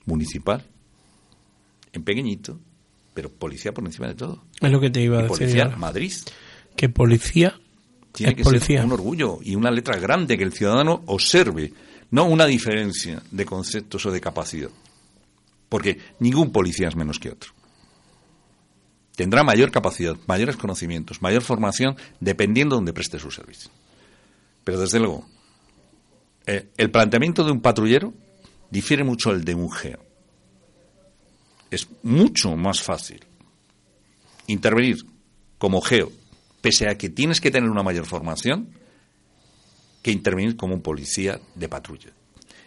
municipal 0.07 0.65
en 1.93 2.03
pequeñito, 2.03 2.59
pero 3.15 3.31
policía 3.31 3.73
por 3.73 3.85
encima 3.85 4.09
de 4.09 4.15
todo. 4.15 4.45
Es 4.61 4.71
lo 4.71 4.81
que 4.81 4.91
te 4.91 5.01
iba 5.01 5.21
a 5.21 5.23
decir. 5.23 5.39
Policía 5.39 5.69
Madrid. 5.77 6.13
Que 6.77 6.89
policía 6.89 7.59
tiene 8.13 8.35
que 8.35 8.45
ser 8.45 8.85
un 8.85 8.93
orgullo 8.93 9.39
y 9.43 9.55
una 9.55 9.71
letra 9.71 9.97
grande 9.97 10.37
que 10.37 10.45
el 10.45 10.53
ciudadano 10.53 11.05
observe, 11.07 11.73
no 12.11 12.27
una 12.27 12.47
diferencia 12.47 13.23
de 13.31 13.47
conceptos 13.47 14.05
o 14.07 14.11
de 14.11 14.21
capacidad. 14.21 14.71
Porque 15.69 15.99
ningún 16.19 16.53
policía 16.53 16.89
es 16.89 16.97
menos 16.97 17.19
que 17.19 17.31
otro. 17.31 17.53
Tendrá 19.17 19.45
mayor 19.45 19.71
capacidad, 19.71 20.17
mayores 20.27 20.57
conocimientos, 20.57 21.23
mayor 21.23 21.43
formación, 21.43 21.97
dependiendo 22.21 22.75
de 22.75 22.79
donde 22.79 22.93
preste 22.93 23.19
su 23.19 23.31
servicio. 23.31 23.71
Pero 24.65 24.81
desde 24.81 24.99
luego, 24.99 25.29
eh, 26.47 26.69
el 26.77 26.91
planteamiento 26.91 27.45
de 27.45 27.53
un 27.53 27.61
patrullero 27.61 28.13
difiere 28.71 29.05
mucho 29.05 29.31
del 29.31 29.45
de 29.45 29.55
un 29.55 29.71
geo. 29.71 30.01
Es 31.71 31.89
mucho 32.03 32.57
más 32.57 32.83
fácil 32.83 33.25
intervenir 34.47 35.05
como 35.59 35.81
geo, 35.81 36.11
pese 36.61 36.89
a 36.89 36.99
que 36.99 37.09
tienes 37.09 37.41
que 37.41 37.51
tener 37.51 37.71
una 37.71 37.83
mayor 37.83 38.07
formación, 38.07 38.69
que 40.03 40.11
intervenir 40.11 40.57
como 40.57 40.75
un 40.75 40.83
policía 40.83 41.41
de 41.55 41.69
patrulla. 41.69 42.11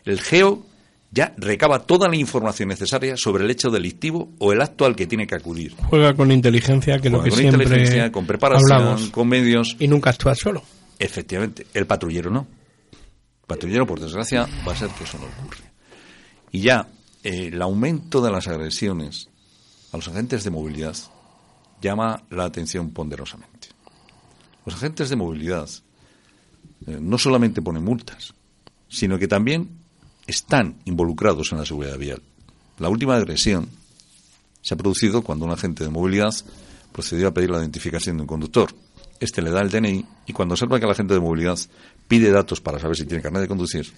El 0.05 0.21
geo 0.21 0.65
ya 1.11 1.33
recaba 1.37 1.79
toda 1.79 2.09
la 2.09 2.15
información 2.15 2.69
necesaria 2.69 3.15
sobre 3.17 3.45
el 3.45 3.51
hecho 3.51 3.69
delictivo 3.69 4.33
o 4.39 4.51
el 4.51 4.61
acto 4.61 4.85
al 4.85 4.95
que 4.95 5.07
tiene 5.07 5.25
que 5.25 5.35
acudir. 5.35 5.75
Juega 5.89 6.13
con 6.13 6.31
inteligencia, 6.31 6.99
que 6.99 7.09
lo 7.09 7.23
que 7.23 7.29
con 7.29 7.43
inteligencia, 7.43 8.11
con 8.11 8.25
preparación, 8.25 9.09
con 9.11 9.27
medios. 9.27 9.75
Y 9.79 9.87
nunca 9.87 10.09
actúa 10.09 10.35
solo. 10.35 10.63
Efectivamente, 10.99 11.67
el 11.73 11.85
patrullero 11.87 12.29
no. 12.29 12.47
El 12.91 13.47
patrullero, 13.47 13.87
por 13.87 13.99
desgracia, 13.99 14.47
va 14.67 14.73
a 14.73 14.75
ser 14.75 14.89
que 14.89 15.05
eso 15.05 15.17
no 15.17 15.25
ocurre. 15.25 15.63
Y 16.51 16.61
ya 16.61 16.87
eh, 17.23 17.49
el 17.53 17.61
aumento 17.61 18.21
de 18.21 18.31
las 18.31 18.47
agresiones 18.47 19.29
a 19.91 19.97
los 19.97 20.07
agentes 20.07 20.43
de 20.43 20.49
movilidad 20.49 20.95
llama 21.81 22.23
la 22.29 22.45
atención 22.45 22.91
ponderosamente. 22.91 23.69
Los 24.65 24.75
agentes 24.75 25.09
de 25.09 25.15
movilidad 25.15 25.69
eh, 26.85 26.97
no 26.99 27.17
solamente 27.17 27.61
ponen 27.61 27.83
multas, 27.83 28.33
sino 28.89 29.17
que 29.17 29.27
también 29.27 29.76
están 30.27 30.75
involucrados 30.85 31.51
en 31.51 31.59
la 31.59 31.65
seguridad 31.65 31.97
vial. 31.97 32.21
La 32.77 32.89
última 32.89 33.15
agresión 33.15 33.69
se 34.61 34.73
ha 34.73 34.77
producido 34.77 35.21
cuando 35.21 35.45
un 35.45 35.51
agente 35.51 35.83
de 35.83 35.89
movilidad 35.89 36.35
procedió 36.91 37.29
a 37.29 37.33
pedir 37.33 37.49
la 37.49 37.59
identificación 37.59 38.17
de 38.17 38.21
un 38.23 38.27
conductor. 38.27 38.73
Este 39.19 39.41
le 39.41 39.49
da 39.49 39.61
el 39.61 39.71
DNI 39.71 40.05
y 40.27 40.33
cuando 40.33 40.53
observa 40.53 40.77
que 40.79 40.85
el 40.85 40.91
agente 40.91 41.13
de 41.13 41.19
movilidad 41.19 41.57
pide 42.07 42.29
datos 42.31 42.61
para 42.61 42.79
saber 42.79 42.97
si 42.97 43.05
tiene 43.05 43.23
carnet 43.23 43.43
de 43.43 43.47
conducir, 43.47 43.91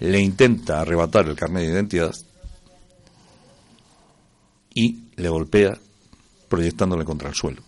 le 0.00 0.20
intenta 0.20 0.80
arrebatar 0.80 1.28
el 1.28 1.36
carnet 1.36 1.64
de 1.64 1.72
identidad 1.72 2.12
y 4.74 5.04
le 5.16 5.28
golpea 5.28 5.78
proyectándole 6.48 7.04
contra 7.04 7.28
el 7.28 7.34
suelo. 7.34 7.62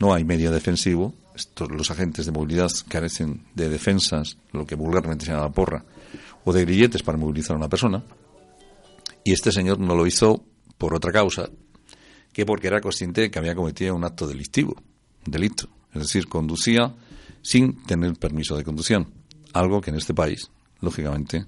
No 0.00 0.12
hay 0.12 0.24
medio 0.24 0.50
defensivo. 0.50 1.14
Estos, 1.34 1.70
los 1.70 1.90
agentes 1.90 2.26
de 2.26 2.32
movilidad 2.32 2.70
carecen 2.88 3.42
de 3.54 3.68
defensas, 3.68 4.36
lo 4.52 4.66
que 4.66 4.74
vulgarmente 4.74 5.26
se 5.26 5.32
llama 5.32 5.52
porra, 5.52 5.84
o 6.44 6.52
de 6.52 6.64
grilletes 6.64 7.02
para 7.02 7.18
movilizar 7.18 7.54
a 7.54 7.58
una 7.58 7.68
persona. 7.68 8.04
Y 9.24 9.32
este 9.32 9.52
señor 9.52 9.80
no 9.80 9.94
lo 9.94 10.06
hizo 10.06 10.44
por 10.78 10.94
otra 10.94 11.12
causa 11.12 11.48
que 12.32 12.44
porque 12.44 12.66
era 12.66 12.80
consciente 12.80 13.22
de 13.22 13.30
que 13.30 13.38
había 13.38 13.54
cometido 13.54 13.94
un 13.94 14.04
acto 14.04 14.26
delictivo, 14.26 14.74
delito. 15.24 15.68
Es 15.94 16.02
decir, 16.02 16.28
conducía 16.28 16.94
sin 17.42 17.82
tener 17.84 18.14
permiso 18.14 18.56
de 18.56 18.64
conducción. 18.64 19.14
Algo 19.52 19.80
que 19.80 19.90
en 19.90 19.96
este 19.96 20.14
país, 20.14 20.50
lógicamente, 20.80 21.46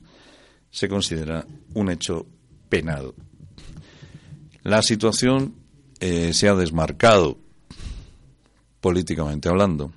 se 0.71 0.89
considera 0.89 1.45
un 1.75 1.91
hecho 1.91 2.27
penado. 2.69 3.15
La 4.63 4.81
situación 4.83 5.57
eh, 5.99 6.33
se 6.33 6.49
ha 6.49 6.55
desmarcado 6.55 7.39
políticamente 8.81 9.49
hablando, 9.49 9.93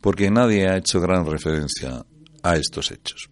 porque 0.00 0.30
nadie 0.30 0.68
ha 0.68 0.78
hecho 0.78 1.00
gran 1.00 1.26
referencia 1.26 2.06
a 2.42 2.56
estos 2.56 2.90
hechos. 2.90 3.28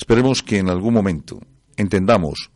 Esperemos 0.00 0.42
que 0.42 0.56
en 0.56 0.70
algún 0.70 0.94
momento 0.94 1.42
entendamos 1.76 2.50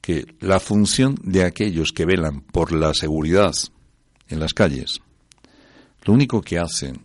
que 0.00 0.36
la 0.38 0.60
función 0.60 1.16
de 1.20 1.42
aquellos 1.42 1.90
que 1.90 2.04
velan 2.04 2.40
por 2.40 2.70
la 2.70 2.94
seguridad 2.94 3.52
en 4.28 4.38
las 4.38 4.54
calles, 4.54 5.00
lo 6.04 6.14
único 6.14 6.40
que 6.40 6.60
hacen 6.60 7.04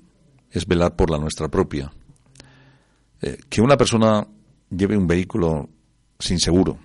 es 0.52 0.68
velar 0.68 0.96
por 0.96 1.10
la 1.10 1.18
nuestra 1.18 1.48
propia. 1.48 1.92
Eh, 3.20 3.40
que 3.50 3.60
una 3.60 3.76
persona 3.78 4.28
lleve 4.70 4.96
un 4.96 5.08
vehículo 5.08 5.68
sin 6.20 6.40
seguro, 6.40 6.78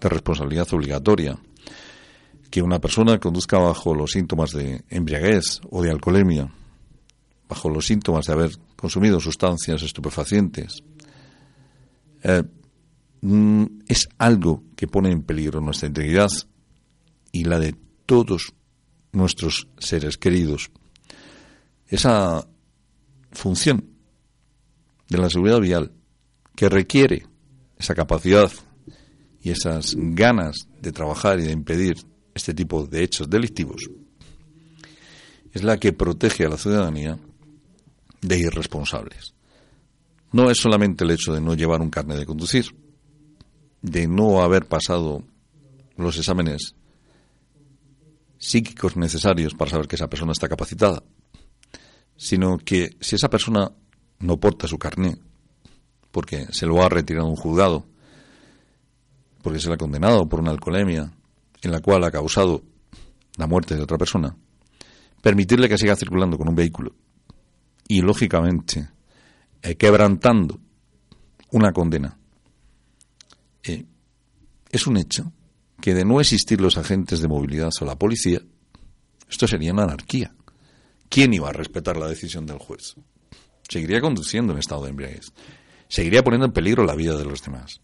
de 0.00 0.08
responsabilidad 0.08 0.72
obligatoria, 0.72 1.38
que 2.50 2.62
una 2.62 2.80
persona 2.80 3.20
conduzca 3.20 3.58
bajo 3.58 3.94
los 3.94 4.12
síntomas 4.12 4.52
de 4.52 4.82
embriaguez 4.88 5.60
o 5.70 5.82
de 5.82 5.90
alcoholemia, 5.90 6.50
bajo 7.50 7.68
los 7.68 7.86
síntomas 7.86 8.24
de 8.24 8.32
haber 8.32 8.50
consumido 8.76 9.20
sustancias 9.20 9.82
estupefacientes, 9.82 10.82
eh, 12.22 12.42
mm, 13.20 13.64
es 13.88 14.08
algo 14.18 14.64
que 14.76 14.88
pone 14.88 15.10
en 15.10 15.22
peligro 15.22 15.60
nuestra 15.60 15.88
integridad 15.88 16.30
y 17.30 17.44
la 17.44 17.58
de 17.58 17.74
todos 18.06 18.52
nuestros 19.12 19.68
seres 19.78 20.18
queridos. 20.18 20.70
Esa 21.86 22.46
función 23.32 23.84
de 25.08 25.18
la 25.18 25.28
seguridad 25.28 25.60
vial 25.60 25.92
que 26.54 26.68
requiere 26.68 27.26
esa 27.78 27.94
capacidad 27.94 28.50
y 29.42 29.50
esas 29.50 29.94
ganas 29.96 30.68
de 30.80 30.92
trabajar 30.92 31.40
y 31.40 31.44
de 31.44 31.52
impedir 31.52 31.96
este 32.34 32.54
tipo 32.54 32.86
de 32.86 33.02
hechos 33.02 33.28
delictivos 33.28 33.90
es 35.52 35.62
la 35.62 35.78
que 35.78 35.92
protege 35.92 36.46
a 36.46 36.48
la 36.48 36.56
ciudadanía 36.56 37.18
de 38.22 38.38
irresponsables 38.38 39.31
no 40.32 40.50
es 40.50 40.58
solamente 40.58 41.04
el 41.04 41.10
hecho 41.10 41.32
de 41.32 41.40
no 41.40 41.54
llevar 41.54 41.80
un 41.80 41.90
carnet 41.90 42.18
de 42.18 42.26
conducir, 42.26 42.74
de 43.82 44.06
no 44.06 44.42
haber 44.42 44.66
pasado 44.66 45.22
los 45.96 46.16
exámenes 46.16 46.74
psíquicos 48.38 48.96
necesarios 48.96 49.54
para 49.54 49.70
saber 49.70 49.86
que 49.86 49.96
esa 49.96 50.08
persona 50.08 50.32
está 50.32 50.48
capacitada, 50.48 51.02
sino 52.16 52.58
que 52.58 52.96
si 53.00 53.16
esa 53.16 53.28
persona 53.28 53.70
no 54.20 54.38
porta 54.38 54.66
su 54.66 54.78
carnet, 54.78 55.20
porque 56.10 56.46
se 56.50 56.66
lo 56.66 56.82
ha 56.82 56.88
retirado 56.88 57.28
un 57.28 57.36
juzgado, 57.36 57.86
porque 59.42 59.60
se 59.60 59.68
le 59.68 59.74
ha 59.74 59.78
condenado 59.78 60.28
por 60.28 60.40
una 60.40 60.50
alcoholemia 60.50 61.12
en 61.62 61.70
la 61.70 61.80
cual 61.80 62.04
ha 62.04 62.10
causado 62.10 62.62
la 63.36 63.46
muerte 63.46 63.74
de 63.74 63.82
otra 63.82 63.98
persona, 63.98 64.36
permitirle 65.20 65.68
que 65.68 65.78
siga 65.78 65.96
circulando 65.96 66.38
con 66.38 66.48
un 66.48 66.54
vehículo 66.54 66.94
y, 67.88 68.00
lógicamente, 68.00 68.88
eh, 69.62 69.76
quebrantando 69.76 70.60
una 71.50 71.72
condena. 71.72 72.18
Eh, 73.62 73.84
es 74.70 74.86
un 74.86 74.96
hecho 74.96 75.32
que 75.80 75.94
de 75.94 76.04
no 76.04 76.20
existir 76.20 76.60
los 76.60 76.76
agentes 76.76 77.20
de 77.20 77.28
movilidad 77.28 77.70
o 77.80 77.84
la 77.84 77.98
policía, 77.98 78.40
esto 79.28 79.46
sería 79.46 79.72
una 79.72 79.84
anarquía. 79.84 80.34
¿Quién 81.08 81.34
iba 81.34 81.48
a 81.48 81.52
respetar 81.52 81.96
la 81.96 82.08
decisión 82.08 82.46
del 82.46 82.58
juez? 82.58 82.94
Seguiría 83.68 84.00
conduciendo 84.00 84.52
en 84.52 84.58
estado 84.58 84.84
de 84.84 84.90
embriaguez. 84.90 85.32
Seguiría 85.88 86.22
poniendo 86.22 86.46
en 86.46 86.52
peligro 86.52 86.84
la 86.84 86.94
vida 86.94 87.16
de 87.16 87.24
los 87.24 87.42
demás. 87.42 87.80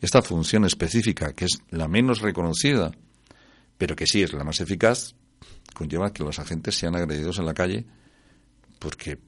Esta 0.00 0.22
función 0.22 0.64
específica, 0.64 1.32
que 1.32 1.46
es 1.46 1.58
la 1.70 1.88
menos 1.88 2.20
reconocida, 2.20 2.92
pero 3.78 3.96
que 3.96 4.06
sí 4.06 4.22
es 4.22 4.32
la 4.32 4.44
más 4.44 4.60
eficaz, 4.60 5.14
conlleva 5.74 6.12
que 6.12 6.22
los 6.22 6.38
agentes 6.38 6.76
sean 6.76 6.96
agredidos 6.96 7.38
en 7.38 7.46
la 7.46 7.54
calle 7.54 7.86
porque 8.78 9.18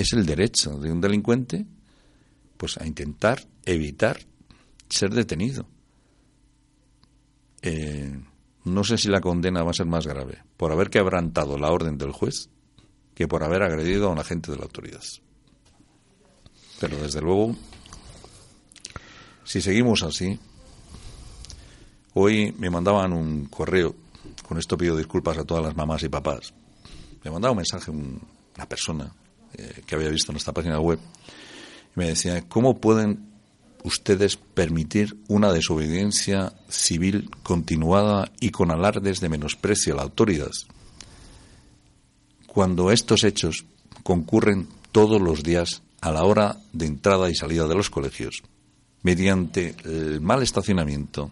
es 0.00 0.12
el 0.12 0.24
derecho 0.24 0.78
de 0.78 0.90
un 0.90 1.00
delincuente 1.00 1.66
pues 2.56 2.76
a 2.78 2.86
intentar 2.86 3.46
evitar 3.64 4.20
ser 4.88 5.10
detenido. 5.10 5.66
Eh, 7.62 8.18
no 8.64 8.84
sé 8.84 8.98
si 8.98 9.08
la 9.08 9.20
condena 9.20 9.62
va 9.62 9.70
a 9.70 9.74
ser 9.74 9.86
más 9.86 10.06
grave 10.06 10.42
por 10.56 10.72
haber 10.72 10.90
quebrantado 10.90 11.58
la 11.58 11.70
orden 11.70 11.98
del 11.98 12.12
juez 12.12 12.48
que 13.14 13.28
por 13.28 13.44
haber 13.44 13.62
agredido 13.62 14.08
a 14.08 14.12
un 14.12 14.18
agente 14.18 14.50
de 14.50 14.58
la 14.58 14.64
autoridad. 14.64 15.02
Pero 16.78 16.96
desde 16.98 17.20
luego, 17.20 17.54
si 19.44 19.60
seguimos 19.60 20.02
así, 20.02 20.38
hoy 22.14 22.54
me 22.58 22.70
mandaban 22.70 23.12
un 23.12 23.46
correo, 23.46 23.94
con 24.46 24.58
esto 24.58 24.78
pido 24.78 24.96
disculpas 24.96 25.36
a 25.36 25.44
todas 25.44 25.64
las 25.64 25.76
mamás 25.76 26.02
y 26.02 26.08
papás, 26.08 26.54
me 27.22 27.30
mandaba 27.30 27.52
un 27.52 27.58
mensaje 27.58 27.90
una 27.90 28.66
persona 28.66 29.14
eh, 29.54 29.82
que 29.86 29.94
había 29.94 30.08
visto 30.08 30.32
en 30.32 30.36
esta 30.36 30.52
página 30.52 30.80
web 30.80 30.98
me 31.94 32.08
decía, 32.08 32.48
¿cómo 32.48 32.80
pueden 32.80 33.30
ustedes 33.82 34.36
permitir 34.36 35.16
una 35.28 35.52
desobediencia 35.52 36.52
civil 36.68 37.30
continuada 37.42 38.30
y 38.40 38.50
con 38.50 38.70
alardes 38.70 39.20
de 39.20 39.28
menosprecio 39.28 39.94
a 39.94 39.96
la 39.96 40.02
autoridad 40.02 40.50
cuando 42.52 42.90
estos 42.90 43.22
hechos 43.22 43.64
concurren 44.02 44.66
todos 44.90 45.20
los 45.20 45.42
días 45.42 45.82
a 46.00 46.10
la 46.10 46.24
hora 46.24 46.58
de 46.72 46.86
entrada 46.86 47.30
y 47.30 47.34
salida 47.34 47.68
de 47.68 47.76
los 47.76 47.90
colegios, 47.90 48.42
mediante 49.02 49.76
el 49.84 50.20
mal 50.20 50.42
estacionamiento, 50.42 51.30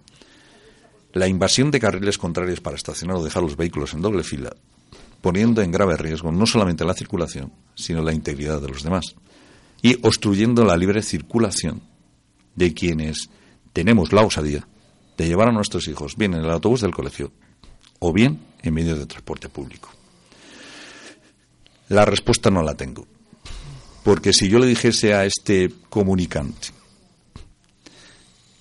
la 1.13 1.27
invasión 1.27 1.71
de 1.73 1.81
carriles 1.81 2.19
contrarios 2.19 2.61
para 2.61 2.77
estacionar 2.77 3.17
o 3.17 3.25
dejar 3.25 3.43
los 3.43 3.57
vehículos 3.57 3.95
en 3.95 4.03
doble 4.03 4.23
fila, 4.23 4.55
poniendo 5.21 5.63
en 5.63 5.71
grave 5.71 5.97
riesgo 5.97 6.33
no 6.33 6.47
solamente 6.47 6.85
la 6.85 6.95
circulación, 6.95 7.53
sino 7.75 8.03
la 8.03 8.13
integridad 8.13 8.61
de 8.61 8.69
los 8.69 8.83
demás, 8.83 9.15
y 9.83 9.99
obstruyendo 10.07 10.65
la 10.65 10.77
libre 10.77 11.03
circulación 11.03 11.83
de 12.55 12.75
quienes 12.75 13.31
tenemos 13.73 14.13
la 14.13 14.23
osadía 14.23 14.67
de 15.17 15.27
llevar 15.27 15.49
a 15.49 15.53
nuestros 15.53 15.87
hijos 15.89 16.17
bien 16.17 16.35
en 16.35 16.45
el 16.45 16.51
autobús 16.51 16.81
del 16.81 16.95
colegio 16.95 17.33
o 17.99 18.13
bien 18.13 18.41
en 18.63 18.75
medios 18.75 18.99
de 18.99 19.07
transporte 19.07 19.49
público. 19.49 19.91
La 21.89 22.05
respuesta 22.05 22.51
no 22.51 22.63
la 22.63 22.75
tengo. 22.75 23.07
Porque 24.05 24.33
si 24.33 24.49
yo 24.49 24.59
le 24.59 24.67
dijese 24.67 25.15
a 25.15 25.25
este 25.25 25.73
comunicante 25.89 26.69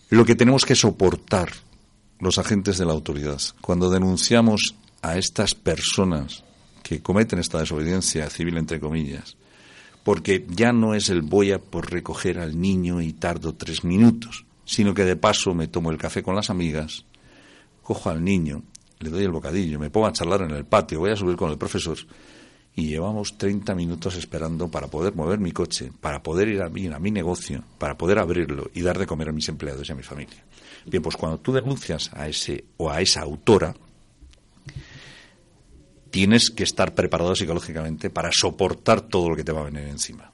lo 0.10 0.26
que 0.26 0.36
tenemos 0.36 0.66
que 0.66 0.76
soportar 0.76 1.52
los 2.20 2.38
agentes 2.38 2.78
de 2.78 2.86
la 2.86 2.94
autoridad 2.94 3.40
cuando 3.62 3.90
denunciamos 3.90 4.76
a 5.02 5.18
estas 5.18 5.54
personas 5.54 6.44
que 6.88 7.02
cometen 7.02 7.40
esta 7.40 7.60
desobediencia 7.60 8.30
civil, 8.30 8.58
entre 8.58 8.80
comillas, 8.80 9.36
porque 10.06 10.46
ya 10.48 10.72
no 10.72 10.94
es 10.94 11.10
el 11.10 11.22
voy 11.22 11.52
a 11.52 11.60
por 11.60 11.92
recoger 11.92 12.40
al 12.40 12.62
niño 12.62 13.02
y 13.02 13.12
tardo 13.12 13.56
tres 13.56 13.84
minutos, 13.84 14.46
sino 14.64 14.94
que 14.94 15.04
de 15.04 15.18
paso 15.18 15.54
me 15.54 15.68
tomo 15.68 15.92
el 15.92 15.98
café 15.98 16.24
con 16.24 16.36
las 16.36 16.50
amigas, 16.50 17.04
cojo 17.84 18.10
al 18.10 18.24
niño, 18.24 18.64
le 19.00 19.10
doy 19.10 19.26
el 19.26 19.32
bocadillo, 19.32 19.80
me 19.80 19.90
pongo 19.90 20.08
a 20.08 20.14
charlar 20.14 20.44
en 20.44 20.52
el 20.52 20.64
patio, 20.64 21.00
voy 21.00 21.12
a 21.12 21.18
subir 21.18 21.36
con 21.36 21.52
el 21.52 21.58
profesor 21.58 21.98
y 22.74 22.88
llevamos 22.88 23.38
30 23.38 23.76
minutos 23.76 24.16
esperando 24.16 24.70
para 24.70 24.88
poder 24.88 25.14
mover 25.14 25.40
mi 25.40 25.52
coche, 25.52 25.92
para 26.00 26.24
poder 26.24 26.48
ir 26.48 26.62
a 26.62 26.70
mi, 26.70 26.88
a 26.88 27.00
mi 27.00 27.12
negocio, 27.12 27.64
para 27.80 27.98
poder 27.98 28.20
abrirlo 28.20 28.70
y 28.74 28.82
dar 28.82 28.98
de 28.98 29.08
comer 29.08 29.30
a 29.30 29.34
mis 29.34 29.50
empleados 29.50 29.90
y 29.90 29.92
a 29.92 29.96
mi 29.96 30.04
familia. 30.04 30.46
Bien, 30.86 31.04
pues 31.04 31.18
cuando 31.18 31.40
tú 31.40 31.52
denuncias 31.52 32.12
a 32.14 32.30
ese 32.30 32.64
o 32.78 32.90
a 32.90 33.02
esa 33.02 33.22
autora, 33.22 33.74
tienes 36.18 36.50
que 36.50 36.64
estar 36.64 36.96
preparado 36.96 37.36
psicológicamente 37.36 38.10
para 38.10 38.32
soportar 38.34 39.02
todo 39.02 39.30
lo 39.30 39.36
que 39.36 39.44
te 39.44 39.52
va 39.52 39.62
a 39.62 39.66
venir 39.66 39.84
encima. 39.84 40.32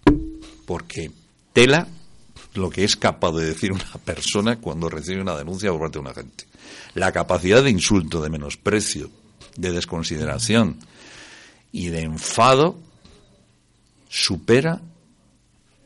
Porque 0.65 1.11
tela 1.51 1.89
lo 2.53 2.69
que 2.69 2.85
es 2.85 2.95
capaz 2.95 3.33
de 3.33 3.47
decir 3.47 3.73
una 3.73 3.91
persona 4.05 4.61
cuando 4.61 4.87
recibe 4.87 5.19
una 5.19 5.35
denuncia 5.35 5.71
por 5.71 5.81
parte 5.81 5.95
de 5.95 5.99
un 5.99 6.07
agente. 6.07 6.45
La 6.93 7.11
capacidad 7.11 7.61
de 7.61 7.69
insulto, 7.69 8.21
de 8.21 8.29
menosprecio, 8.29 9.09
de 9.57 9.73
desconsideración 9.73 10.79
y 11.73 11.87
de 11.87 12.03
enfado 12.03 12.79
supera 14.07 14.79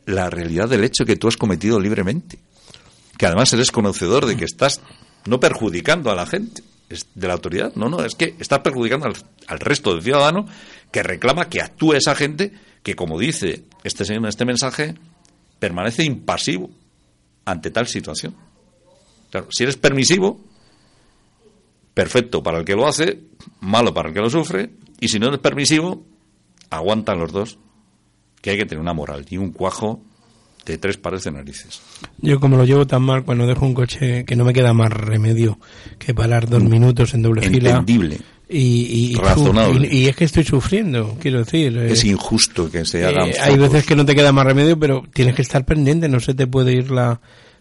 la 0.06 0.30
realidad 0.30 0.68
del 0.68 0.84
hecho 0.84 1.06
que 1.06 1.16
tú 1.16 1.26
has 1.26 1.36
cometido 1.36 1.80
libremente. 1.80 2.38
Que 3.16 3.26
además 3.26 3.52
eres 3.52 3.72
conocedor 3.72 4.26
de 4.26 4.36
que 4.36 4.44
estás 4.44 4.80
no 5.26 5.40
perjudicando 5.40 6.12
a 6.12 6.14
la 6.14 6.24
gente 6.24 6.62
de 6.88 7.28
la 7.28 7.34
autoridad, 7.34 7.74
no, 7.74 7.88
no, 7.88 8.04
es 8.04 8.14
que 8.14 8.34
estás 8.38 8.60
perjudicando 8.60 9.06
al, 9.06 9.60
resto 9.60 9.92
del 9.92 10.02
ciudadano 10.02 10.46
que 10.90 11.02
reclama 11.02 11.48
que 11.48 11.60
actúe 11.60 11.94
esa 11.94 12.14
gente 12.14 12.52
que, 12.82 12.94
como 12.94 13.18
dice 13.18 13.64
este 13.84 14.04
señor 14.04 14.22
en 14.22 14.28
este 14.28 14.46
mensaje, 14.46 14.94
permanece 15.58 16.04
impasivo 16.04 16.70
ante 17.44 17.70
tal 17.70 17.86
situación. 17.86 18.34
Claro, 19.30 19.48
si 19.50 19.64
eres 19.64 19.76
permisivo, 19.76 20.40
perfecto 21.92 22.42
para 22.42 22.58
el 22.58 22.64
que 22.64 22.74
lo 22.74 22.86
hace, 22.86 23.20
malo 23.60 23.92
para 23.92 24.08
el 24.08 24.14
que 24.14 24.20
lo 24.20 24.30
sufre, 24.30 24.70
y 25.00 25.08
si 25.08 25.18
no 25.18 25.32
es 25.32 25.38
permisivo, 25.38 26.04
aguantan 26.70 27.18
los 27.18 27.32
dos, 27.32 27.58
que 28.40 28.50
hay 28.50 28.56
que 28.56 28.66
tener 28.66 28.80
una 28.80 28.94
moral 28.94 29.26
y 29.28 29.36
un 29.36 29.52
cuajo 29.52 30.02
de 30.72 30.78
tres 30.78 30.96
pares 30.96 31.24
de 31.24 31.32
narices. 31.32 31.80
Yo 32.20 32.40
como 32.40 32.56
lo 32.56 32.64
llevo 32.64 32.86
tan 32.86 33.02
mal 33.02 33.24
cuando 33.24 33.46
dejo 33.46 33.66
un 33.66 33.74
coche 33.74 34.24
que 34.24 34.36
no 34.36 34.44
me 34.44 34.52
queda 34.52 34.72
más 34.72 34.90
remedio 34.90 35.58
que 35.98 36.14
parar 36.14 36.48
dos 36.48 36.62
mm. 36.62 36.68
minutos 36.68 37.14
en 37.14 37.22
doble 37.22 37.42
fila. 37.42 37.84
Y, 38.50 39.12
y, 39.12 39.14
Razonable. 39.14 39.88
Y, 39.92 40.06
es 40.06 40.16
que 40.16 40.24
estoy 40.24 40.42
sufriendo, 40.42 41.18
quiero 41.20 41.40
decir. 41.40 41.76
Es 41.76 42.02
eh, 42.04 42.08
injusto 42.08 42.70
que 42.70 42.86
se 42.86 43.04
hagan. 43.04 43.28
Eh, 43.28 43.34
hay 43.38 43.58
veces 43.58 43.84
que 43.84 43.94
no 43.94 44.06
te 44.06 44.14
queda 44.14 44.32
más 44.32 44.46
remedio, 44.46 44.78
pero 44.78 45.04
tienes 45.12 45.34
que 45.34 45.42
estar 45.42 45.66
pendiente, 45.66 46.08
no 46.08 46.18
se 46.18 46.32
te 46.32 46.46
puede 46.46 46.72
ir 46.72 46.90
la, 46.90 47.20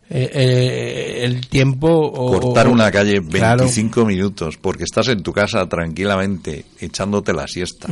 eh, 0.10 0.30
eh, 0.34 1.26
el 1.26 1.48
tiempo 1.48 1.90
o, 1.90 2.40
cortar 2.40 2.70
una 2.70 2.90
calle 2.90 3.20
25 3.20 4.06
minutos 4.06 4.56
porque 4.56 4.86
estás 4.86 5.10
en 5.10 5.22
tu 5.22 5.34
casa 5.34 5.68
tranquilamente 5.68 6.64
echándote 6.80 7.34
la 7.34 7.46
siesta 7.46 7.90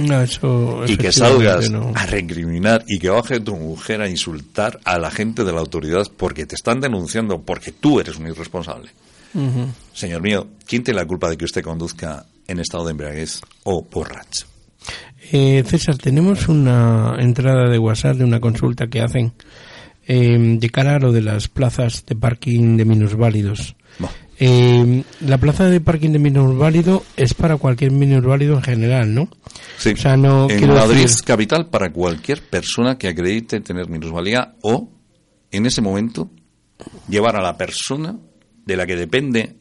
y 0.88 0.95
que 0.95 1.11
salgas 1.11 1.70
a 1.93 2.05
recriminar 2.05 2.86
y 2.88 2.99
que 2.99 3.09
baje 3.09 3.41
tu 3.41 3.57
mujer 3.57 4.01
a 4.01 4.07
insultar 4.07 4.80
a 4.86 4.97
la 4.97 5.11
gente 5.11 5.43
de 5.43 5.51
la 5.51 5.59
autoridad 5.59 6.05
porque 6.16 6.45
te 6.45 6.55
están 6.55 6.80
denunciando 6.80 7.41
porque 7.41 7.74
tú 7.74 7.99
eres 7.99 8.16
un 8.16 8.28
irresponsable. 8.28 8.91
Señor 9.93 10.22
mío 10.22 10.47
quién 10.66 10.84
tiene 10.84 11.01
la 11.01 11.05
culpa 11.05 11.30
de 11.30 11.36
que 11.36 11.43
usted 11.43 11.61
conduzca 11.61 12.26
en 12.47 12.59
estado 12.59 12.86
de 12.86 12.91
embriaguez 12.91 13.41
o 13.63 13.86
borracho 13.91 14.47
eh, 15.32 15.63
César 15.66 15.97
tenemos 15.97 16.47
una 16.47 17.16
entrada 17.20 17.70
de 17.70 17.80
WhatsApp 17.80 18.18
de 18.18 18.24
una 18.24 18.39
consulta 18.39 18.88
que 18.88 19.01
hacen 19.01 19.34
eh, 20.07 20.57
de 20.59 20.69
cara 20.69 20.95
a 20.95 20.99
lo 20.99 21.11
de 21.11 21.21
las 21.21 21.47
plazas 21.47 22.05
de 22.05 22.15
parking 22.15 22.77
de 22.77 22.85
minusválidos. 22.85 23.75
Eh, 24.37 25.03
la 25.21 25.37
plaza 25.37 25.65
de 25.69 25.79
parking 25.79 26.09
de 26.09 26.19
minusválido 26.19 27.03
es 27.15 27.33
para 27.33 27.55
cualquier 27.55 27.91
minusválido 27.91 28.55
en 28.55 28.63
general, 28.63 29.13
¿no? 29.13 29.29
Sí. 29.77 29.91
O 29.91 29.97
sea, 29.97 30.17
no 30.17 30.49
en 30.49 30.67
Madrid 30.67 31.09
capital 31.25 31.69
para 31.69 31.93
cualquier 31.93 32.41
persona 32.41 32.97
que 32.97 33.07
acredite 33.07 33.61
tener 33.61 33.87
minusvalía 33.89 34.55
o, 34.61 34.89
en 35.51 35.65
ese 35.65 35.81
momento, 35.81 36.29
llevar 37.07 37.37
a 37.37 37.41
la 37.41 37.57
persona 37.57 38.17
de 38.65 38.75
la 38.75 38.85
que 38.85 38.95
depende 38.95 39.55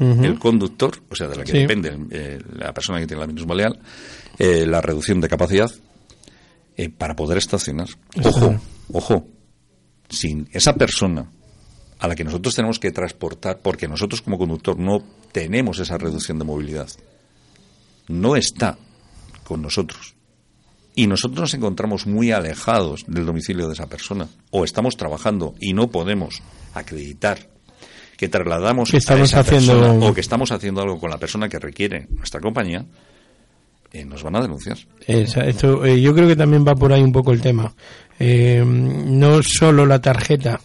el 0.00 0.38
conductor, 0.38 0.92
o 1.08 1.14
sea, 1.14 1.28
de 1.28 1.36
la 1.36 1.44
que 1.44 1.52
depende 1.52 1.96
eh, 2.10 2.38
la 2.56 2.72
persona 2.72 3.00
que 3.00 3.06
tiene 3.06 3.20
la 3.20 3.26
minusvalía, 3.26 3.68
eh, 4.38 4.66
la 4.66 4.80
reducción 4.80 5.20
de 5.20 5.28
capacidad 5.28 5.70
eh, 6.76 6.88
para 6.88 7.14
poder 7.14 7.38
estacionar. 7.38 7.88
Ojo, 8.22 8.58
ojo, 8.92 9.28
sin 10.08 10.48
esa 10.52 10.74
persona 10.74 11.30
a 11.98 12.08
la 12.08 12.14
que 12.14 12.24
nosotros 12.24 12.54
tenemos 12.54 12.78
que 12.78 12.90
transportar, 12.90 13.60
porque 13.60 13.88
nosotros 13.88 14.22
como 14.22 14.38
conductor 14.38 14.78
no 14.78 15.02
tenemos 15.32 15.78
esa 15.78 15.96
reducción 15.98 16.38
de 16.38 16.44
movilidad, 16.44 16.88
no 18.08 18.36
está 18.36 18.78
con 19.44 19.62
nosotros. 19.62 20.14
Y 20.96 21.06
nosotros 21.06 21.40
nos 21.40 21.54
encontramos 21.54 22.06
muy 22.06 22.30
alejados 22.30 23.04
del 23.08 23.26
domicilio 23.26 23.66
de 23.66 23.74
esa 23.74 23.86
persona, 23.86 24.28
o 24.50 24.64
estamos 24.64 24.96
trabajando 24.96 25.54
y 25.60 25.72
no 25.72 25.88
podemos 25.88 26.42
acreditar 26.74 27.48
que 28.16 28.28
trasladamos 28.28 28.90
que 28.90 28.98
estamos 28.98 29.34
haciendo... 29.34 30.06
o 30.06 30.14
que 30.14 30.20
estamos 30.20 30.52
haciendo 30.52 30.82
algo 30.82 30.98
con 30.98 31.10
la 31.10 31.18
persona 31.18 31.48
que 31.48 31.58
requiere 31.58 32.06
nuestra 32.10 32.40
compañía, 32.40 32.84
eh, 33.92 34.04
nos 34.04 34.22
van 34.22 34.36
a 34.36 34.42
denunciar. 34.42 34.76
Esto, 35.06 35.84
eh, 35.84 36.00
yo 36.00 36.14
creo 36.14 36.26
que 36.26 36.34
también 36.34 36.66
va 36.66 36.74
por 36.74 36.92
ahí 36.92 37.02
un 37.02 37.12
poco 37.12 37.32
el 37.32 37.40
tema. 37.40 37.72
Eh, 38.18 38.62
no 38.64 39.42
solo 39.42 39.84
la 39.86 40.00
tarjeta 40.00 40.60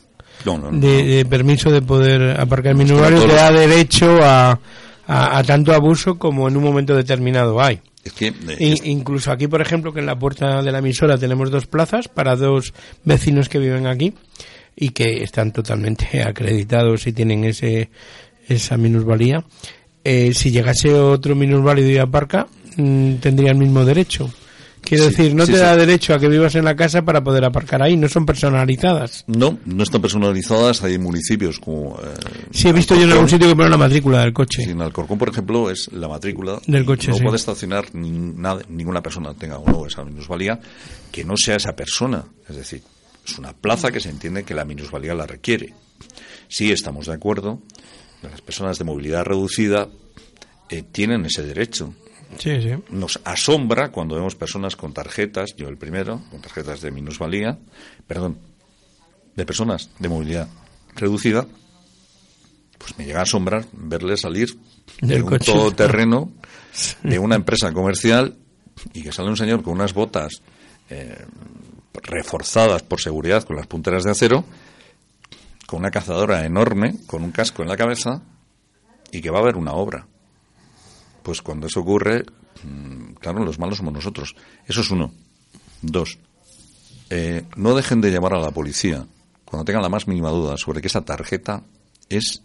de, 0.72 1.26
permiso 1.30 1.72
de 1.72 1.82
poder 1.82 2.40
aparcar 2.40 2.76
mi 2.76 2.86
lugar 2.86 3.14
te 3.14 3.28
da 3.28 3.52
derecho 3.52 4.20
a, 4.22 4.60
a, 5.08 5.44
tanto 5.44 5.74
abuso 5.74 6.18
como 6.20 6.48
en 6.48 6.56
un 6.56 6.64
momento 6.64 6.96
determinado 6.96 7.62
hay. 7.62 7.82
incluso 8.84 9.32
aquí, 9.32 9.48
por 9.48 9.62
ejemplo, 9.62 9.92
que 9.94 10.00
en 10.00 10.06
la 10.06 10.18
puerta 10.18 10.62
de 10.62 10.72
la 10.72 10.80
emisora 10.80 11.18
tenemos 11.18 11.52
dos 11.52 11.66
plazas 11.66 12.08
para 12.08 12.36
dos 12.36 12.74
vecinos 13.04 13.50
que 13.50 13.60
viven 13.60 13.88
aquí 13.88 14.14
y 14.76 14.90
que 14.90 15.24
están 15.24 15.52
totalmente 15.52 16.24
acreditados 16.26 17.08
y 17.08 17.14
tienen 17.14 17.44
ese 17.44 17.90
esa 18.48 18.78
minusvalía. 18.78 19.44
si 20.04 20.52
llegase 20.52 20.94
otro 20.94 21.36
minusválido 21.36 21.90
y 21.90 21.98
aparca, 21.98 22.48
Mm, 22.80 23.16
tendría 23.16 23.52
el 23.52 23.58
mismo 23.58 23.84
derecho. 23.84 24.32
Quiero 24.82 25.06
decir, 25.06 25.36
no 25.36 25.46
te 25.46 25.58
da 25.58 25.76
derecho 25.76 26.14
a 26.14 26.20
que 26.20 26.28
vivas 26.28 26.56
en 26.56 26.66
la 26.66 26.76
casa 26.76 27.04
para 27.04 27.24
poder 27.24 27.46
aparcar 27.46 27.84
ahí, 27.84 27.96
no 27.96 28.08
son 28.08 28.26
personalizadas. 28.26 29.24
No, 29.28 29.60
no 29.66 29.84
están 29.84 30.02
personalizadas, 30.02 30.84
hay 30.84 30.98
municipios 30.98 31.60
como... 31.60 32.00
Eh, 32.02 32.48
sí, 32.52 32.68
he 32.70 32.74
visto 32.74 32.96
yo 32.96 33.04
en 33.04 33.12
algún 33.12 33.30
sitio 33.30 33.48
que 33.48 33.56
pone 33.56 33.70
la 33.70 33.78
matrícula 33.78 34.22
del 34.22 34.34
coche. 34.34 34.64
Sí, 34.64 34.72
en 34.72 34.82
Alcorcón, 34.82 35.18
por 35.18 35.30
ejemplo, 35.30 35.70
es 35.70 35.92
la 35.92 36.08
matrícula 36.08 36.60
del 36.66 36.86
coche. 36.86 37.12
No 37.12 37.18
puede 37.18 37.36
estacionar 37.38 37.94
nada, 37.94 38.62
ninguna 38.70 39.02
persona, 39.04 39.34
tenga 39.34 39.58
o 39.58 39.70
no 39.70 39.86
esa 39.86 40.04
minusvalía, 40.04 40.60
que 41.12 41.24
no 41.24 41.38
sea 41.38 41.56
esa 41.58 41.74
persona. 41.76 42.26
Es 42.48 42.56
decir, 42.56 42.82
Es 43.26 43.38
una 43.38 43.54
plaza 43.54 43.92
que 43.92 44.00
se 44.00 44.10
entiende 44.10 44.44
que 44.44 44.56
la 44.56 44.66
minusvalía 44.66 45.14
la 45.14 45.28
requiere. 45.28 45.74
Sí 46.48 46.72
estamos 46.72 47.06
de 47.06 47.14
acuerdo, 47.14 47.62
las 48.24 48.42
personas 48.42 48.80
de 48.80 48.86
movilidad 48.86 49.24
reducida 49.24 49.88
eh, 50.70 50.84
tienen 50.92 51.26
ese 51.26 51.44
derecho. 51.44 51.94
Sí, 52.38 52.62
sí. 52.62 52.70
Nos 52.90 53.20
asombra 53.24 53.92
cuando 53.92 54.16
vemos 54.16 54.36
personas 54.36 54.76
con 54.76 54.94
tarjetas, 54.94 55.56
yo 55.56 55.68
el 55.68 55.78
primero, 55.78 56.22
con 56.30 56.42
tarjetas 56.42 56.82
de 56.82 56.92
minusvalía, 56.92 57.58
perdón, 58.08 58.38
de 59.36 59.46
personas 59.46 59.90
de 60.00 60.10
movilidad 60.10 60.48
reducida, 60.96 61.48
pues 62.78 62.98
me 62.98 63.06
llega 63.06 63.20
a 63.20 63.24
asombrar 63.24 63.66
verles 63.74 64.22
salir 64.22 64.58
de 65.02 65.22
un 65.22 65.38
todoterreno 65.40 66.32
de 67.04 67.20
una 67.20 67.36
empresa 67.36 67.72
comercial 67.74 68.36
y 68.94 69.04
que 69.04 69.12
sale 69.12 69.30
un 69.30 69.38
señor 69.38 69.64
con 69.64 69.74
unas 69.74 69.94
botas 69.94 70.42
eh, 70.90 71.26
reforzadas 71.94 72.84
por 72.84 73.02
seguridad 73.02 73.44
con 73.44 73.56
las 73.56 73.68
punteras 73.68 74.04
de 74.04 74.12
acero, 74.12 74.46
con 75.68 75.80
una 75.80 75.92
cazadora 75.92 76.46
enorme, 76.46 76.96
con 77.06 77.24
un 77.24 77.32
casco 77.32 77.62
en 77.62 77.70
la 77.70 77.78
cabeza 77.78 78.22
y 79.12 79.22
que 79.22 79.30
va 79.30 79.40
a 79.40 79.42
haber 79.42 79.58
una 79.58 79.74
obra. 79.74 80.08
Pues 81.24 81.42
cuando 81.42 81.68
eso 81.68 81.82
ocurre, 81.82 82.26
mm, 82.64 83.14
claro, 83.20 83.44
los 83.44 83.60
malos 83.60 83.78
somos 83.78 83.94
nosotros. 83.94 84.36
Eso 84.66 84.82
es 84.82 84.92
uno. 84.92 85.12
Dos, 85.82 86.18
eh, 87.10 87.46
no 87.56 87.76
dejen 87.76 88.02
de 88.02 88.12
llamar 88.12 88.36
a 88.36 88.40
la 88.40 88.52
policía 88.52 89.06
cuando 89.46 89.66
tengan 89.66 89.82
la 89.82 89.90
más 89.90 90.08
mínima 90.08 90.30
duda 90.30 90.58
sobre 90.58 90.80
que 90.82 90.88
esa 90.88 91.02
tarjeta 91.02 91.64
es 92.08 92.44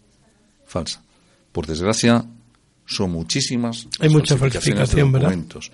falsa. 0.65 1.03
Por 1.53 1.67
desgracia, 1.67 2.25
son 2.87 3.13
muchísimas 3.13 3.87
Hay 4.01 4.09
mucha 4.09 4.37
falsificación, 4.37 5.13
de 5.13 5.19
documentos. 5.19 5.71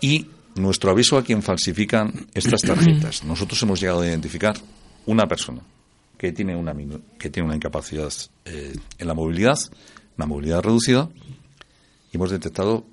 Y 0.00 0.26
nuestro 0.54 0.90
aviso 0.90 1.18
a 1.18 1.24
quien 1.24 1.42
falsifican 1.42 2.28
estas 2.32 2.62
tarjetas. 2.62 3.24
Nosotros 3.24 3.60
hemos 3.62 3.80
llegado 3.80 4.02
a 4.02 4.06
identificar 4.06 4.56
una 5.06 5.26
persona 5.26 5.62
que 6.16 6.32
tiene 6.32 6.54
una, 6.54 6.74
que 7.18 7.30
tiene 7.30 7.46
una 7.46 7.56
incapacidad 7.56 8.12
eh, 8.44 8.76
en 8.98 9.06
la 9.06 9.14
movilidad, 9.14 9.58
una 10.16 10.26
movilidad 10.26 10.62
reducida, 10.62 11.08
y 12.12 12.16
hemos 12.16 12.30
detectado 12.30 12.84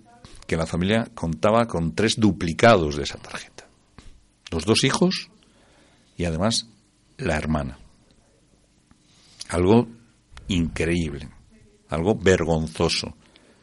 que 0.46 0.58
la 0.58 0.66
familia 0.66 1.10
contaba 1.14 1.68
con 1.68 1.94
tres 1.94 2.20
duplicados 2.20 2.96
de 2.96 3.04
esa 3.04 3.18
tarjeta. 3.18 3.68
Los 4.52 4.66
dos 4.66 4.84
hijos 4.84 5.30
y 6.16 6.26
además 6.26 6.68
la 7.18 7.36
hermana. 7.36 7.78
Algo 9.50 9.88
increíble, 10.48 11.30
algo 11.90 12.16
vergonzoso, 12.16 13.16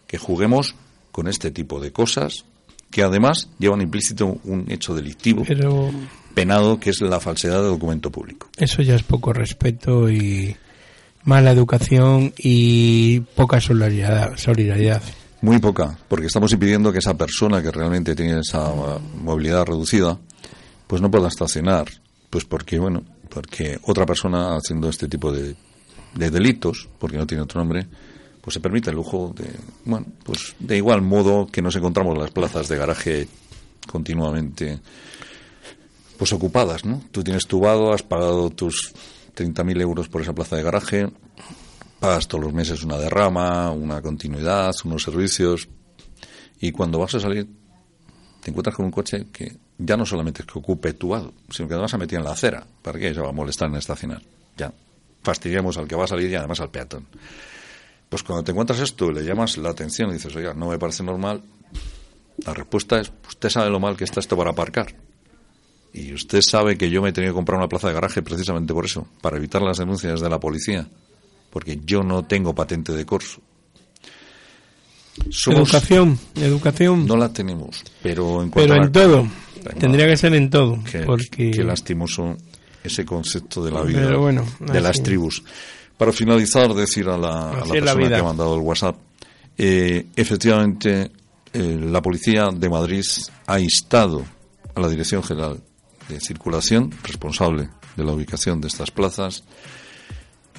que 0.07 0.19
juguemos 0.19 0.75
con 1.13 1.29
este 1.29 1.51
tipo 1.51 1.81
de 1.81 1.93
cosas 1.93 2.45
que 2.91 3.03
además 3.03 3.49
llevan 3.59 3.81
implícito 3.81 4.39
un 4.45 4.67
hecho 4.71 4.95
delictivo 4.95 5.45
penado 6.35 6.79
que 6.79 6.91
es 6.91 7.01
la 7.01 7.21
falsedad 7.21 7.63
de 7.63 7.69
documento 7.69 8.11
público. 8.11 8.49
Eso 8.57 8.83
ya 8.83 8.95
es 8.95 9.03
poco 9.03 9.33
respeto 9.33 10.11
y 10.11 10.55
mala 11.25 11.53
educación 11.53 12.33
y 12.37 13.21
poca 13.21 13.61
solidaridad. 13.61 14.37
solidaridad. 14.37 15.03
Muy 15.45 15.59
poca, 15.59 15.99
porque 16.09 16.29
estamos 16.29 16.51
impidiendo 16.55 16.91
que 16.91 17.01
esa 17.01 17.19
persona 17.19 17.61
que 17.61 17.71
realmente 17.71 18.15
tiene 18.15 18.41
esa 18.41 18.73
movilidad 19.23 19.67
reducida, 19.67 20.19
pues 20.87 21.03
no 21.03 21.11
pueda 21.11 21.29
estacionar, 21.29 21.85
pues 22.31 22.47
porque, 22.47 22.79
bueno, 22.79 23.03
porque 23.29 23.79
otra 23.83 24.07
persona 24.07 24.57
haciendo 24.57 24.89
este 24.89 25.07
tipo 25.07 25.31
de, 25.31 25.55
de 26.15 26.31
delitos, 26.31 26.89
porque 26.99 27.19
no 27.19 27.27
tiene 27.27 27.43
otro 27.43 27.61
nombre, 27.61 27.87
pues 28.41 28.55
se 28.55 28.61
permite 28.61 28.89
el 28.89 28.97
lujo 28.97 29.35
de, 29.37 29.51
bueno, 29.85 30.07
pues 30.25 30.57
de 30.61 30.79
igual 30.79 31.03
modo 31.03 31.47
que 31.47 31.61
nos 31.61 31.77
encontramos 31.77 32.17
las 32.17 32.31
plazas 32.31 32.67
de 32.67 32.79
garaje 32.79 33.29
continuamente 33.87 34.81
pues 36.17 36.33
ocupadas, 36.33 36.87
¿no? 36.87 37.03
Tú 37.11 37.23
tienes 37.23 37.47
tu 37.47 37.61
vado, 37.61 37.93
has 37.93 38.03
pagado 38.03 38.49
tus 38.49 38.95
30.000 39.37 39.79
euros 39.83 40.09
por 40.09 40.23
esa 40.23 40.33
plaza 40.33 40.57
de 40.57 40.63
garaje, 40.63 41.11
pagas 42.05 42.29
todos 42.29 42.45
los 42.45 42.53
meses 42.53 42.85
una 42.85 42.99
derrama, 42.99 43.71
una 43.71 44.03
continuidad, 44.03 44.75
unos 44.85 45.03
servicios, 45.03 45.67
y 46.61 46.71
cuando 46.71 46.99
vas 46.99 47.15
a 47.15 47.21
salir 47.21 47.49
te 48.43 48.51
encuentras 48.51 48.77
con 48.77 48.85
un 48.85 48.91
coche 48.91 49.29
que 49.33 49.57
ya 49.79 49.97
no 49.97 50.05
solamente 50.05 50.43
es 50.43 50.47
que 50.47 50.59
ocupe 50.59 50.93
tu 50.93 51.09
vado, 51.09 51.33
sino 51.49 51.67
que 51.67 51.73
además 51.73 51.93
se 51.93 51.97
metido 51.97 52.21
en 52.21 52.27
la 52.27 52.33
acera. 52.33 52.67
¿Para 52.83 52.99
qué 52.99 53.15
se 53.15 53.21
va 53.23 53.31
a 53.31 53.33
molestar 53.33 53.71
en 53.71 53.77
estacionar? 53.77 54.21
Ya. 54.55 54.71
Fastidiamos 55.23 55.79
al 55.79 55.89
que 55.89 55.97
va 55.97 56.05
a 56.05 56.07
salir 56.07 56.31
y 56.31 56.35
además 56.35 56.61
al 56.61 56.71
peatón. 56.71 57.07
Pues 58.11 58.23
cuando 58.23 58.45
te 58.45 58.51
encuentras 58.51 58.81
esto 58.81 59.11
y 59.11 59.15
le 59.15 59.25
llamas 59.25 59.57
la 59.57 59.71
atención 59.71 60.11
y 60.11 60.15
dices, 60.15 60.37
oiga, 60.37 60.53
no 60.53 60.69
me 60.69 60.79
parece 60.79 61.03
normal, 61.03 61.43
la 62.45 62.53
respuesta 62.53 63.01
es, 63.01 63.11
usted 63.27 63.49
sabe 63.49 63.71
lo 63.71 63.81
mal 63.81 63.97
que 63.97 64.05
está 64.05 64.21
esto 64.21 64.37
para 64.37 64.51
aparcar. 64.51 64.95
Y 65.95 66.13
usted 66.13 66.43
sabe 66.43 66.77
que 66.77 66.91
yo 66.91 67.01
me 67.01 67.09
he 67.09 67.13
tenido 67.13 67.33
que 67.33 67.37
comprar 67.37 67.57
una 67.57 67.69
plaza 67.69 67.89
de 67.89 67.95
garaje 67.95 68.21
precisamente 68.21 68.75
por 68.75 68.85
eso, 68.85 69.09
para 69.23 69.39
evitar 69.39 69.63
las 69.63 69.79
denuncias 69.79 70.21
de 70.21 70.29
la 70.29 70.39
policía, 70.39 70.87
porque 71.55 71.79
yo 71.85 72.03
no 72.03 72.25
tengo 72.25 72.53
patente 72.53 72.93
de 72.93 73.07
corso. 73.07 73.41
educación, 75.47 76.19
educación. 76.35 77.07
No 77.07 77.17
la 77.17 77.33
tenemos, 77.33 77.85
pero 78.03 78.43
en 78.43 78.51
Pero 78.51 78.75
en 78.75 78.91
todo. 78.91 79.29
Tendría 79.79 80.09
que 80.09 80.17
ser 80.17 80.35
en 80.35 80.51
todo. 80.51 80.81
porque... 81.07 81.53
qué 81.53 81.63
lastimoso 81.63 82.37
ese 82.83 83.05
concepto 83.05 83.65
de 83.65 83.71
la 83.71 83.83
vida, 83.83 84.11
de 84.59 84.81
las 84.81 85.01
tribus. 85.01 85.45
Para 85.97 86.11
finalizar, 86.11 86.75
decir 86.75 87.09
a 87.09 87.17
la, 87.17 87.63
persona 87.71 88.09
que 88.09 88.17
ha 88.17 88.25
mandado 88.25 88.57
el 88.57 88.61
WhatsApp, 88.61 88.97
eh, 89.57 90.07
efectivamente, 90.17 91.13
eh, 91.53 91.79
la 91.81 92.03
policía 92.03 92.49
de 92.53 92.69
Madrid 92.69 93.05
ha 93.47 93.61
instado 93.61 94.25
a 94.75 94.81
la 94.81 94.89
Dirección 94.89 95.23
General 95.23 95.63
de 96.09 96.19
Circulación, 96.19 96.91
responsable 97.05 97.69
de 97.97 98.03
la 98.03 98.11
ubicación 98.11 98.61
de 98.61 98.67
estas 98.67 98.91
plazas, 98.91 99.45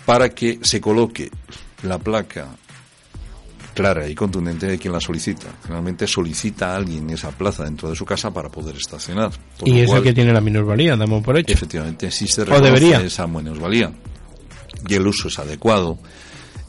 para 0.06 0.30
que 0.30 0.60
se 0.62 0.80
coloque 0.80 1.30
la 1.84 1.97
placa 1.97 2.47
clara 3.74 4.08
y 4.08 4.16
contundente 4.16 4.66
de 4.68 4.80
quien 4.80 4.93
la 4.93 5.01
solicita. 5.01 5.47
Generalmente 5.64 6.08
solicita 6.08 6.72
a 6.72 6.78
alguien 6.78 7.10
esa 7.10 7.32
plaza 7.32 7.66
dentro 7.66 7.89
de 7.89 7.95
su 7.95 8.06
casa 8.06 8.32
para 8.32 8.49
poder 8.49 8.76
estacionar. 8.76 9.32
y 9.64 9.80
es 9.80 9.91
el 9.91 10.01
que 10.01 10.14
tiene 10.14 10.34
la 10.34 10.41
minusvalía, 10.41 10.95
damos 10.95 11.24
por 11.24 11.38
hecho. 11.38 11.53
Efectivamente, 11.53 12.10
sí 12.10 12.28
se 12.28 12.45
reconoce 12.45 13.06
esa 13.06 13.28
minusvalía 13.28 13.91
y 14.88 14.93
el 14.93 15.06
uso 15.06 15.28
es 15.28 15.38
adecuado, 15.39 15.99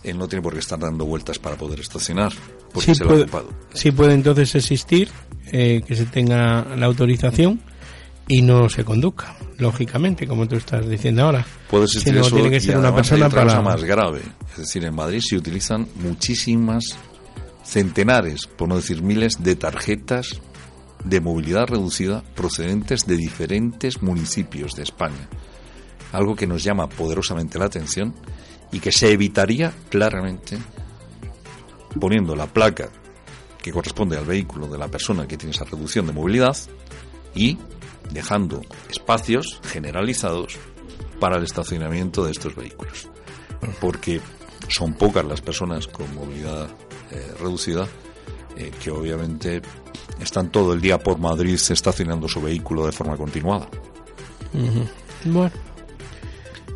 él 0.02 0.18
no 0.18 0.28
tiene 0.28 0.42
por 0.42 0.52
qué 0.52 0.60
estar 0.60 0.78
dando 0.78 1.06
vueltas 1.06 1.38
para 1.38 1.56
poder 1.56 1.80
estacionar, 1.80 2.32
porque 2.72 2.94
se 2.94 3.04
puede, 3.04 3.20
ha 3.20 3.24
ocupado. 3.24 3.50
Sí 3.72 3.90
puede 3.92 4.14
entonces 4.14 4.54
existir 4.54 5.08
eh, 5.52 5.82
que 5.86 5.94
se 5.94 6.06
tenga 6.06 6.64
la 6.76 6.86
autorización 6.86 7.60
y 8.28 8.42
no 8.42 8.68
se 8.68 8.84
conduzca, 8.84 9.36
lógicamente, 9.58 10.26
como 10.26 10.46
tú 10.48 10.56
estás 10.56 10.88
diciendo 10.88 11.22
ahora. 11.22 11.46
Puede 11.70 11.84
existir 11.84 12.16
eso 12.16 12.34
tiene 12.34 12.50
que 12.50 12.60
ser 12.60 12.76
una 12.76 12.94
persona 12.94 13.28
para... 13.28 13.60
más 13.60 13.84
grave. 13.84 14.22
Es 14.52 14.58
decir, 14.58 14.84
en 14.84 14.94
Madrid 14.94 15.20
se 15.20 15.36
utilizan 15.36 15.86
muchísimas, 15.96 16.96
centenares, 17.64 18.46
por 18.46 18.68
no 18.68 18.76
decir 18.76 19.02
miles, 19.02 19.42
de 19.42 19.56
tarjetas 19.56 20.40
de 21.04 21.20
movilidad 21.20 21.66
reducida 21.68 22.24
procedentes 22.34 23.06
de 23.06 23.16
diferentes 23.16 24.02
municipios 24.02 24.72
de 24.74 24.82
España 24.82 25.28
algo 26.12 26.34
que 26.36 26.46
nos 26.46 26.62
llama 26.62 26.88
poderosamente 26.88 27.58
la 27.58 27.66
atención 27.66 28.14
y 28.72 28.80
que 28.80 28.92
se 28.92 29.12
evitaría 29.12 29.72
claramente 29.88 30.58
poniendo 32.00 32.36
la 32.36 32.46
placa 32.46 32.88
que 33.62 33.72
corresponde 33.72 34.16
al 34.16 34.24
vehículo 34.24 34.68
de 34.68 34.78
la 34.78 34.88
persona 34.88 35.26
que 35.26 35.36
tiene 35.36 35.54
esa 35.54 35.64
reducción 35.64 36.06
de 36.06 36.12
movilidad 36.12 36.56
y 37.34 37.58
dejando 38.10 38.62
espacios 38.90 39.60
generalizados 39.64 40.56
para 41.20 41.36
el 41.36 41.44
estacionamiento 41.44 42.24
de 42.24 42.32
estos 42.32 42.54
vehículos. 42.54 43.08
Porque 43.80 44.20
son 44.68 44.94
pocas 44.94 45.24
las 45.24 45.40
personas 45.40 45.86
con 45.86 46.14
movilidad 46.14 46.68
eh, 47.10 47.34
reducida 47.40 47.86
eh, 48.56 48.70
que 48.82 48.90
obviamente 48.90 49.62
están 50.20 50.50
todo 50.50 50.72
el 50.72 50.80
día 50.80 50.98
por 50.98 51.18
Madrid 51.18 51.58
estacionando 51.68 52.28
su 52.28 52.40
vehículo 52.40 52.86
de 52.86 52.92
forma 52.92 53.16
continuada. 53.16 53.68
Bueno 55.24 55.66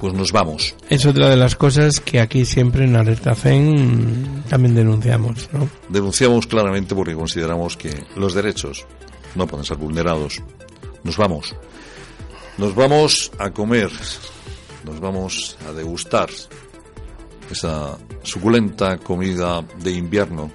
pues 0.00 0.14
nos 0.14 0.32
vamos. 0.32 0.74
Es 0.88 1.04
otra 1.04 1.28
de 1.28 1.36
las 1.36 1.56
cosas 1.56 2.00
que 2.00 2.20
aquí 2.20 2.46
siempre 2.46 2.84
en 2.84 2.96
Alerta 2.96 3.34
FEN 3.34 4.44
también 4.48 4.74
denunciamos, 4.74 5.50
¿no? 5.52 5.68
Denunciamos 5.90 6.46
claramente 6.46 6.94
porque 6.94 7.14
consideramos 7.14 7.76
que 7.76 7.92
los 8.16 8.32
derechos 8.32 8.86
no 9.34 9.46
pueden 9.46 9.66
ser 9.66 9.76
vulnerados. 9.76 10.42
Nos 11.04 11.16
vamos. 11.16 11.54
Nos 12.58 12.74
vamos 12.74 13.32
a 13.38 13.50
comer, 13.50 13.90
nos 14.84 15.00
vamos 15.00 15.56
a 15.66 15.72
degustar 15.72 16.28
esa 17.50 17.98
suculenta 18.22 18.98
comida 18.98 19.62
de 19.78 19.92
invierno 19.92 20.50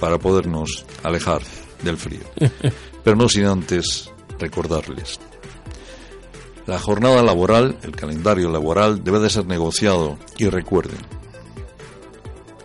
para 0.00 0.18
podernos 0.18 0.86
alejar 1.02 1.42
del 1.82 1.98
frío. 1.98 2.24
Pero 3.04 3.16
no 3.16 3.28
sin 3.28 3.46
antes 3.46 4.10
recordarles 4.38 5.20
la 6.66 6.78
jornada 6.78 7.22
laboral, 7.22 7.76
el 7.82 7.90
calendario 7.90 8.48
laboral 8.50 9.02
debe 9.02 9.18
de 9.18 9.30
ser 9.30 9.46
negociado 9.46 10.16
y 10.38 10.48
recuerden 10.48 11.00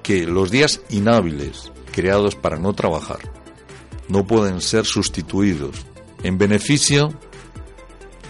que 0.03 0.27
los 0.27 0.51
días 0.51 0.81
inhábiles 0.89 1.71
creados 1.91 2.35
para 2.35 2.57
no 2.57 2.73
trabajar 2.73 3.17
no 4.07 4.25
pueden 4.27 4.61
ser 4.61 4.85
sustituidos 4.85 5.85
en 6.23 6.37
beneficio 6.37 7.13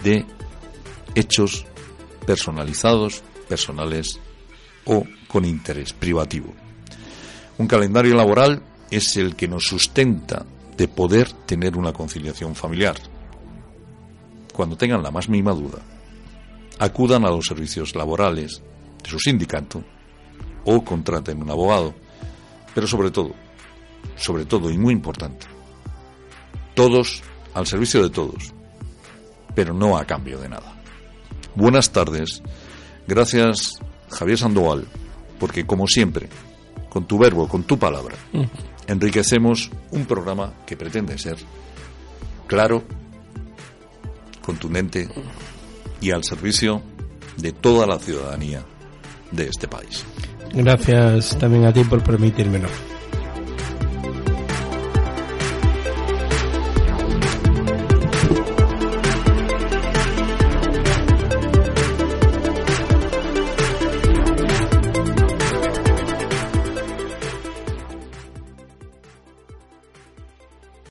de 0.02 0.24
hechos 1.14 1.66
personalizados, 2.26 3.22
personales 3.48 4.20
o 4.84 5.04
con 5.26 5.44
interés 5.44 5.92
privativo. 5.92 6.54
Un 7.58 7.66
calendario 7.66 8.14
laboral 8.14 8.62
es 8.90 9.16
el 9.16 9.34
que 9.34 9.48
nos 9.48 9.64
sustenta 9.64 10.46
de 10.76 10.88
poder 10.88 11.32
tener 11.32 11.76
una 11.76 11.92
conciliación 11.92 12.54
familiar. 12.54 12.96
Cuando 14.52 14.76
tengan 14.76 15.02
la 15.02 15.10
más 15.10 15.28
mínima 15.28 15.52
duda, 15.52 15.78
acudan 16.78 17.24
a 17.24 17.30
los 17.30 17.46
servicios 17.46 17.94
laborales 17.94 18.62
de 19.02 19.10
su 19.10 19.18
sindicato 19.18 19.82
o 20.64 20.84
contraten 20.84 21.42
un 21.42 21.50
abogado. 21.50 21.94
Pero 22.74 22.86
sobre 22.86 23.10
todo, 23.10 23.34
sobre 24.16 24.44
todo 24.44 24.70
y 24.70 24.78
muy 24.78 24.92
importante, 24.92 25.46
todos 26.74 27.22
al 27.58 27.66
servicio 27.66 28.02
de 28.04 28.10
todos, 28.10 28.54
pero 29.54 29.74
no 29.74 29.98
a 29.98 30.04
cambio 30.04 30.38
de 30.38 30.48
nada. 30.48 30.80
Buenas 31.56 31.90
tardes. 31.90 32.40
Gracias, 33.08 33.80
Javier 34.10 34.38
Sandoval, 34.38 34.86
porque 35.40 35.66
como 35.66 35.88
siempre, 35.88 36.28
con 36.88 37.06
tu 37.06 37.18
verbo, 37.18 37.48
con 37.48 37.64
tu 37.64 37.76
palabra, 37.76 38.14
enriquecemos 38.86 39.70
un 39.90 40.06
programa 40.06 40.54
que 40.66 40.76
pretende 40.76 41.18
ser 41.18 41.36
claro, 42.46 42.84
contundente 44.40 45.08
y 46.00 46.12
al 46.12 46.22
servicio 46.22 46.80
de 47.38 47.50
toda 47.50 47.88
la 47.88 47.98
ciudadanía 47.98 48.62
de 49.32 49.48
este 49.48 49.66
país. 49.66 50.04
Gracias 50.54 51.36
también 51.38 51.64
a 51.66 51.72
ti 51.72 51.82
por 51.82 52.04
permitírmelo. 52.04 52.68